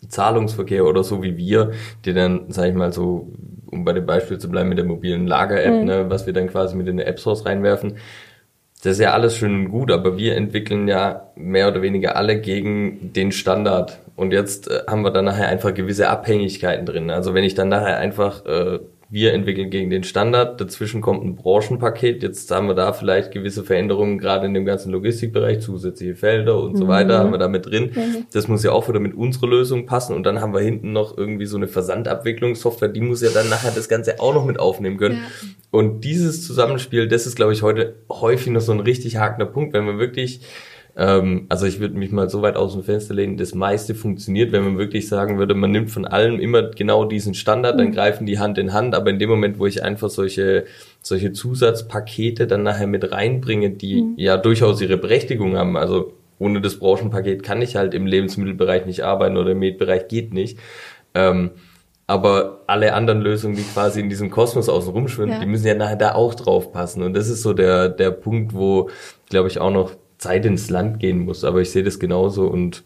Zahlungsverkehr 0.07 0.85
oder 0.85 1.03
so 1.03 1.21
wie 1.21 1.37
wir, 1.37 1.71
die 2.05 2.13
dann, 2.13 2.51
sage 2.51 2.69
ich 2.69 2.75
mal 2.75 2.93
so, 2.93 3.31
um 3.69 3.83
bei 3.83 3.93
dem 3.93 4.05
Beispiel 4.05 4.37
zu 4.37 4.49
bleiben 4.49 4.69
mit 4.69 4.77
der 4.77 4.85
mobilen 4.85 5.27
Lager-App, 5.27 5.83
ne, 5.83 6.09
was 6.09 6.25
wir 6.25 6.33
dann 6.33 6.47
quasi 6.47 6.75
mit 6.75 6.87
in 6.87 6.99
eine 6.99 7.05
App 7.05 7.19
Source 7.19 7.45
reinwerfen, 7.45 7.97
das 8.83 8.93
ist 8.93 8.99
ja 8.99 9.13
alles 9.13 9.37
schön 9.37 9.53
und 9.53 9.69
gut, 9.69 9.91
aber 9.91 10.17
wir 10.17 10.35
entwickeln 10.35 10.87
ja 10.87 11.29
mehr 11.35 11.67
oder 11.67 11.83
weniger 11.83 12.15
alle 12.15 12.41
gegen 12.41 13.13
den 13.13 13.31
Standard. 13.31 13.99
Und 14.15 14.33
jetzt 14.33 14.69
äh, 14.69 14.81
haben 14.87 15.03
wir 15.03 15.11
dann 15.11 15.25
nachher 15.25 15.47
einfach 15.47 15.73
gewisse 15.73 16.09
Abhängigkeiten 16.09 16.85
drin. 16.85 17.11
Also 17.11 17.33
wenn 17.33 17.43
ich 17.43 17.53
dann 17.53 17.69
nachher 17.69 17.97
einfach, 17.97 18.45
äh, 18.45 18.79
wir 19.11 19.33
entwickeln 19.33 19.69
gegen 19.69 19.89
den 19.89 20.05
Standard, 20.05 20.61
dazwischen 20.61 21.01
kommt 21.01 21.25
ein 21.25 21.35
Branchenpaket, 21.35 22.23
jetzt 22.23 22.49
haben 22.49 22.67
wir 22.67 22.75
da 22.75 22.93
vielleicht 22.93 23.31
gewisse 23.31 23.65
Veränderungen, 23.65 24.17
gerade 24.17 24.45
in 24.45 24.53
dem 24.53 24.63
ganzen 24.63 24.89
Logistikbereich, 24.89 25.59
zusätzliche 25.59 26.15
Felder 26.15 26.57
und 26.57 26.77
so 26.77 26.87
weiter, 26.87 27.19
haben 27.19 27.31
wir 27.31 27.37
da 27.37 27.49
mit 27.49 27.65
drin. 27.65 27.91
Das 28.31 28.47
muss 28.47 28.63
ja 28.63 28.71
auch 28.71 28.87
wieder 28.87 29.01
mit 29.01 29.13
unserer 29.13 29.47
Lösung 29.47 29.85
passen. 29.85 30.15
Und 30.15 30.23
dann 30.23 30.39
haben 30.39 30.53
wir 30.53 30.61
hinten 30.61 30.93
noch 30.93 31.17
irgendwie 31.17 31.45
so 31.45 31.57
eine 31.57 31.67
Versandabwicklungssoftware, 31.67 32.87
die 32.87 33.01
muss 33.01 33.21
ja 33.21 33.31
dann 33.33 33.49
nachher 33.49 33.71
das 33.71 33.89
Ganze 33.89 34.21
auch 34.21 34.33
noch 34.33 34.45
mit 34.45 34.57
aufnehmen 34.57 34.95
können. 34.95 35.19
Und 35.71 36.05
dieses 36.05 36.47
Zusammenspiel, 36.47 37.09
das 37.09 37.27
ist, 37.27 37.35
glaube 37.35 37.51
ich, 37.51 37.63
heute 37.63 37.95
häufig 38.09 38.53
noch 38.53 38.61
so 38.61 38.71
ein 38.71 38.79
richtig 38.79 39.17
hakender 39.17 39.45
Punkt, 39.45 39.73
wenn 39.73 39.83
man 39.83 39.99
wirklich, 39.99 40.39
ähm, 40.95 41.45
also 41.49 41.65
ich 41.65 41.79
würde 41.79 41.97
mich 41.97 42.11
mal 42.11 42.29
so 42.29 42.41
weit 42.41 42.55
aus 42.55 42.73
dem 42.73 42.83
Fenster 42.83 43.13
lehnen, 43.13 43.37
das 43.37 43.55
meiste 43.55 43.95
funktioniert, 43.95 44.51
wenn 44.51 44.63
man 44.63 44.77
wirklich 44.77 45.07
sagen 45.07 45.37
würde, 45.37 45.53
man 45.53 45.71
nimmt 45.71 45.89
von 45.91 46.05
allem 46.05 46.39
immer 46.39 46.63
genau 46.63 47.05
diesen 47.05 47.33
Standard, 47.33 47.79
dann 47.79 47.91
greifen 47.91 48.25
die 48.25 48.39
Hand 48.39 48.57
in 48.57 48.73
Hand, 48.73 48.95
aber 48.95 49.09
in 49.09 49.19
dem 49.19 49.29
Moment, 49.29 49.59
wo 49.59 49.65
ich 49.65 49.83
einfach 49.83 50.09
solche, 50.09 50.65
solche 51.01 51.31
Zusatzpakete 51.31 52.47
dann 52.47 52.63
nachher 52.63 52.87
mit 52.87 53.11
reinbringe, 53.11 53.71
die 53.71 54.13
ja 54.17 54.37
durchaus 54.37 54.81
ihre 54.81 54.97
Berechtigung 54.97 55.55
haben, 55.57 55.77
also 55.77 56.13
ohne 56.39 56.59
das 56.59 56.79
Branchenpaket 56.79 57.43
kann 57.43 57.61
ich 57.61 57.75
halt 57.75 57.93
im 57.93 58.07
Lebensmittelbereich 58.07 58.85
nicht 58.85 59.03
arbeiten 59.03 59.37
oder 59.37 59.51
im 59.51 59.59
Medbereich 59.59 60.07
geht 60.07 60.33
nicht. 60.33 60.57
Ähm, 61.13 61.51
aber 62.07 62.63
alle 62.67 62.93
anderen 62.93 63.21
Lösungen, 63.21 63.55
die 63.55 63.63
quasi 63.63 64.01
in 64.01 64.09
diesem 64.09 64.31
Kosmos 64.31 64.67
außen 64.67 64.91
rumschwimmen, 64.91 65.35
ja. 65.35 65.39
die 65.39 65.45
müssen 65.45 65.67
ja 65.67 65.75
nachher 65.75 65.95
da 65.95 66.15
auch 66.15 66.33
drauf 66.33 66.73
passen. 66.73 67.03
Und 67.03 67.13
das 67.13 67.29
ist 67.29 67.41
so 67.41 67.53
der, 67.53 67.87
der 67.87 68.11
Punkt, 68.11 68.53
wo, 68.53 68.89
glaube 69.29 69.47
ich, 69.47 69.59
auch 69.59 69.71
noch 69.71 69.95
Zeit 70.21 70.45
ins 70.45 70.69
Land 70.69 70.99
gehen 70.99 71.19
muss. 71.19 71.43
Aber 71.43 71.61
ich 71.61 71.71
sehe 71.71 71.83
das 71.83 71.99
genauso 71.99 72.47
und 72.47 72.83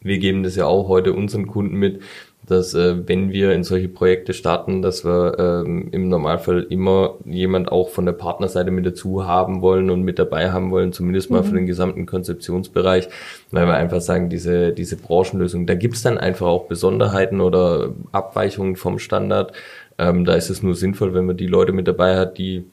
wir 0.00 0.18
geben 0.18 0.42
das 0.42 0.56
ja 0.56 0.66
auch 0.66 0.88
heute 0.88 1.12
unseren 1.12 1.46
Kunden 1.46 1.76
mit, 1.76 2.00
dass 2.44 2.74
äh, 2.74 3.06
wenn 3.06 3.30
wir 3.30 3.52
in 3.52 3.62
solche 3.62 3.88
Projekte 3.88 4.34
starten, 4.34 4.82
dass 4.82 5.04
wir 5.04 5.38
ähm, 5.38 5.90
im 5.92 6.08
Normalfall 6.08 6.66
immer 6.68 7.14
jemand 7.24 7.70
auch 7.70 7.90
von 7.90 8.04
der 8.04 8.12
Partnerseite 8.12 8.72
mit 8.72 8.84
dazu 8.84 9.24
haben 9.24 9.62
wollen 9.62 9.90
und 9.90 10.02
mit 10.02 10.18
dabei 10.18 10.50
haben 10.50 10.72
wollen, 10.72 10.92
zumindest 10.92 11.30
mal 11.30 11.42
mhm. 11.42 11.46
für 11.46 11.54
den 11.54 11.66
gesamten 11.66 12.04
Konzeptionsbereich, 12.04 13.08
weil 13.52 13.66
wir 13.66 13.74
einfach 13.74 14.00
sagen, 14.00 14.28
diese, 14.28 14.72
diese 14.72 14.96
Branchenlösung, 14.96 15.66
da 15.66 15.76
gibt's 15.76 16.02
dann 16.02 16.18
einfach 16.18 16.48
auch 16.48 16.66
Besonderheiten 16.66 17.40
oder 17.40 17.90
Abweichungen 18.10 18.74
vom 18.74 18.98
Standard. 18.98 19.52
Ähm, 19.98 20.24
da 20.24 20.34
ist 20.34 20.50
es 20.50 20.64
nur 20.64 20.74
sinnvoll, 20.74 21.14
wenn 21.14 21.26
man 21.26 21.36
die 21.36 21.46
Leute 21.46 21.72
mit 21.72 21.86
dabei 21.86 22.16
hat, 22.16 22.38
die 22.38 22.64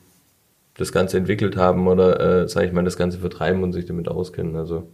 das 0.80 0.92
Ganze 0.92 1.18
entwickelt 1.18 1.58
haben 1.58 1.88
oder, 1.88 2.44
äh, 2.44 2.48
sage 2.48 2.68
ich 2.68 2.74
mal, 2.74 2.84
das 2.84 2.98
Ganze 2.98 3.20
vertreiben 3.20 3.64
und 3.64 3.74
sich 3.74 3.86
damit 3.86 4.08
auskennen. 4.08 4.56
Also 4.56 4.90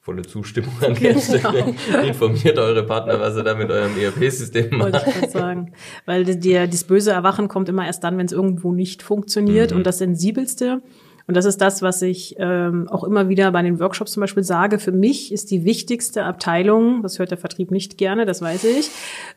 volle 0.00 0.22
Zustimmung 0.22 0.74
an 0.82 0.94
der 0.94 1.18
Stelle. 1.18 1.74
Informiert 2.06 2.58
eure 2.58 2.84
Partner, 2.84 3.18
was 3.20 3.36
ihr 3.36 3.42
da 3.42 3.54
mit 3.54 3.70
eurem 3.70 3.92
ERP-System 3.98 4.76
macht. 4.76 4.92
Wollte 4.92 5.12
ich 5.22 5.30
sagen. 5.30 5.72
Weil 6.04 6.24
dir 6.24 6.66
das 6.66 6.84
böse 6.84 7.12
Erwachen 7.12 7.48
kommt 7.48 7.68
immer 7.70 7.86
erst 7.86 8.04
dann, 8.04 8.18
wenn 8.18 8.26
es 8.26 8.32
irgendwo 8.32 8.72
nicht 8.72 9.02
funktioniert. 9.02 9.70
Mhm. 9.70 9.78
Und 9.78 9.86
das 9.86 9.98
Sensibelste, 9.98 10.82
und 11.26 11.36
das 11.36 11.46
ist 11.46 11.60
das, 11.60 11.80
was 11.80 12.02
ich 12.02 12.36
ähm, 12.38 12.86
auch 12.90 13.02
immer 13.02 13.30
wieder 13.30 13.50
bei 13.50 13.62
den 13.62 13.80
Workshops 13.80 14.12
zum 14.12 14.20
Beispiel 14.20 14.42
sage, 14.42 14.78
für 14.78 14.92
mich 14.92 15.32
ist 15.32 15.50
die 15.50 15.64
wichtigste 15.64 16.24
Abteilung, 16.24 17.02
das 17.02 17.18
hört 17.18 17.30
der 17.30 17.38
Vertrieb 17.38 17.70
nicht 17.70 17.96
gerne, 17.96 18.26
das 18.26 18.42
weiß 18.42 18.64
ich, 18.64 18.90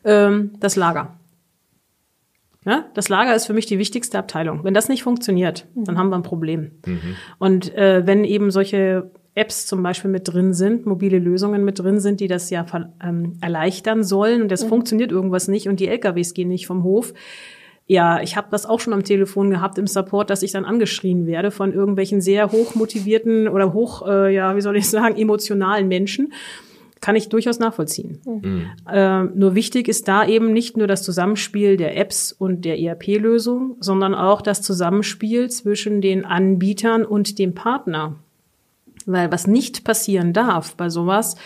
ähm, 0.04 0.52
das 0.60 0.76
Lager. 0.76 1.17
Ja, 2.68 2.84
das 2.92 3.08
Lager 3.08 3.34
ist 3.34 3.46
für 3.46 3.54
mich 3.54 3.64
die 3.64 3.78
wichtigste 3.78 4.18
Abteilung. 4.18 4.62
Wenn 4.62 4.74
das 4.74 4.90
nicht 4.90 5.02
funktioniert, 5.02 5.66
dann 5.74 5.94
mhm. 5.94 5.98
haben 5.98 6.08
wir 6.10 6.16
ein 6.16 6.22
Problem. 6.22 6.72
Mhm. 6.84 7.16
Und 7.38 7.74
äh, 7.74 8.06
wenn 8.06 8.24
eben 8.24 8.50
solche 8.50 9.10
Apps 9.34 9.66
zum 9.66 9.82
Beispiel 9.82 10.10
mit 10.10 10.30
drin 10.30 10.52
sind, 10.52 10.84
mobile 10.84 11.18
Lösungen 11.18 11.64
mit 11.64 11.78
drin 11.78 11.98
sind, 11.98 12.20
die 12.20 12.28
das 12.28 12.50
ja 12.50 12.66
ähm, 13.02 13.38
erleichtern 13.40 14.04
sollen 14.04 14.42
und 14.42 14.52
es 14.52 14.64
mhm. 14.64 14.68
funktioniert 14.68 15.12
irgendwas 15.12 15.48
nicht 15.48 15.66
und 15.66 15.80
die 15.80 15.88
LKWs 15.88 16.34
gehen 16.34 16.48
nicht 16.48 16.66
vom 16.66 16.82
Hof. 16.82 17.14
Ja, 17.86 18.20
ich 18.20 18.36
habe 18.36 18.48
das 18.50 18.66
auch 18.66 18.80
schon 18.80 18.92
am 18.92 19.02
Telefon 19.02 19.48
gehabt 19.48 19.78
im 19.78 19.86
Support, 19.86 20.28
dass 20.28 20.42
ich 20.42 20.52
dann 20.52 20.66
angeschrien 20.66 21.26
werde 21.26 21.50
von 21.50 21.72
irgendwelchen 21.72 22.20
sehr 22.20 22.52
hochmotivierten 22.52 23.48
oder 23.48 23.72
hoch, 23.72 24.06
äh, 24.06 24.34
ja, 24.34 24.54
wie 24.56 24.60
soll 24.60 24.76
ich 24.76 24.90
sagen, 24.90 25.16
emotionalen 25.16 25.88
Menschen. 25.88 26.34
Kann 27.00 27.16
ich 27.16 27.28
durchaus 27.28 27.58
nachvollziehen. 27.58 28.20
Mhm. 28.24 28.66
Äh, 28.90 29.24
nur 29.24 29.54
wichtig 29.54 29.88
ist 29.88 30.08
da 30.08 30.26
eben 30.26 30.52
nicht 30.52 30.76
nur 30.76 30.86
das 30.86 31.02
Zusammenspiel 31.02 31.76
der 31.76 31.96
Apps 31.96 32.32
und 32.32 32.64
der 32.64 32.80
ERP-Lösung, 32.80 33.76
sondern 33.80 34.14
auch 34.14 34.40
das 34.42 34.62
Zusammenspiel 34.62 35.50
zwischen 35.50 36.00
den 36.00 36.24
Anbietern 36.24 37.04
und 37.04 37.38
dem 37.38 37.54
Partner. 37.54 38.16
Weil 39.06 39.32
was 39.32 39.46
nicht 39.46 39.84
passieren 39.84 40.32
darf 40.32 40.74
bei 40.74 40.88
sowas, 40.88 41.36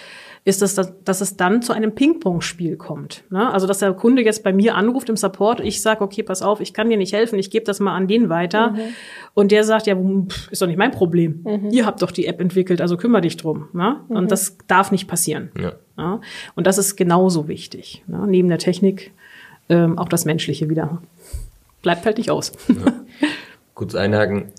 ist, 0.44 0.60
dass, 0.60 0.74
dass 1.04 1.20
es 1.20 1.36
dann 1.36 1.62
zu 1.62 1.72
einem 1.72 1.94
Ping-Pong-Spiel 1.94 2.76
kommt. 2.76 3.22
Ne? 3.30 3.52
Also, 3.52 3.68
dass 3.68 3.78
der 3.78 3.92
Kunde 3.92 4.24
jetzt 4.24 4.42
bei 4.42 4.52
mir 4.52 4.74
anruft 4.74 5.08
im 5.08 5.16
Support, 5.16 5.60
ich 5.60 5.80
sage, 5.80 6.02
okay, 6.02 6.24
pass 6.24 6.42
auf, 6.42 6.60
ich 6.60 6.74
kann 6.74 6.90
dir 6.90 6.96
nicht 6.96 7.12
helfen, 7.12 7.38
ich 7.38 7.50
gebe 7.50 7.64
das 7.64 7.78
mal 7.78 7.94
an 7.94 8.08
den 8.08 8.28
weiter. 8.28 8.70
Mhm. 8.70 8.80
Und 9.34 9.52
der 9.52 9.62
sagt, 9.62 9.86
ja, 9.86 9.96
ist 10.50 10.60
doch 10.60 10.66
nicht 10.66 10.78
mein 10.78 10.90
Problem. 10.90 11.44
Mhm. 11.44 11.70
Ihr 11.70 11.86
habt 11.86 12.02
doch 12.02 12.10
die 12.10 12.26
App 12.26 12.40
entwickelt, 12.40 12.80
also 12.80 12.96
kümmere 12.96 13.22
dich 13.22 13.36
drum. 13.36 13.68
Ne? 13.72 14.00
Mhm. 14.08 14.16
Und 14.16 14.32
das 14.32 14.58
darf 14.66 14.90
nicht 14.90 15.06
passieren. 15.06 15.52
Ja. 15.56 15.74
Ne? 15.96 16.20
Und 16.56 16.66
das 16.66 16.76
ist 16.76 16.96
genauso 16.96 17.46
wichtig. 17.46 18.02
Ne? 18.08 18.26
Neben 18.26 18.48
der 18.48 18.58
Technik 18.58 19.12
ähm, 19.68 19.96
auch 19.96 20.08
das 20.08 20.24
Menschliche 20.24 20.68
wieder. 20.68 21.02
Bleibt 21.82 22.04
halt 22.04 22.18
nicht 22.18 22.30
aus. 22.30 22.52
Ja. 22.68 22.92
Kurz 23.74 23.94
einhaken, 23.94 24.52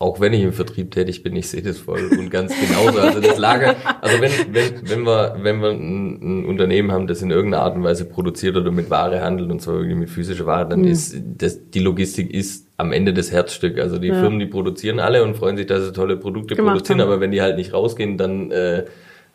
auch 0.00 0.20
wenn 0.20 0.32
ich 0.32 0.42
im 0.42 0.52
Vertrieb 0.52 0.92
tätig 0.92 1.24
bin, 1.24 1.34
ich 1.34 1.48
sehe 1.48 1.60
das 1.60 1.78
voll 1.78 2.08
und 2.16 2.30
ganz 2.30 2.54
genauso. 2.60 3.00
Also 3.00 3.20
das 3.20 3.36
Lager, 3.36 3.74
also 4.00 4.20
wenn, 4.20 4.30
wenn, 4.52 4.88
wenn 4.88 5.02
wir, 5.02 5.36
wenn 5.42 5.60
wir 5.60 5.70
ein, 5.70 6.42
ein 6.42 6.44
Unternehmen 6.46 6.92
haben, 6.92 7.08
das 7.08 7.20
in 7.20 7.32
irgendeiner 7.32 7.64
Art 7.64 7.74
und 7.74 7.82
Weise 7.82 8.04
produziert 8.04 8.56
oder 8.56 8.70
mit 8.70 8.90
Ware 8.90 9.20
handelt 9.20 9.50
und 9.50 9.60
zwar 9.60 9.74
irgendwie 9.74 9.96
mit 9.96 10.10
physischer 10.10 10.46
Ware, 10.46 10.68
dann 10.68 10.82
mhm. 10.82 10.88
ist 10.88 11.16
das, 11.38 11.70
die 11.70 11.80
Logistik 11.80 12.32
ist 12.32 12.68
am 12.76 12.92
Ende 12.92 13.12
das 13.12 13.32
Herzstück. 13.32 13.78
Also 13.78 13.98
die 13.98 14.08
ja. 14.08 14.14
Firmen, 14.14 14.38
die 14.38 14.46
produzieren 14.46 15.00
alle 15.00 15.24
und 15.24 15.36
freuen 15.36 15.56
sich, 15.56 15.66
dass 15.66 15.84
sie 15.84 15.92
tolle 15.92 16.16
Produkte 16.16 16.54
Gemacht 16.54 16.74
produzieren, 16.74 17.00
haben. 17.00 17.08
aber 17.08 17.20
wenn 17.20 17.32
die 17.32 17.42
halt 17.42 17.56
nicht 17.56 17.74
rausgehen, 17.74 18.16
dann 18.16 18.52
äh, 18.52 18.84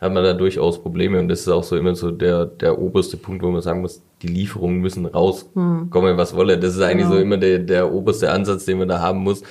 hat 0.00 0.14
man 0.14 0.24
da 0.24 0.32
durchaus 0.32 0.82
Probleme 0.82 1.18
und 1.18 1.28
das 1.28 1.40
ist 1.40 1.48
auch 1.48 1.62
so 1.62 1.76
immer 1.76 1.94
so 1.94 2.10
der, 2.10 2.46
der 2.46 2.78
oberste 2.78 3.18
Punkt, 3.18 3.42
wo 3.42 3.50
man 3.50 3.60
sagen 3.60 3.82
muss, 3.82 4.02
die 4.22 4.28
Lieferungen 4.28 4.80
müssen 4.80 5.04
rauskommen, 5.04 5.90
mhm. 5.92 6.16
was 6.16 6.34
wolle. 6.34 6.56
Das 6.58 6.74
ist 6.74 6.80
eigentlich 6.80 7.04
genau. 7.06 7.16
so 7.16 7.20
immer 7.20 7.36
der, 7.36 7.58
der 7.58 7.92
oberste 7.92 8.30
Ansatz, 8.32 8.64
den 8.64 8.78
man 8.78 8.88
da 8.88 9.00
haben 9.00 9.18
muss 9.18 9.42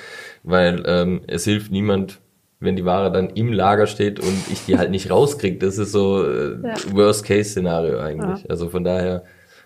weil 0.44 0.84
ähm, 0.86 1.22
es 1.28 1.46
hilft 1.46 1.72
niemand, 1.72 2.20
wenn 2.60 2.76
die 2.76 2.86
Ware 2.86 3.12
dann 3.12 3.30
im 3.32 3.52
Lager 3.52 3.88
steht 3.88 4.20
und 4.20 4.34
ich 4.52 4.66
die 4.66 4.78
halt 4.78 4.92
nicht 4.92 5.10
rauskriege. 5.10 5.58
Das 5.58 5.78
ist 5.78 5.92
so 5.92 6.26
äh, 6.26 6.58
ja. 6.64 6.76
Worst-Case-Szenario 6.92 8.00
eigentlich. 8.00 8.44
Ja. 8.44 8.50
Also 8.50 8.70
von 8.70 8.84
daher, 8.84 9.24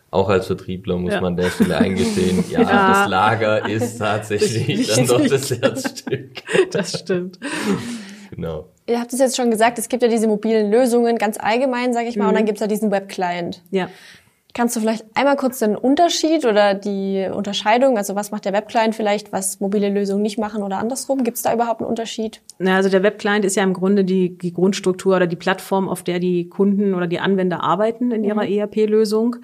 auch 0.10 0.30
als 0.30 0.48
Vertriebler 0.48 0.98
muss 0.98 1.14
ja. 1.14 1.22
man 1.22 1.34
an 1.34 1.38
der 1.38 1.50
Stelle 1.50 1.78
eingestehen, 1.78 2.44
ja, 2.50 2.60
das 2.64 3.10
Lager 3.10 3.68
ist 3.68 3.98
tatsächlich 4.00 4.88
dann 4.88 5.06
doch 5.06 5.26
das 5.28 5.52
Herzstück. 5.52 6.32
Das 6.72 7.00
stimmt. 7.00 7.40
Genau. 8.32 8.70
Ihr 8.88 9.00
habt 9.00 9.12
es 9.14 9.20
jetzt 9.20 9.36
schon 9.36 9.52
gesagt, 9.52 9.80
es 9.80 9.90
gibt 9.90 10.02
ja 10.02 10.10
diese 10.10 10.28
mobilen 10.28 10.72
Lösungen 10.72 11.18
ganz 11.18 11.38
allgemein, 11.40 11.94
sage 11.94 12.08
ich 12.08 12.16
mal, 12.16 12.26
mhm. 12.26 12.30
und 12.30 12.36
dann 12.36 12.46
gibt 12.46 12.58
es 12.58 12.62
ja 12.62 12.68
diesen 12.68 12.90
Web-Client. 12.90 13.64
Ja. 13.70 13.90
Kannst 14.54 14.76
du 14.76 14.80
vielleicht 14.80 15.06
einmal 15.14 15.36
kurz 15.36 15.60
den 15.60 15.76
Unterschied 15.76 16.46
oder 16.46 16.74
die 16.74 17.30
Unterscheidung, 17.32 17.98
also 17.98 18.16
was 18.16 18.32
macht 18.32 18.46
der 18.46 18.54
Webclient 18.54 18.96
vielleicht, 18.96 19.32
was 19.32 19.60
mobile 19.60 19.90
Lösungen 19.90 20.24
nicht 20.24 20.40
machen 20.40 20.64
oder 20.64 20.80
andersrum? 20.80 21.24
Gibt 21.24 21.38
es 21.38 21.44
da 21.44 21.54
überhaupt 21.54 21.82
einen 21.82 21.90
Unterschied? 21.90 22.42
Na, 22.58 22.76
also 22.76 22.90
der 22.90 23.04
Webclient 23.04 23.46
ist 23.46 23.56
ja 23.56 23.64
im 23.64 23.74
Grunde 23.74 24.04
die, 24.04 24.36
die 24.38 24.54
Grundstruktur 24.54 25.18
oder 25.18 25.28
die 25.28 25.36
Plattform, 25.36 25.88
auf 25.88 26.02
der 26.02 26.20
die 26.20 26.50
Kunden 26.50 26.96
oder 26.96 27.06
die 27.08 27.20
Anwender 27.20 27.62
arbeiten 27.62 28.12
in 28.12 28.24
ihrer 28.24 28.46
mhm. 28.46 28.52
ERP-Lösung. 28.52 29.38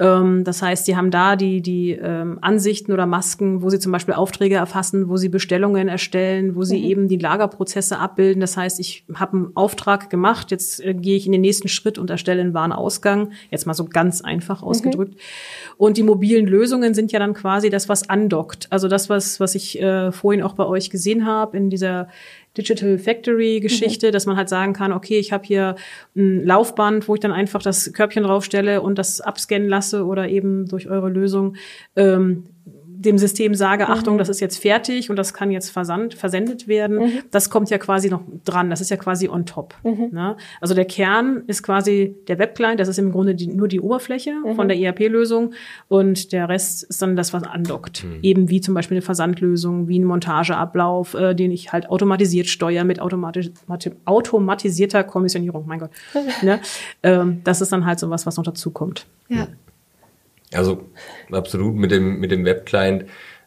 Ähm, 0.00 0.44
das 0.44 0.62
heißt, 0.62 0.86
sie 0.86 0.96
haben 0.96 1.10
da 1.10 1.34
die, 1.34 1.60
die 1.60 1.90
ähm, 1.90 2.38
Ansichten 2.40 2.92
oder 2.92 3.06
Masken, 3.06 3.62
wo 3.62 3.70
sie 3.70 3.78
zum 3.78 3.90
Beispiel 3.90 4.14
Aufträge 4.14 4.54
erfassen, 4.54 5.08
wo 5.08 5.16
sie 5.16 5.28
Bestellungen 5.28 5.88
erstellen, 5.88 6.54
wo 6.54 6.62
sie 6.62 6.78
mhm. 6.78 6.84
eben 6.84 7.08
die 7.08 7.16
Lagerprozesse 7.16 7.98
abbilden. 7.98 8.40
Das 8.40 8.56
heißt, 8.56 8.78
ich 8.78 9.04
habe 9.14 9.36
einen 9.36 9.56
Auftrag 9.56 10.08
gemacht, 10.08 10.50
jetzt 10.50 10.84
äh, 10.84 10.94
gehe 10.94 11.16
ich 11.16 11.26
in 11.26 11.32
den 11.32 11.40
nächsten 11.40 11.68
Schritt 11.68 11.98
und 11.98 12.10
erstelle 12.10 12.40
einen 12.40 12.54
Warenausgang. 12.54 13.32
Jetzt 13.50 13.66
mal 13.66 13.74
so 13.74 13.86
ganz 13.86 14.20
einfach 14.20 14.62
mhm. 14.62 14.68
ausgedrückt. 14.68 15.14
Mhm. 15.14 15.74
Und 15.76 15.96
die 15.96 16.04
mobilen 16.04 16.46
Lösungen 16.46 16.94
sind 16.94 17.10
ja 17.10 17.18
dann 17.18 17.34
quasi 17.34 17.68
das, 17.70 17.88
was 17.88 18.08
andockt. 18.08 18.68
Also 18.70 18.88
das, 18.88 19.10
was, 19.10 19.40
was 19.40 19.54
ich 19.54 19.80
äh, 19.80 20.12
vorhin 20.12 20.42
auch 20.42 20.54
bei 20.54 20.64
euch 20.64 20.90
gesehen 20.90 21.26
habe 21.26 21.56
in 21.56 21.70
dieser 21.70 22.08
Digital 22.58 22.98
Factory 22.98 23.60
Geschichte, 23.60 24.08
mhm. 24.08 24.12
dass 24.12 24.26
man 24.26 24.36
halt 24.36 24.48
sagen 24.48 24.72
kann, 24.72 24.92
okay, 24.92 25.18
ich 25.18 25.32
habe 25.32 25.44
hier 25.46 25.76
ein 26.16 26.44
Laufband, 26.44 27.08
wo 27.08 27.14
ich 27.14 27.20
dann 27.20 27.32
einfach 27.32 27.62
das 27.62 27.92
Körbchen 27.92 28.24
draufstelle 28.24 28.82
und 28.82 28.98
das 28.98 29.20
abscannen 29.20 29.68
lasse 29.68 30.04
oder 30.04 30.28
eben 30.28 30.66
durch 30.66 30.88
eure 30.88 31.08
Lösung 31.08 31.56
ähm, 31.96 32.44
dem 33.00 33.16
System 33.16 33.54
sage, 33.54 33.84
mhm. 33.84 33.92
Achtung, 33.92 34.18
das 34.18 34.28
ist 34.28 34.40
jetzt 34.40 34.58
fertig 34.58 35.08
und 35.08 35.16
das 35.16 35.32
kann 35.32 35.52
jetzt 35.52 35.70
versand, 35.70 36.14
versendet 36.14 36.66
werden, 36.66 36.98
mhm. 36.98 37.12
das 37.30 37.48
kommt 37.48 37.70
ja 37.70 37.78
quasi 37.78 38.10
noch 38.10 38.22
dran. 38.44 38.70
Das 38.70 38.80
ist 38.80 38.90
ja 38.90 38.96
quasi 38.96 39.28
on 39.28 39.46
top. 39.46 39.74
Mhm. 39.84 40.08
Ne? 40.10 40.36
Also 40.60 40.74
der 40.74 40.84
Kern 40.84 41.44
ist 41.46 41.62
quasi 41.62 42.16
der 42.26 42.40
Webclient, 42.40 42.80
das 42.80 42.88
ist 42.88 42.98
im 42.98 43.12
Grunde 43.12 43.36
die, 43.36 43.46
nur 43.46 43.68
die 43.68 43.80
Oberfläche 43.80 44.32
mhm. 44.32 44.56
von 44.56 44.66
der 44.66 44.78
ERP-Lösung 44.78 45.54
und 45.86 46.32
der 46.32 46.48
Rest 46.48 46.82
ist 46.84 47.00
dann 47.00 47.14
das, 47.14 47.32
was 47.32 47.44
andockt. 47.44 48.04
Mhm. 48.04 48.18
Eben 48.22 48.50
wie 48.50 48.60
zum 48.60 48.74
Beispiel 48.74 48.96
eine 48.96 49.02
Versandlösung, 49.02 49.86
wie 49.86 50.00
ein 50.00 50.04
Montageablauf, 50.04 51.14
äh, 51.14 51.34
den 51.34 51.52
ich 51.52 51.72
halt 51.72 51.88
automatisiert 51.90 52.48
steuere 52.48 52.82
mit 52.84 53.00
automatisch, 53.00 53.50
automatisierter 54.06 55.04
Kommissionierung. 55.04 55.66
Mein 55.68 55.78
Gott. 55.78 55.90
ne? 56.42 56.60
ähm, 57.04 57.42
das 57.44 57.60
ist 57.60 57.70
dann 57.70 57.86
halt 57.86 58.00
so 58.00 58.10
was, 58.10 58.26
was 58.26 58.36
noch 58.36 58.44
dazu 58.44 58.72
kommt. 58.72 59.06
Ja. 59.28 59.46
Also 60.52 60.90
absolut 61.30 61.76
mit 61.76 61.90
dem, 61.90 62.20
mit 62.20 62.30
dem 62.30 62.44
Webclient. 62.44 63.04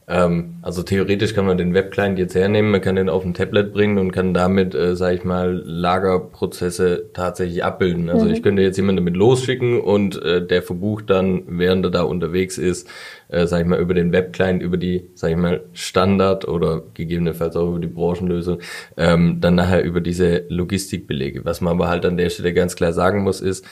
Ähm, 0.07 0.55
also 0.61 0.83
theoretisch 0.83 1.33
kann 1.33 1.45
man 1.45 1.57
den 1.57 1.73
Webclient 1.73 2.19
jetzt 2.19 2.35
hernehmen, 2.35 2.71
man 2.71 2.81
kann 2.81 2.95
den 2.95 3.07
auf 3.07 3.23
ein 3.23 3.33
Tablet 3.33 3.71
bringen 3.71 3.97
und 3.97 4.11
kann 4.11 4.33
damit, 4.33 4.75
äh, 4.75 4.95
sage 4.95 5.15
ich 5.15 5.23
mal, 5.23 5.61
Lagerprozesse 5.65 7.11
tatsächlich 7.13 7.63
abbilden. 7.63 8.09
Also 8.09 8.25
mhm. 8.25 8.33
ich 8.33 8.43
könnte 8.43 8.61
jetzt 8.61 8.77
jemanden 8.77 9.05
damit 9.05 9.15
losschicken 9.15 9.79
und 9.79 10.21
äh, 10.21 10.45
der 10.45 10.63
verbucht 10.63 11.09
dann, 11.09 11.43
während 11.47 11.85
er 11.85 11.91
da 11.91 12.01
unterwegs 12.01 12.57
ist, 12.57 12.89
äh, 13.29 13.47
sage 13.47 13.63
ich 13.63 13.69
mal, 13.69 13.79
über 13.79 13.93
den 13.93 14.11
Webclient, 14.11 14.61
über 14.61 14.77
die, 14.77 15.09
sage 15.13 15.33
ich 15.33 15.39
mal, 15.39 15.63
Standard 15.71 16.47
oder 16.47 16.83
gegebenenfalls 16.93 17.55
auch 17.55 17.69
über 17.69 17.79
die 17.79 17.87
Branchenlösung, 17.87 18.59
ähm, 18.97 19.37
dann 19.39 19.55
nachher 19.55 19.83
über 19.83 20.01
diese 20.01 20.43
Logistikbelege. 20.49 21.45
Was 21.45 21.61
man 21.61 21.73
aber 21.73 21.87
halt 21.87 22.05
an 22.05 22.17
der 22.17 22.29
Stelle 22.29 22.53
ganz 22.53 22.75
klar 22.75 22.91
sagen 22.91 23.23
muss, 23.23 23.39
ist, 23.39 23.65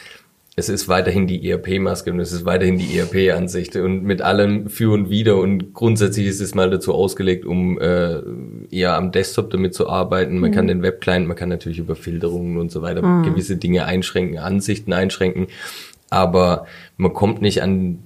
es 0.56 0.68
ist 0.68 0.90
weiterhin 0.90 1.26
die 1.26 1.50
ERP-Maske 1.50 2.12
und 2.12 2.20
es 2.20 2.32
ist 2.32 2.46
weiterhin 2.46 2.78
die 2.78 2.98
ERP-Ansicht 2.98 3.76
und 3.78 4.04
mit 4.04 4.22
allem 4.22 4.70
für 4.70 4.92
und 4.92 5.10
wider 5.10 5.38
und 5.38 5.74
grundsätzlich 5.74 6.28
ist 6.28 6.42
es 6.42 6.54
mal 6.54 6.70
dazu 6.70 6.94
ausgelegt, 6.94 7.46
um 7.46 7.80
äh, 7.80 8.22
eher 8.70 8.96
am 8.96 9.12
Desktop 9.12 9.52
damit 9.52 9.74
zu 9.74 9.88
arbeiten. 9.88 10.40
Man 10.40 10.52
mhm. 10.52 10.56
kann 10.56 10.68
den 10.68 10.82
Webclient, 10.82 11.28
man 11.28 11.38
kann 11.38 11.50
natürlich 11.50 11.80
über 11.80 11.96
Filterungen 11.96 12.58
und 12.58 12.72
so 12.72 12.82
weiter 12.82 13.02
mhm. 13.02 13.24
gewisse 13.24 13.56
Dinge 13.56 13.86
einschränken, 13.86 14.38
Ansichten 14.38 14.92
einschränken, 14.92 15.48
aber 16.10 16.66
man 16.98 17.14
kommt 17.14 17.42
nicht 17.42 17.62
an 17.62 18.00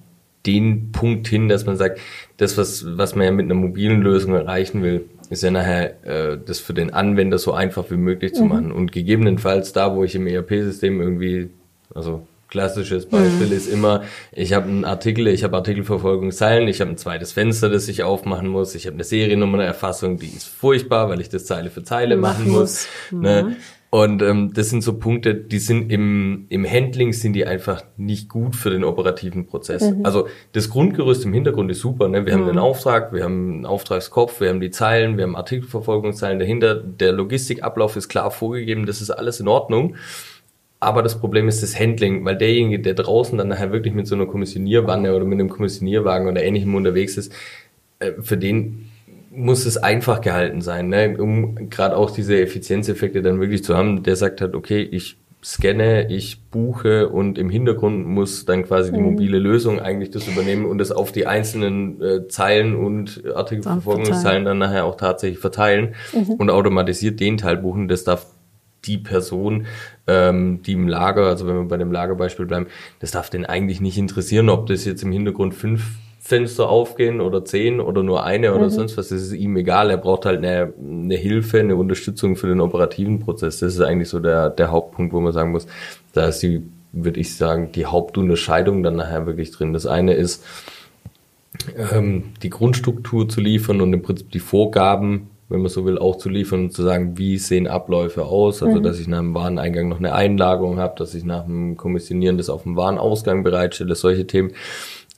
den 0.46 0.92
Punkt 0.92 1.28
hin, 1.28 1.48
dass 1.48 1.66
man 1.66 1.78
sagt, 1.78 2.00
das, 2.38 2.58
was, 2.58 2.98
was 2.98 3.16
man 3.16 3.26
ja 3.26 3.32
mit 3.32 3.46
einer 3.46 3.54
mobilen 3.54 4.02
Lösung 4.02 4.36
erreichen 4.36 4.84
will, 4.84 5.06
ist 5.30 5.42
ja 5.42 5.52
nachher 5.52 6.06
äh, 6.06 6.38
das 6.46 6.60
für 6.60 6.74
den 6.74 6.94
Anwender 6.94 7.38
so 7.38 7.54
einfach 7.54 7.90
wie 7.90 7.98
möglich 7.98 8.34
zu 8.34 8.44
mhm. 8.44 8.50
machen. 8.50 8.72
Und 8.72 8.92
gegebenenfalls 8.92 9.74
da, 9.74 9.96
wo 9.96 10.04
ich 10.04 10.16
im 10.16 10.28
ERP-System 10.28 11.02
irgendwie, 11.02 11.50
also 11.96 12.28
klassisches 12.54 13.08
Beispiel 13.08 13.48
mhm. 13.48 13.54
ist 13.54 13.68
immer, 13.68 14.04
ich 14.32 14.54
habe 14.54 14.68
einen 14.68 14.86
Artikel, 14.86 15.28
ich 15.28 15.44
habe 15.44 15.58
Artikelverfolgungszeilen, 15.58 16.68
ich 16.68 16.82
habe 16.82 16.92
ein 16.92 16.98
zweites 16.98 17.32
Fenster, 17.32 17.68
das 17.68 17.88
ich 17.88 18.04
aufmachen 18.04 18.48
muss, 18.48 18.76
ich 18.76 18.86
habe 18.86 18.94
eine 18.94 19.04
Seriennummererfassung, 19.04 20.18
die 20.18 20.28
ist 20.28 20.46
furchtbar, 20.46 21.10
weil 21.10 21.20
ich 21.20 21.30
das 21.30 21.46
Zeile 21.46 21.72
für 21.72 21.82
Zeile 21.84 22.16
machen, 22.16 22.52
muss. 22.52 22.88
Ne? 23.10 23.44
Mhm. 23.44 23.56
Und 23.90 24.22
ähm, 24.22 24.52
das 24.54 24.70
sind 24.70 24.84
so 24.84 25.00
Punkte, 25.00 25.34
die 25.34 25.58
sind 25.58 25.92
im, 25.92 26.46
im 26.50 26.64
Handling 26.64 27.12
sind 27.14 27.34
die 27.34 27.46
einfach 27.46 27.84
nicht 27.98 28.30
gut 28.30 28.56
für 28.56 28.70
den 28.70 28.84
operativen 28.84 29.48
Prozess. 29.48 29.90
Mhm. 29.90 30.06
Also 30.06 30.28
das 30.52 30.70
Grundgerüst 30.70 31.26
im 31.26 31.34
Hintergrund 31.34 31.72
ist 31.72 31.80
super. 31.80 32.08
Ne? 32.08 32.28
Wir 32.28 32.36
mhm. 32.36 32.42
haben 32.42 32.48
den 32.48 32.60
Auftrag, 32.60 33.14
wir 33.14 33.24
haben 33.24 33.52
einen 33.52 33.66
Auftragskopf, 33.66 34.42
wir 34.42 34.50
haben 34.50 34.62
die 34.62 34.72
Zeilen, 34.72 35.18
wir 35.18 35.24
haben 35.24 35.36
Artikelverfolgungszeilen 35.36 36.38
dahinter. 36.38 36.76
Der 36.76 37.14
Logistikablauf 37.14 37.96
ist 37.96 38.10
klar 38.10 38.30
vorgegeben, 38.30 38.86
das 38.86 39.02
ist 39.02 39.10
alles 39.10 39.40
in 39.40 39.48
Ordnung. 39.48 39.96
Aber 40.84 41.02
das 41.02 41.20
Problem 41.20 41.48
ist 41.48 41.64
das 41.64 41.80
Handling, 41.80 42.26
weil 42.26 42.38
derjenige, 42.38 42.80
der 42.80 42.94
draußen 42.94 43.38
dann 43.38 43.48
nachher 43.48 43.72
wirklich 43.72 43.94
mit 43.94 44.08
so 44.08 44.16
einer 44.16 44.26
Kommissionierwanne 44.26 45.16
oder 45.16 45.26
mit 45.26 45.40
einem 45.40 45.50
Kommissionierwagen 45.50 46.28
oder 46.28 46.44
ähnlichem 46.44 46.76
unterwegs 46.76 47.18
ist, 47.18 47.34
äh, 48.00 48.12
für 48.22 48.38
den 48.38 48.90
muss 49.36 49.66
es 49.66 49.78
einfach 49.78 50.22
gehalten 50.22 50.62
sein, 50.62 50.90
ne? 50.90 51.18
um 51.18 51.70
gerade 51.70 51.98
auch 51.98 52.12
diese 52.12 52.40
Effizienzeffekte 52.40 53.24
dann 53.24 53.40
wirklich 53.40 53.64
zu 53.64 53.76
haben. 53.76 54.04
Der 54.04 54.16
sagt 54.16 54.42
halt, 54.42 54.54
okay, 54.54 54.82
ich 54.84 55.18
scanne, 55.44 56.10
ich 56.10 56.42
buche 56.52 57.10
und 57.10 57.38
im 57.38 57.50
Hintergrund 57.50 58.08
muss 58.08 58.46
dann 58.46 58.64
quasi 58.64 58.92
die 58.92 59.00
mhm. 59.00 59.12
mobile 59.12 59.40
Lösung 59.40 59.80
eigentlich 59.80 60.12
das 60.12 60.28
übernehmen 60.28 60.66
und 60.66 60.78
das 60.78 60.92
auf 60.92 61.12
die 61.12 61.28
einzelnen 61.28 62.02
äh, 62.02 62.28
Zeilen 62.28 62.76
und 62.76 63.24
Artikelverfolgungszeilen 63.36 64.46
dann 64.46 64.60
nachher 64.60 64.86
auch 64.86 64.96
tatsächlich 64.96 65.40
verteilen 65.40 65.96
mhm. 66.14 66.36
und 66.36 66.50
automatisiert 66.50 67.20
den 67.20 67.38
Teil 67.38 67.58
buchen. 67.58 67.88
Das 67.88 68.04
darf 68.04 68.28
die 68.86 68.98
Person, 68.98 69.66
ähm, 70.08 70.62
die 70.64 70.74
im 70.74 70.88
Lager, 70.88 71.28
also 71.28 71.48
wenn 71.48 71.56
wir 71.56 71.68
bei 71.68 71.78
dem 71.78 71.92
Lagerbeispiel 71.92 72.46
bleiben, 72.46 72.68
das 73.00 73.12
darf 73.12 73.30
den 73.30 73.46
eigentlich 73.46 73.82
nicht 73.82 73.98
interessieren, 73.98 74.50
ob 74.50 74.68
das 74.68 74.86
jetzt 74.86 75.04
im 75.04 75.12
Hintergrund 75.12 75.54
fünf 75.54 75.84
Fenster 76.20 76.70
aufgehen 76.70 77.20
oder 77.20 77.44
zehn 77.44 77.82
oder 77.82 78.02
nur 78.02 78.24
eine 78.24 78.54
oder 78.54 78.66
mhm. 78.66 78.70
sonst 78.70 78.98
was, 78.98 79.10
das 79.10 79.22
ist 79.22 79.34
ihm 79.34 79.58
egal. 79.58 79.90
Er 79.90 79.98
braucht 79.98 80.26
halt 80.26 80.38
eine, 80.38 80.74
eine 80.80 81.16
Hilfe, 81.16 81.60
eine 81.60 81.76
Unterstützung 81.76 82.38
für 82.38 82.48
den 82.48 82.62
operativen 82.62 83.20
Prozess. 83.20 83.60
Das 83.60 83.74
ist 83.74 83.82
eigentlich 83.82 84.08
so 84.08 84.20
der, 84.20 84.50
der 84.50 84.72
Hauptpunkt, 84.72 85.12
wo 85.12 85.20
man 85.20 85.34
sagen 85.34 85.52
muss, 85.52 85.68
da 86.14 86.28
ist 86.28 86.40
die, 86.40 86.64
würde 86.94 87.20
ich 87.20 87.36
sagen, 87.36 87.74
die 87.74 87.88
Hauptunterscheidung 87.88 88.84
dann 88.84 88.96
nachher 88.96 89.26
wirklich 89.26 89.52
drin. 89.52 89.74
Das 89.74 89.86
eine 89.86 90.14
ist, 90.14 90.46
ähm, 91.92 92.32
die 92.42 92.50
Grundstruktur 92.50 93.28
zu 93.28 93.42
liefern 93.42 93.82
und 93.82 93.92
im 93.92 94.02
Prinzip 94.02 94.32
die 94.32 94.40
Vorgaben, 94.40 95.30
wenn 95.50 95.62
man 95.62 95.70
so 95.70 95.86
will, 95.86 95.98
auch 95.98 96.18
zu 96.18 96.30
liefern 96.30 96.66
und 96.66 96.74
zu 96.74 96.84
sagen, 96.84 97.18
wie 97.18 97.38
sehen 97.38 97.68
Abläufe 97.68 98.26
aus, 98.26 98.64
also 98.64 98.80
mhm. 98.80 98.84
dass 98.84 99.00
ich 99.00 99.08
nach 99.08 99.20
dem 99.20 99.36
Wareneingang 99.36 99.90
noch 99.90 100.00
eine 100.00 100.14
Einlagerung 100.14 100.80
habe, 100.80 100.96
dass 100.98 101.14
ich 101.14 101.24
nach 101.24 101.46
dem 101.46 101.78
Kommissionieren 101.78 102.38
das 102.38 102.50
auf 102.50 102.64
dem 102.64 102.76
Warenausgang 102.76 103.44
bereitstelle, 103.44 103.96
solche 103.96 104.28
Themen 104.28 104.52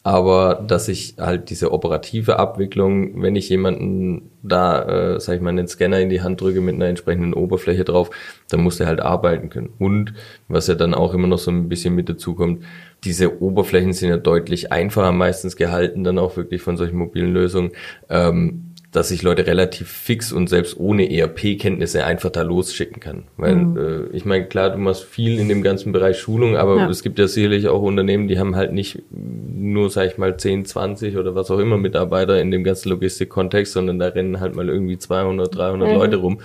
aber 0.06 0.64
dass 0.68 0.88
ich 0.88 1.16
halt 1.20 1.50
diese 1.50 1.72
operative 1.72 2.38
Abwicklung, 2.38 3.24
wenn 3.24 3.36
ich 3.36 3.50
jemanden 3.50 4.30
da, 4.44 5.16
äh, 5.16 5.20
sag 5.20 5.38
ich 5.38 5.42
mal, 5.42 5.50
einen 5.50 5.68
Scanner 5.68 6.00
in 6.00 6.12
die 6.12 6.22
Hand 6.22 6.40
drücke 6.40 6.62
mit 6.62 6.76
einer 6.76 6.86
entsprechenden 6.86 7.34
Oberfläche 7.34 7.86
drauf, 7.86 8.12
dann 8.52 8.62
muss 8.62 8.78
der 8.78 8.86
halt 8.86 9.00
arbeiten 9.00 9.50
können. 9.50 9.74
Und 9.80 10.14
was 10.48 10.68
ja 10.68 10.76
dann 10.76 10.94
auch 10.94 11.16
immer 11.16 11.26
noch 11.26 11.40
so 11.40 11.50
ein 11.50 11.70
bisschen 11.70 11.96
mit 11.96 12.08
dazu 12.08 12.36
kommt, 12.36 12.64
diese 13.04 13.42
Oberflächen 13.42 13.94
sind 13.94 14.10
ja 14.10 14.18
deutlich 14.18 14.72
einfacher 14.72 15.12
meistens 15.12 15.56
gehalten, 15.56 16.04
dann 16.04 16.20
auch 16.20 16.38
wirklich 16.38 16.62
von 16.62 16.78
solchen 16.78 16.98
mobilen 16.98 17.34
Lösungen. 17.34 17.72
Ähm, 18.08 18.75
dass 18.96 19.12
ich 19.12 19.24
Leute 19.24 19.46
relativ 19.46 19.90
fix 19.90 20.32
und 20.32 20.48
selbst 20.48 20.80
ohne 20.80 21.12
ERP-Kenntnisse 21.12 22.06
einfach 22.06 22.30
da 22.30 22.44
losschicken 22.44 23.00
kann. 23.00 23.24
Weil 23.38 23.56
mhm. 23.56 23.78
äh, 23.78 24.16
ich 24.16 24.26
meine, 24.26 24.46
klar, 24.46 24.70
du 24.70 24.78
machst 24.78 25.04
viel 25.04 25.40
in 25.40 25.50
dem 25.50 25.64
ganzen 25.64 25.92
Bereich 25.92 26.20
Schulung, 26.20 26.56
aber 26.56 26.78
ja. 26.78 26.90
es 26.90 27.04
gibt 27.04 27.20
ja 27.20 27.28
sicherlich 27.28 27.68
auch 27.68 27.82
Unternehmen, 27.82 28.28
die 28.28 28.40
haben 28.40 28.56
halt 28.56 28.72
nicht 28.72 29.04
nur, 29.12 29.90
sag 29.90 30.08
ich 30.08 30.18
mal, 30.18 30.38
10, 30.38 30.66
20 30.66 31.18
oder 31.18 31.36
was 31.36 31.52
auch 31.52 31.60
immer 31.60 31.78
Mitarbeiter 31.78 32.40
in 32.40 32.52
dem 32.52 32.64
ganzen 32.64 32.90
Logistik-Kontext, 32.90 33.74
sondern 33.74 34.00
da 34.00 34.08
rennen 34.08 34.40
halt 34.40 34.56
mal 34.56 34.70
irgendwie 34.70 34.98
200, 34.98 35.54
300 35.54 35.90
mhm. 35.90 35.96
Leute 35.96 36.16
rum. 36.18 36.40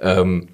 Ähm, 0.00 0.48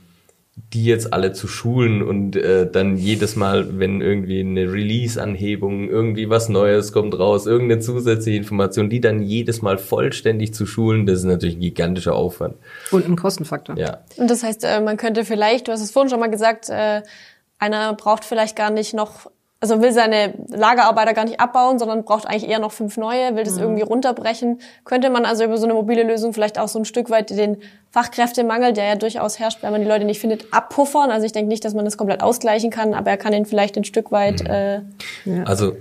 die 0.72 0.84
jetzt 0.84 1.12
alle 1.12 1.32
zu 1.32 1.48
schulen 1.48 2.02
und 2.02 2.34
äh, 2.34 2.70
dann 2.70 2.96
jedes 2.96 3.36
Mal, 3.36 3.78
wenn 3.78 4.00
irgendwie 4.00 4.40
eine 4.40 4.72
Release-Anhebung, 4.72 5.88
irgendwie 5.88 6.30
was 6.30 6.48
Neues 6.48 6.92
kommt 6.92 7.18
raus, 7.18 7.46
irgendeine 7.46 7.80
zusätzliche 7.80 8.38
Information, 8.38 8.88
die 8.88 9.00
dann 9.00 9.22
jedes 9.22 9.61
Mal 9.61 9.76
vollständig 9.76 10.54
zu 10.54 10.64
schulen, 10.64 11.07
das 11.07 11.20
ist 11.20 11.24
natürlich 11.24 11.57
ein 11.57 11.61
gigantischer 11.61 12.14
Aufwand. 12.14 12.57
Und 12.90 13.07
ein 13.07 13.16
Kostenfaktor. 13.16 13.76
Ja. 13.76 13.98
Und 14.16 14.30
das 14.30 14.42
heißt, 14.42 14.64
äh, 14.64 14.80
man 14.80 14.96
könnte 14.96 15.24
vielleicht, 15.24 15.68
du 15.68 15.72
hast 15.72 15.82
es 15.82 15.90
vorhin 15.90 16.11
schon 16.11 16.20
mal 16.20 16.30
gesagt, 16.30 16.68
äh, 16.70 17.02
einer 17.59 17.94
braucht 17.94 18.24
vielleicht 18.24 18.57
gar 18.57 18.70
nicht 18.70 18.94
noch 18.94 19.30
also 19.61 19.80
will 19.80 19.92
seine 19.92 20.34
Lagerarbeiter 20.48 21.14
gar 21.14 21.24
nicht 21.24 21.40
abbauen, 21.40 21.78
sondern 21.78 22.04
braucht 22.04 22.26
eigentlich 22.26 22.48
eher 22.48 22.59
noch 22.59 22.72
fünf 22.72 22.98
neue, 22.98 23.36
will 23.36 23.44
das 23.44 23.54
mhm. 23.54 23.62
irgendwie 23.62 23.82
runterbrechen. 23.82 24.61
Könnte 24.84 25.09
man 25.09 25.24
also 25.24 25.44
über 25.44 25.57
so 25.57 25.64
eine 25.64 25.72
mobile 25.72 26.02
Lösung 26.02 26.34
vielleicht 26.34 26.59
auch 26.59 26.68
so 26.68 26.78
ein 26.78 26.84
Stück 26.84 27.09
weit 27.09 27.30
den 27.30 27.57
Fachkräftemangel, 27.90 28.74
der 28.74 28.84
ja 28.84 28.94
durchaus 28.96 29.38
herrscht, 29.38 29.62
wenn 29.62 29.72
man 29.72 29.80
die 29.80 29.86
Leute 29.88 30.04
nicht 30.04 30.20
findet, 30.20 30.52
abpuffern. 30.52 31.11
Also 31.11 31.24
ich 31.24 31.32
denke 31.32 31.48
nicht, 31.48 31.64
dass 31.64 31.72
man 31.72 31.86
das 31.86 31.96
komplett 31.96 32.22
ausgleichen 32.22 32.70
kann, 32.70 32.92
aber 32.92 33.11
er 33.11 33.16
kann 33.16 33.32
ihn 33.32 33.46
vielleicht 33.46 33.78
ein 33.78 33.84
Stück 33.84 34.12
weit. 34.12 34.42
Mhm. 34.42 34.50
Äh, 34.50 34.74
ja. 35.24 35.44
Also 35.44 35.76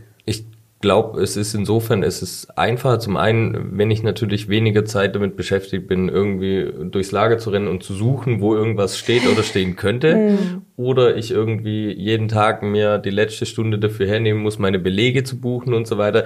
glaube, 0.86 1.20
es 1.20 1.36
ist 1.36 1.56
insofern, 1.56 2.04
es 2.04 2.22
ist 2.22 2.60
einfacher. 2.60 3.00
Zum 3.00 3.18
einen, 3.18 3.76
wenn 3.76 3.90
ich 3.90 4.04
natürlich 4.04 4.50
weniger 4.50 4.86
Zeit 4.86 5.16
damit 5.16 5.36
beschäftigt 5.36 5.88
bin, 5.88 6.10
irgendwie 6.10 6.72
durchs 6.92 7.12
Lager 7.12 7.40
zu 7.40 7.50
rennen 7.50 7.68
und 7.68 7.82
zu 7.82 7.96
suchen, 7.96 8.40
wo 8.40 8.54
irgendwas 8.54 8.96
steht 9.00 9.28
oder 9.28 9.42
stehen 9.42 9.76
könnte. 9.76 10.16
Mhm. 10.26 10.64
Oder 10.76 11.18
ich 11.18 11.32
irgendwie 11.32 11.92
jeden 11.92 12.28
Tag 12.28 12.64
mir 12.64 12.98
die 12.98 13.10
letzte 13.10 13.46
Stunde 13.46 13.80
dafür 13.80 14.08
hernehmen 14.08 14.42
muss, 14.42 14.60
meine 14.60 14.80
Belege 14.80 15.24
zu 15.24 15.40
buchen 15.40 15.74
und 15.74 15.88
so 15.88 15.98
weiter. 15.98 16.26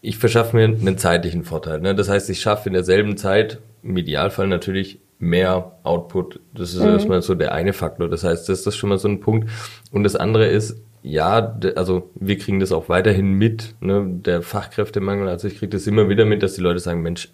Ich 0.00 0.18
verschaffe 0.18 0.56
mir 0.56 0.64
einen 0.64 0.98
zeitlichen 0.98 1.44
Vorteil. 1.44 1.80
Ne? 1.80 1.94
Das 1.94 2.08
heißt, 2.08 2.28
ich 2.30 2.40
schaffe 2.40 2.68
in 2.68 2.74
derselben 2.74 3.16
Zeit, 3.16 3.58
im 3.82 3.96
Idealfall 3.96 4.48
natürlich, 4.48 5.00
mehr 5.18 5.78
Output. 5.82 6.40
Das 6.54 6.74
ist 6.74 6.80
mhm. 6.80 6.88
erstmal 6.88 7.22
so 7.22 7.34
der 7.34 7.52
eine 7.52 7.72
Faktor. 7.72 8.08
Das 8.08 8.24
heißt, 8.24 8.48
das 8.48 8.66
ist 8.66 8.76
schon 8.76 8.90
mal 8.90 8.98
so 8.98 9.08
ein 9.08 9.20
Punkt. 9.20 9.48
Und 9.90 10.04
das 10.04 10.14
andere 10.14 10.46
ist, 10.46 10.76
ja, 11.08 11.58
also 11.74 12.10
wir 12.14 12.36
kriegen 12.36 12.60
das 12.60 12.70
auch 12.70 12.90
weiterhin 12.90 13.32
mit, 13.32 13.74
ne, 13.80 14.06
der 14.06 14.42
Fachkräftemangel. 14.42 15.28
Also 15.28 15.48
ich 15.48 15.56
kriege 15.56 15.70
das 15.70 15.86
immer 15.86 16.10
wieder 16.10 16.26
mit, 16.26 16.42
dass 16.42 16.54
die 16.54 16.60
Leute 16.60 16.80
sagen, 16.80 17.00
Mensch, 17.00 17.30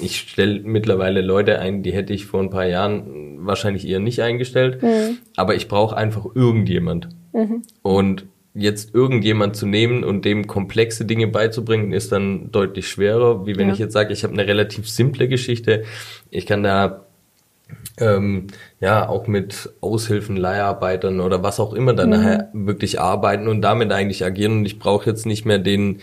ich 0.00 0.16
stelle 0.16 0.60
mittlerweile 0.60 1.20
Leute 1.20 1.58
ein, 1.58 1.82
die 1.82 1.92
hätte 1.92 2.14
ich 2.14 2.24
vor 2.24 2.40
ein 2.40 2.50
paar 2.50 2.66
Jahren 2.66 3.46
wahrscheinlich 3.46 3.86
eher 3.86 4.00
nicht 4.00 4.22
eingestellt, 4.22 4.82
mhm. 4.82 5.18
aber 5.36 5.54
ich 5.54 5.68
brauche 5.68 5.96
einfach 5.96 6.26
irgendjemand. 6.34 7.10
Mhm. 7.32 7.62
Und 7.82 8.26
jetzt 8.54 8.94
irgendjemand 8.94 9.54
zu 9.54 9.66
nehmen 9.66 10.02
und 10.02 10.24
dem 10.24 10.46
komplexe 10.46 11.04
Dinge 11.04 11.28
beizubringen, 11.28 11.92
ist 11.92 12.12
dann 12.12 12.50
deutlich 12.50 12.88
schwerer, 12.88 13.46
wie 13.46 13.56
wenn 13.56 13.68
ja. 13.68 13.74
ich 13.74 13.78
jetzt 13.78 13.92
sage, 13.92 14.12
ich 14.14 14.24
habe 14.24 14.32
eine 14.32 14.46
relativ 14.46 14.88
simple 14.88 15.28
Geschichte. 15.28 15.84
Ich 16.30 16.46
kann 16.46 16.62
da 16.62 17.06
ähm, 18.00 18.46
ja 18.80 19.08
auch 19.08 19.26
mit 19.26 19.70
Aushilfen, 19.80 20.36
Leiharbeitern 20.36 21.20
oder 21.20 21.42
was 21.42 21.60
auch 21.60 21.72
immer 21.72 21.92
dann 21.92 22.10
mhm. 22.10 22.16
nachher 22.16 22.48
wirklich 22.52 23.00
arbeiten 23.00 23.46
und 23.46 23.62
damit 23.62 23.92
eigentlich 23.92 24.24
agieren. 24.24 24.58
Und 24.58 24.66
ich 24.66 24.78
brauche 24.78 25.08
jetzt 25.08 25.26
nicht 25.26 25.44
mehr 25.44 25.58
den, 25.58 26.00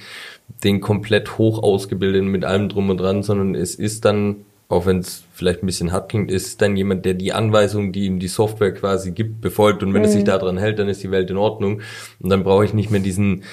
den 0.63 0.79
komplett 0.79 1.37
hoch 1.37 1.61
ausgebildeten 1.61 2.29
mit 2.29 2.45
allem 2.45 2.69
drum 2.69 2.89
und 2.89 2.97
dran, 2.97 3.23
sondern 3.23 3.55
es 3.55 3.75
ist 3.75 4.05
dann, 4.05 4.37
auch 4.69 4.85
wenn 4.85 4.99
es 4.99 5.23
vielleicht 5.33 5.63
ein 5.63 5.65
bisschen 5.65 5.91
hart 5.91 6.09
klingt, 6.09 6.31
ist 6.31 6.61
dann 6.61 6.77
jemand, 6.77 7.05
der 7.05 7.15
die 7.15 7.33
Anweisungen, 7.33 7.91
die 7.91 8.05
ihm 8.05 8.19
die 8.19 8.27
Software 8.27 8.73
quasi 8.73 9.11
gibt, 9.11 9.41
befolgt. 9.41 9.81
Und 9.81 9.93
wenn 9.93 10.01
mhm. 10.01 10.07
er 10.07 10.11
sich 10.11 10.23
daran 10.23 10.57
hält, 10.57 10.79
dann 10.79 10.89
ist 10.89 11.03
die 11.03 11.11
Welt 11.11 11.29
in 11.29 11.37
Ordnung. 11.37 11.81
Und 12.19 12.29
dann 12.29 12.43
brauche 12.43 12.65
ich 12.65 12.73
nicht 12.73 12.91
mehr 12.91 13.01
diesen, 13.01 13.43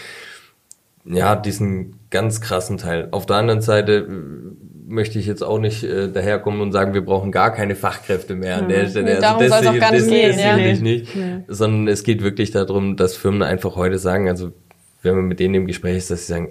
ja, 1.04 1.36
diesen 1.36 1.94
ganz 2.10 2.40
krassen 2.40 2.78
Teil. 2.78 3.08
Auf 3.10 3.26
der 3.26 3.36
anderen 3.36 3.60
Seite 3.62 4.06
möchte 4.86 5.18
ich 5.18 5.26
jetzt 5.26 5.42
auch 5.42 5.58
nicht 5.58 5.82
äh, 5.82 6.10
daherkommen 6.10 6.60
und 6.60 6.72
sagen, 6.72 6.94
wir 6.94 7.04
brauchen 7.04 7.32
gar 7.32 7.52
keine 7.52 7.74
Fachkräfte 7.74 8.34
mehr 8.34 8.58
an 8.58 8.68
der 8.68 8.88
Stelle. 8.88 9.16
Also 9.16 9.20
Darum 9.20 9.48
soll 9.48 9.68
auch 9.68 9.78
gar 9.80 9.92
nicht 9.92 10.08
gehen, 10.08 10.38
ja. 10.38 10.56
nicht, 10.56 10.82
nicht. 10.82 11.14
Ja. 11.14 11.40
sondern 11.48 11.88
es 11.88 12.04
geht 12.04 12.22
wirklich 12.22 12.50
darum, 12.50 12.96
dass 12.96 13.16
Firmen 13.16 13.42
einfach 13.42 13.76
heute 13.76 13.98
sagen, 13.98 14.28
also 14.28 14.52
wenn 15.02 15.16
man 15.16 15.24
mit 15.26 15.40
denen 15.40 15.54
im 15.54 15.66
Gespräch 15.66 15.96
ist, 15.96 16.10
dass 16.10 16.26
sie 16.26 16.32
sagen, 16.32 16.48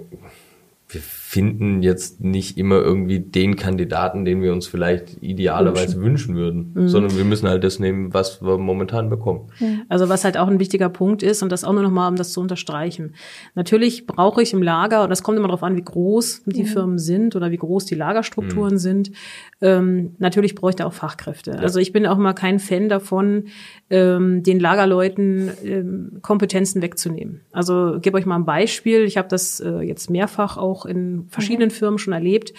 wir 0.89 1.01
finden 1.33 1.81
jetzt 1.81 2.21
nicht 2.23 2.59
immer 2.59 2.75
irgendwie 2.75 3.19
den 3.19 3.55
Kandidaten, 3.55 4.23
den 4.23 4.43
wir 4.43 4.53
uns 4.53 4.67
vielleicht 4.67 5.17
idealerweise 5.21 5.99
wünschen, 5.99 6.13
wünschen 6.13 6.35
würden, 6.35 6.71
mhm. 6.75 6.87
sondern 6.87 7.17
wir 7.17 7.25
müssen 7.25 7.49
halt 7.49 7.63
das 7.63 7.79
nehmen, 7.79 8.13
was 8.13 8.43
wir 8.43 8.59
momentan 8.59 9.09
bekommen. 9.09 9.49
Also 9.89 10.09
was 10.09 10.23
halt 10.23 10.37
auch 10.37 10.47
ein 10.47 10.59
wichtiger 10.59 10.89
Punkt 10.89 11.23
ist 11.23 11.41
und 11.41 11.51
das 11.51 11.63
auch 11.63 11.73
nur 11.73 11.81
nochmal, 11.81 12.07
um 12.07 12.17
das 12.17 12.33
zu 12.33 12.39
unterstreichen. 12.39 13.15
Natürlich 13.55 14.05
brauche 14.05 14.43
ich 14.43 14.53
im 14.53 14.61
Lager, 14.61 15.03
und 15.03 15.09
das 15.09 15.23
kommt 15.23 15.39
immer 15.39 15.47
darauf 15.47 15.63
an, 15.63 15.75
wie 15.75 15.81
groß 15.81 16.43
die 16.45 16.61
mhm. 16.61 16.67
Firmen 16.67 16.99
sind 16.99 17.35
oder 17.35 17.49
wie 17.49 17.57
groß 17.57 17.85
die 17.85 17.95
Lagerstrukturen 17.95 18.73
mhm. 18.73 18.77
sind, 18.77 19.11
ähm, 19.59 20.15
natürlich 20.19 20.53
brauche 20.53 20.71
ich 20.71 20.75
da 20.75 20.85
auch 20.85 20.93
Fachkräfte. 20.93 21.51
Ja. 21.51 21.57
Also 21.57 21.79
ich 21.79 21.93
bin 21.93 22.05
auch 22.05 22.17
mal 22.17 22.33
kein 22.33 22.59
Fan 22.59 22.89
davon, 22.89 23.45
ähm, 23.89 24.43
den 24.43 24.59
Lagerleuten 24.59 25.51
ähm, 25.63 26.19
Kompetenzen 26.21 26.81
wegzunehmen. 26.81 27.41
Also 27.51 27.97
gebe 28.01 28.17
euch 28.17 28.25
mal 28.25 28.35
ein 28.35 28.45
Beispiel. 28.45 29.03
Ich 29.03 29.17
habe 29.17 29.29
das 29.29 29.61
äh, 29.61 29.79
jetzt 29.79 30.09
mehrfach 30.09 30.57
auch 30.57 30.85
in 30.85 31.22
verschiedenen 31.29 31.69
mhm. 31.69 31.73
Firmen 31.73 31.97
schon 31.99 32.13
erlebt, 32.13 32.53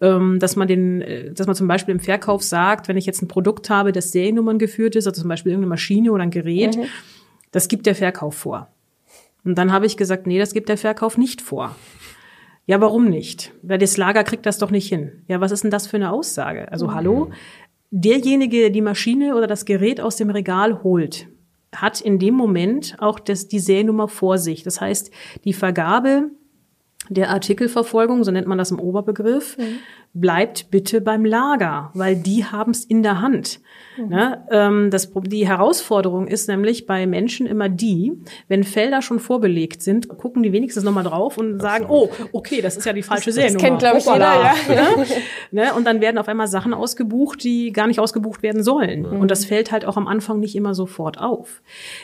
ähm, 0.00 0.38
dass 0.38 0.56
man 0.56 0.68
den, 0.68 1.02
äh, 1.02 1.32
dass 1.32 1.46
man 1.46 1.56
zum 1.56 1.68
Beispiel 1.68 1.92
im 1.92 2.00
Verkauf 2.00 2.42
sagt, 2.42 2.88
wenn 2.88 2.96
ich 2.96 3.06
jetzt 3.06 3.22
ein 3.22 3.28
Produkt 3.28 3.70
habe, 3.70 3.92
das 3.92 4.12
Seriennummern 4.12 4.58
geführt 4.58 4.96
ist, 4.96 5.06
also 5.06 5.20
zum 5.20 5.28
Beispiel 5.28 5.52
irgendeine 5.52 5.70
Maschine 5.70 6.12
oder 6.12 6.22
ein 6.22 6.30
Gerät, 6.30 6.76
mhm. 6.76 6.84
das 7.52 7.68
gibt 7.68 7.86
der 7.86 7.94
Verkauf 7.94 8.34
vor. 8.34 8.68
Und 9.44 9.58
dann 9.58 9.72
habe 9.72 9.86
ich 9.86 9.96
gesagt, 9.96 10.26
nee, 10.26 10.38
das 10.38 10.54
gibt 10.54 10.68
der 10.68 10.78
Verkauf 10.78 11.18
nicht 11.18 11.42
vor. 11.42 11.76
Ja, 12.66 12.80
warum 12.80 13.10
nicht? 13.10 13.52
Weil 13.62 13.78
das 13.78 13.96
Lager 13.96 14.24
kriegt 14.24 14.46
das 14.46 14.58
doch 14.58 14.70
nicht 14.70 14.88
hin. 14.88 15.22
Ja, 15.28 15.40
was 15.40 15.52
ist 15.52 15.64
denn 15.64 15.70
das 15.70 15.86
für 15.86 15.96
eine 15.96 16.10
Aussage? 16.10 16.72
Also 16.72 16.86
mhm. 16.86 16.94
hallo, 16.94 17.30
derjenige, 17.90 18.58
der 18.58 18.70
die 18.70 18.80
Maschine 18.80 19.36
oder 19.36 19.46
das 19.46 19.66
Gerät 19.66 20.00
aus 20.00 20.16
dem 20.16 20.30
Regal 20.30 20.82
holt, 20.82 21.28
hat 21.74 22.00
in 22.00 22.18
dem 22.18 22.34
Moment 22.34 22.96
auch 22.98 23.18
das, 23.18 23.48
die 23.48 23.58
Seriennummer 23.58 24.08
vor 24.08 24.38
sich. 24.38 24.62
Das 24.62 24.80
heißt, 24.80 25.10
die 25.44 25.52
Vergabe 25.52 26.30
der 27.08 27.30
Artikelverfolgung, 27.30 28.24
so 28.24 28.30
nennt 28.30 28.46
man 28.46 28.58
das 28.58 28.70
im 28.70 28.78
Oberbegriff, 28.80 29.58
mhm. 29.58 29.78
Bleibt 30.14 30.70
bitte 30.70 31.00
beim 31.00 31.24
Lager, 31.24 31.90
weil 31.92 32.14
die 32.14 32.44
haben 32.44 32.70
es 32.70 32.84
in 32.84 33.02
der 33.02 33.20
Hand. 33.20 33.60
Mhm. 33.96 34.08
Ne? 34.08 34.46
Ähm, 34.50 34.90
das, 34.90 35.10
die 35.12 35.46
Herausforderung 35.46 36.28
ist 36.28 36.48
nämlich 36.48 36.86
bei 36.86 37.04
Menschen 37.06 37.46
immer 37.46 37.68
die, 37.68 38.12
wenn 38.46 38.62
Felder 38.62 39.02
schon 39.02 39.18
vorbelegt 39.18 39.82
sind, 39.82 40.08
gucken 40.08 40.44
die 40.44 40.52
wenigstens 40.52 40.84
nochmal 40.84 41.02
drauf 41.02 41.36
und 41.36 41.60
sagen, 41.60 41.86
oh, 41.88 42.10
okay, 42.32 42.60
das 42.60 42.76
ist 42.76 42.84
ja 42.84 42.92
die 42.92 43.02
falsche 43.02 43.26
das, 43.26 43.34
Seriennummer. 43.34 43.60
Das 43.60 43.68
kennt, 43.68 43.78
glaube 43.80 43.98
ich, 43.98 44.06
jeder, 44.06 44.78
ja. 44.78 44.96
ne? 44.96 45.06
ne? 45.50 45.74
Und 45.74 45.84
dann 45.84 46.00
werden 46.00 46.18
auf 46.18 46.28
einmal 46.28 46.46
Sachen 46.46 46.74
ausgebucht, 46.74 47.42
die 47.42 47.72
gar 47.72 47.88
nicht 47.88 47.98
ausgebucht 47.98 48.44
werden 48.44 48.62
sollen. 48.62 49.00
Mhm. 49.00 49.20
Und 49.20 49.32
das 49.32 49.44
fällt 49.44 49.72
halt 49.72 49.84
auch 49.84 49.96
am 49.96 50.06
Anfang 50.06 50.38
nicht 50.38 50.54
immer 50.54 50.74
sofort 50.74 51.18
auf. 51.18 51.60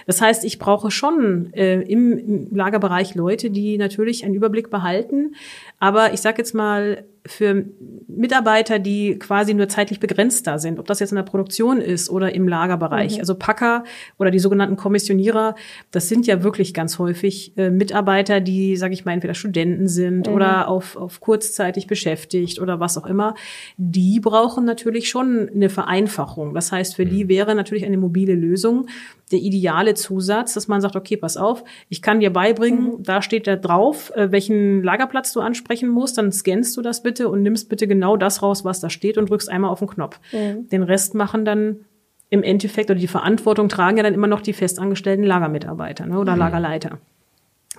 Das 0.07 0.21
heißt, 0.21 0.45
ich 0.45 0.59
brauche 0.59 0.91
schon 0.91 1.53
äh, 1.53 1.81
im, 1.83 2.19
im 2.19 2.57
Lagerbereich 2.57 3.15
Leute, 3.15 3.51
die 3.51 3.79
natürlich 3.79 4.25
einen 4.25 4.35
Überblick 4.35 4.69
behalten. 4.69 5.37
Aber 5.79 6.13
ich 6.13 6.21
sage 6.21 6.39
jetzt 6.39 6.55
mal, 6.55 7.05
für 7.27 7.67
Mitarbeiter, 8.09 8.79
die 8.79 9.19
quasi 9.19 9.55
nur 9.55 9.69
zeitlich 9.69 10.01
begrenzt 10.01 10.47
da 10.47 10.59
sind, 10.59 10.79
ob 10.79 10.87
das 10.87 11.01
jetzt 11.01 11.13
in 11.13 11.17
der 11.17 11.23
Produktion 11.23 11.79
ist 11.79 12.09
oder 12.09 12.35
im 12.35 12.49
Lagerbereich. 12.49 13.15
Mhm. 13.15 13.21
Also 13.21 13.35
Packer 13.35 13.85
oder 14.19 14.31
die 14.31 14.39
sogenannten 14.39 14.77
Kommissionierer, 14.77 15.55
das 15.91 16.09
sind 16.09 16.27
ja 16.27 16.43
wirklich 16.43 16.73
ganz 16.73 16.99
häufig 16.99 17.57
äh, 17.57 17.71
Mitarbeiter, 17.71 18.41
die, 18.41 18.77
sage 18.77 18.95
ich 18.95 19.05
mal, 19.05 19.13
entweder 19.13 19.35
Studenten 19.35 19.89
sind 19.89 20.29
mhm. 20.29 20.35
oder 20.35 20.69
auf, 20.69 20.97
auf 20.97 21.21
kurzzeitig 21.21 21.87
beschäftigt 21.87 22.61
oder 22.61 22.81
was 22.81 22.97
auch 22.97 23.07
immer. 23.07 23.35
Die 23.77 24.21
brauchen 24.21 24.65
natürlich 24.65 25.09
schon 25.09 25.51
eine 25.55 25.69
Vereinfachung. 25.69 26.55
Das 26.55 26.73
heißt, 26.73 26.97
für 26.97 27.07
die 27.07 27.25
mhm. 27.25 27.29
wäre 27.29 27.55
natürlich 27.55 27.85
eine 27.85 27.99
mobile 27.99 28.35
Lösung 28.35 28.87
der 29.31 29.39
ideale 29.39 29.95
Zusatz, 29.95 30.55
dass 30.55 30.69
man 30.69 30.81
sagt, 30.81 30.97
okay, 30.97 31.17
pass 31.17 31.37
auf, 31.37 31.65
ich 31.89 32.03
kann 32.03 32.21
dir 32.21 32.31
beibringen, 32.31 32.99
mhm. 32.99 33.03
da 33.03 33.23
steht 33.23 33.47
da 33.47 33.57
drauf, 33.57 34.13
äh, 34.15 34.33
welchen 34.33 34.83
Lagerplatz 34.83 35.33
du 35.33 35.41
ansprechen 35.41 35.89
musst, 35.89 36.19
dann 36.19 36.33
scannst 36.33 36.77
du 36.77 36.83
das 36.83 37.03
bitte 37.03 37.29
und 37.29 37.43
nimmst 37.43 37.69
bitte 37.69 37.87
genau 37.87 38.17
das 38.17 38.43
raus, 38.43 38.65
was 38.65 38.81
da 38.81 38.91
steht 38.91 39.19
und 39.19 39.31
drückst 39.31 39.51
einmal 39.51 39.71
auf 39.71 39.79
den 39.79 39.89
Knopf. 39.89 40.21
Mhm. 40.33 40.69
Den 40.69 40.83
Rest 40.83 41.15
machen 41.15 41.45
dann 41.45 41.85
im 42.31 42.43
Endeffekt 42.43 42.91
oder 42.91 42.99
die 42.99 43.09
Verantwortung 43.09 43.69
tragen 43.69 43.97
ja 43.97 44.03
dann 44.03 44.15
immer 44.15 44.29
noch 44.29 44.41
die 44.41 44.53
festangestellten 44.53 45.25
Lagermitarbeiter 45.25 46.07
ne, 46.07 46.19
oder 46.19 46.33
mhm. 46.33 46.39
Lagerleiter. 46.39 46.99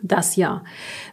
Das 0.04 0.36
ja. 0.36 0.64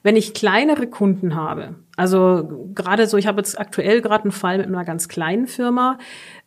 Wenn 0.03 0.17
ich 0.17 0.35
kleinere 0.35 0.87
Kunden 0.87 1.35
habe, 1.35 1.77
also 1.97 2.69
gerade 2.75 3.07
so, 3.07 3.17
ich 3.17 3.27
habe 3.27 3.39
jetzt 3.39 3.59
aktuell 3.59 4.01
gerade 4.01 4.25
einen 4.25 4.33
Fall 4.33 4.59
mit 4.59 4.67
einer 4.69 4.85
ganz 4.85 5.09
kleinen 5.09 5.47
Firma, 5.47 5.99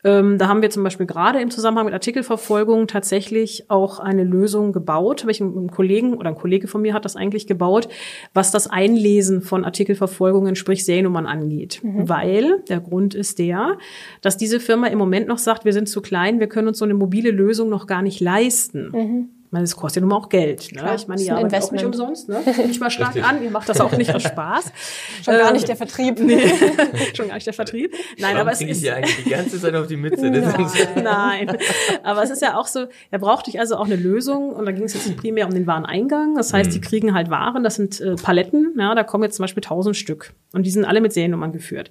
ähm, 0.04 0.38
da 0.38 0.48
haben 0.48 0.62
wir 0.62 0.70
zum 0.70 0.84
Beispiel 0.84 1.06
gerade 1.06 1.40
im 1.40 1.52
Zusammenhang 1.52 1.86
mit 1.86 1.94
Artikelverfolgung 1.94 2.88
tatsächlich 2.88 3.70
auch 3.70 4.00
eine 4.00 4.24
Lösung 4.24 4.72
gebaut. 4.72 5.26
Welchen 5.26 5.70
Kollegen 5.70 6.16
oder 6.16 6.30
ein 6.30 6.36
Kollege 6.36 6.68
von 6.68 6.82
mir 6.82 6.94
hat 6.94 7.06
das 7.06 7.16
eigentlich 7.16 7.48
gebaut, 7.48 7.90
was 8.34 8.52
das 8.52 8.68
Einlesen 8.68 9.42
von 9.42 9.66
Artikelverfolgungen, 9.66 10.56
sprich 10.56 10.86
Seriennummern 10.86 11.28
angeht. 11.28 11.82
Mhm. 11.84 12.10
Weil 12.10 12.64
der 12.70 12.80
Grund 12.80 13.14
ist 13.14 13.38
der, 13.38 13.78
dass 14.22 14.38
diese 14.38 14.60
Firma 14.60 14.88
im 14.88 14.98
Moment 14.98 15.28
noch 15.28 15.38
sagt, 15.38 15.66
wir 15.66 15.74
sind 15.74 15.90
zu 15.90 16.02
klein, 16.02 16.40
wir 16.40 16.48
können 16.48 16.70
uns 16.70 16.80
so 16.80 16.86
eine 16.86 16.94
mobile 16.94 17.32
Lösung 17.32 17.70
noch 17.70 17.88
gar 17.88 18.02
nicht 18.02 18.22
leisten. 18.22 18.92
Mhm 18.94 19.30
meine, 19.52 19.66
es 19.66 19.76
kostet 19.76 19.98
ja 19.98 20.02
nun 20.02 20.10
mal 20.10 20.16
auch 20.16 20.30
Geld. 20.30 20.72
Ne? 20.72 20.80
Klar, 20.80 20.96
ich 20.96 21.08
meine, 21.08 21.22
ihr 21.22 21.36
arbeitet 21.36 21.64
auch 21.64 21.72
nicht 21.72 21.86
umsonst. 21.86 22.30
Ne? 22.30 22.42
Nicht 22.68 22.80
mal 22.80 22.90
stark 22.90 23.16
Richtig. 23.16 23.26
an, 23.26 23.44
ihr 23.44 23.52
macht 23.52 23.68
das 23.68 23.82
auch 23.82 23.92
nicht 23.92 24.14
aus 24.14 24.24
Spaß. 24.24 24.72
schon 25.26 25.34
gar 25.34 25.52
nicht 25.52 25.68
der 25.68 25.76
Vertrieb. 25.76 26.20
Nee, 26.32 26.40
schon 27.14 27.28
gar 27.28 27.36
nicht 27.36 27.48
der 27.48 27.54
Vertrieb. 27.54 27.94
Nein, 28.18 28.36
Warum 28.36 28.42
aber 28.42 28.52
es 28.52 28.62
ist... 28.62 28.84
ja 28.84 28.96
eigentlich 28.96 29.24
die 29.24 29.30
ganze 29.30 29.60
Zeit 29.60 29.76
auf 29.76 29.88
die 29.88 29.98
Mütze. 29.98 30.30
Nein. 30.30 30.70
Nein, 31.04 31.58
aber 32.04 32.24
es 32.24 32.30
ist 32.30 32.42
ja 32.42 32.58
auch 32.58 32.68
so, 32.68 32.86
er 33.10 33.20
braucht 33.20 33.48
dich 33.48 33.60
also 33.60 33.76
auch 33.76 33.86
eine 33.86 33.96
Lösung 33.96 34.52
und 34.52 34.66
da 34.66 34.72
ging 34.72 34.84
es 34.84 34.94
jetzt 34.94 35.18
primär 35.18 35.48
um 35.48 35.54
den 35.54 35.68
Wareneingang. 35.68 36.36
Das 36.36 36.54
heißt, 36.54 36.70
mhm. 36.70 36.74
die 36.74 36.82
kriegen 36.82 37.14
halt 37.14 37.30
Waren, 37.30 37.64
das 37.64 37.76
sind 37.76 38.00
äh, 38.00 38.16
Paletten, 38.16 38.76
ja, 38.78 38.94
da 38.96 39.04
kommen 39.04 39.24
jetzt 39.24 39.36
zum 39.36 39.44
Beispiel 39.44 39.62
tausend 39.62 39.98
Stück 39.98 40.34
und 40.54 40.66
die 40.66 40.70
sind 40.70 40.86
alle 40.86 41.02
mit 41.02 41.12
Seriennummern 41.12 41.52
geführt. 41.52 41.90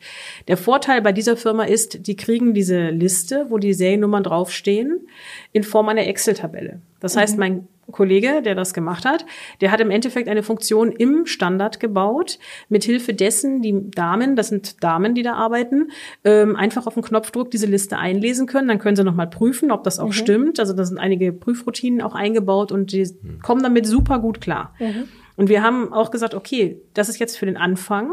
Der 0.48 0.56
Vorteil 0.56 1.02
bei 1.02 1.12
dieser 1.12 1.36
Firma 1.36 1.64
ist, 1.64 2.06
die 2.06 2.16
kriegen 2.16 2.54
diese 2.54 2.90
Liste, 2.90 3.46
wo 3.48 3.58
die 3.58 3.74
Seriennummern 3.74 4.22
draufstehen, 4.22 5.06
in 5.52 5.64
Form 5.64 5.88
einer 5.88 6.06
Excel-Tabelle. 6.06 6.80
Das 7.00 7.16
heißt, 7.16 7.34
mhm. 7.34 7.40
mein 7.40 7.68
Kollege, 7.90 8.42
der 8.42 8.54
das 8.54 8.72
gemacht 8.74 9.04
hat, 9.04 9.26
der 9.60 9.70
hat 9.70 9.80
im 9.80 9.90
Endeffekt 9.90 10.28
eine 10.28 10.42
Funktion 10.42 10.92
im 10.92 11.26
Standard 11.26 11.80
gebaut, 11.80 12.38
mithilfe 12.68 13.14
dessen 13.14 13.62
die 13.62 13.90
Damen, 13.90 14.36
das 14.36 14.48
sind 14.48 14.82
Damen, 14.82 15.14
die 15.14 15.22
da 15.22 15.34
arbeiten, 15.34 15.90
ähm, 16.24 16.56
einfach 16.56 16.86
auf 16.86 16.94
den 16.94 17.02
Knopfdruck 17.02 17.50
diese 17.50 17.66
Liste 17.66 17.98
einlesen 17.98 18.46
können. 18.46 18.68
Dann 18.68 18.78
können 18.78 18.96
sie 18.96 19.04
nochmal 19.04 19.28
prüfen, 19.28 19.70
ob 19.70 19.84
das 19.84 19.98
auch 19.98 20.08
mhm. 20.08 20.12
stimmt. 20.12 20.60
Also 20.60 20.72
da 20.72 20.84
sind 20.84 20.98
einige 20.98 21.32
Prüfroutinen 21.32 22.02
auch 22.02 22.14
eingebaut 22.14 22.72
und 22.72 22.92
die 22.92 23.04
mhm. 23.04 23.40
kommen 23.42 23.62
damit 23.62 23.86
super 23.86 24.18
gut 24.18 24.40
klar. 24.40 24.74
Mhm. 24.78 25.08
Und 25.36 25.48
wir 25.48 25.62
haben 25.62 25.92
auch 25.92 26.10
gesagt, 26.10 26.34
okay, 26.34 26.80
das 26.94 27.08
ist 27.08 27.18
jetzt 27.18 27.38
für 27.38 27.46
den 27.46 27.56
Anfang. 27.56 28.12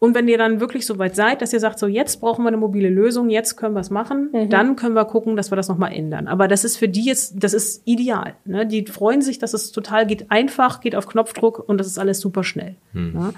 Und 0.00 0.14
wenn 0.14 0.26
ihr 0.28 0.38
dann 0.38 0.60
wirklich 0.60 0.86
so 0.86 0.98
weit 0.98 1.14
seid, 1.14 1.42
dass 1.42 1.52
ihr 1.52 1.60
sagt, 1.60 1.78
so 1.78 1.86
jetzt 1.86 2.22
brauchen 2.22 2.42
wir 2.42 2.48
eine 2.48 2.56
mobile 2.56 2.88
Lösung, 2.88 3.28
jetzt 3.28 3.56
können 3.56 3.74
wir 3.74 3.80
es 3.80 3.90
machen, 3.90 4.30
mhm. 4.32 4.48
dann 4.48 4.74
können 4.74 4.94
wir 4.94 5.04
gucken, 5.04 5.36
dass 5.36 5.52
wir 5.52 5.56
das 5.56 5.68
nochmal 5.68 5.92
ändern. 5.92 6.26
Aber 6.26 6.48
das 6.48 6.64
ist 6.64 6.78
für 6.78 6.88
die 6.88 7.04
jetzt, 7.04 7.34
das 7.44 7.52
ist 7.52 7.82
ideal. 7.84 8.34
Ne? 8.46 8.66
Die 8.66 8.86
freuen 8.86 9.20
sich, 9.20 9.38
dass 9.38 9.52
es 9.52 9.72
total 9.72 10.06
geht 10.06 10.30
einfach, 10.30 10.80
geht 10.80 10.96
auf 10.96 11.06
Knopfdruck 11.06 11.68
und 11.68 11.76
das 11.76 11.86
ist 11.86 11.98
alles 11.98 12.18
super 12.18 12.44
schnell. 12.44 12.76
Mhm. 12.94 13.12
Ne? 13.12 13.34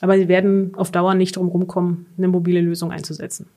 Aber 0.00 0.16
sie 0.16 0.28
werden 0.28 0.72
auf 0.76 0.92
Dauer 0.92 1.14
nicht 1.14 1.34
drum 1.34 1.48
rumkommen, 1.48 2.06
eine 2.16 2.28
mobile 2.28 2.60
Lösung 2.60 2.92
einzusetzen. 2.92 3.48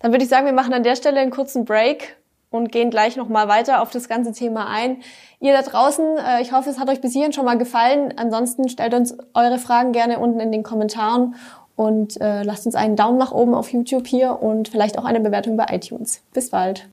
Dann 0.00 0.12
würde 0.12 0.24
ich 0.24 0.28
sagen, 0.28 0.44
wir 0.44 0.52
machen 0.52 0.74
an 0.74 0.82
der 0.82 0.96
Stelle 0.96 1.18
einen 1.18 1.30
kurzen 1.30 1.64
Break 1.64 2.16
und 2.54 2.70
gehen 2.70 2.90
gleich 2.90 3.16
nochmal 3.16 3.48
weiter 3.48 3.82
auf 3.82 3.90
das 3.90 4.08
ganze 4.08 4.30
Thema 4.32 4.68
ein. 4.68 4.98
Ihr 5.40 5.52
da 5.52 5.62
draußen, 5.62 6.04
äh, 6.18 6.40
ich 6.40 6.52
hoffe, 6.52 6.70
es 6.70 6.78
hat 6.78 6.88
euch 6.88 7.00
bis 7.00 7.12
hierhin 7.12 7.32
schon 7.32 7.44
mal 7.44 7.58
gefallen. 7.58 8.14
Ansonsten 8.16 8.68
stellt 8.68 8.94
uns 8.94 9.16
eure 9.34 9.58
Fragen 9.58 9.90
gerne 9.90 10.20
unten 10.20 10.38
in 10.38 10.52
den 10.52 10.62
Kommentaren 10.62 11.34
und 11.74 12.20
äh, 12.20 12.44
lasst 12.44 12.66
uns 12.66 12.76
einen 12.76 12.94
Daumen 12.94 13.18
nach 13.18 13.32
oben 13.32 13.54
auf 13.54 13.72
YouTube 13.72 14.06
hier 14.06 14.40
und 14.40 14.68
vielleicht 14.68 14.98
auch 14.98 15.04
eine 15.04 15.18
Bewertung 15.18 15.56
bei 15.56 15.66
iTunes. 15.70 16.22
Bis 16.32 16.50
bald. 16.50 16.88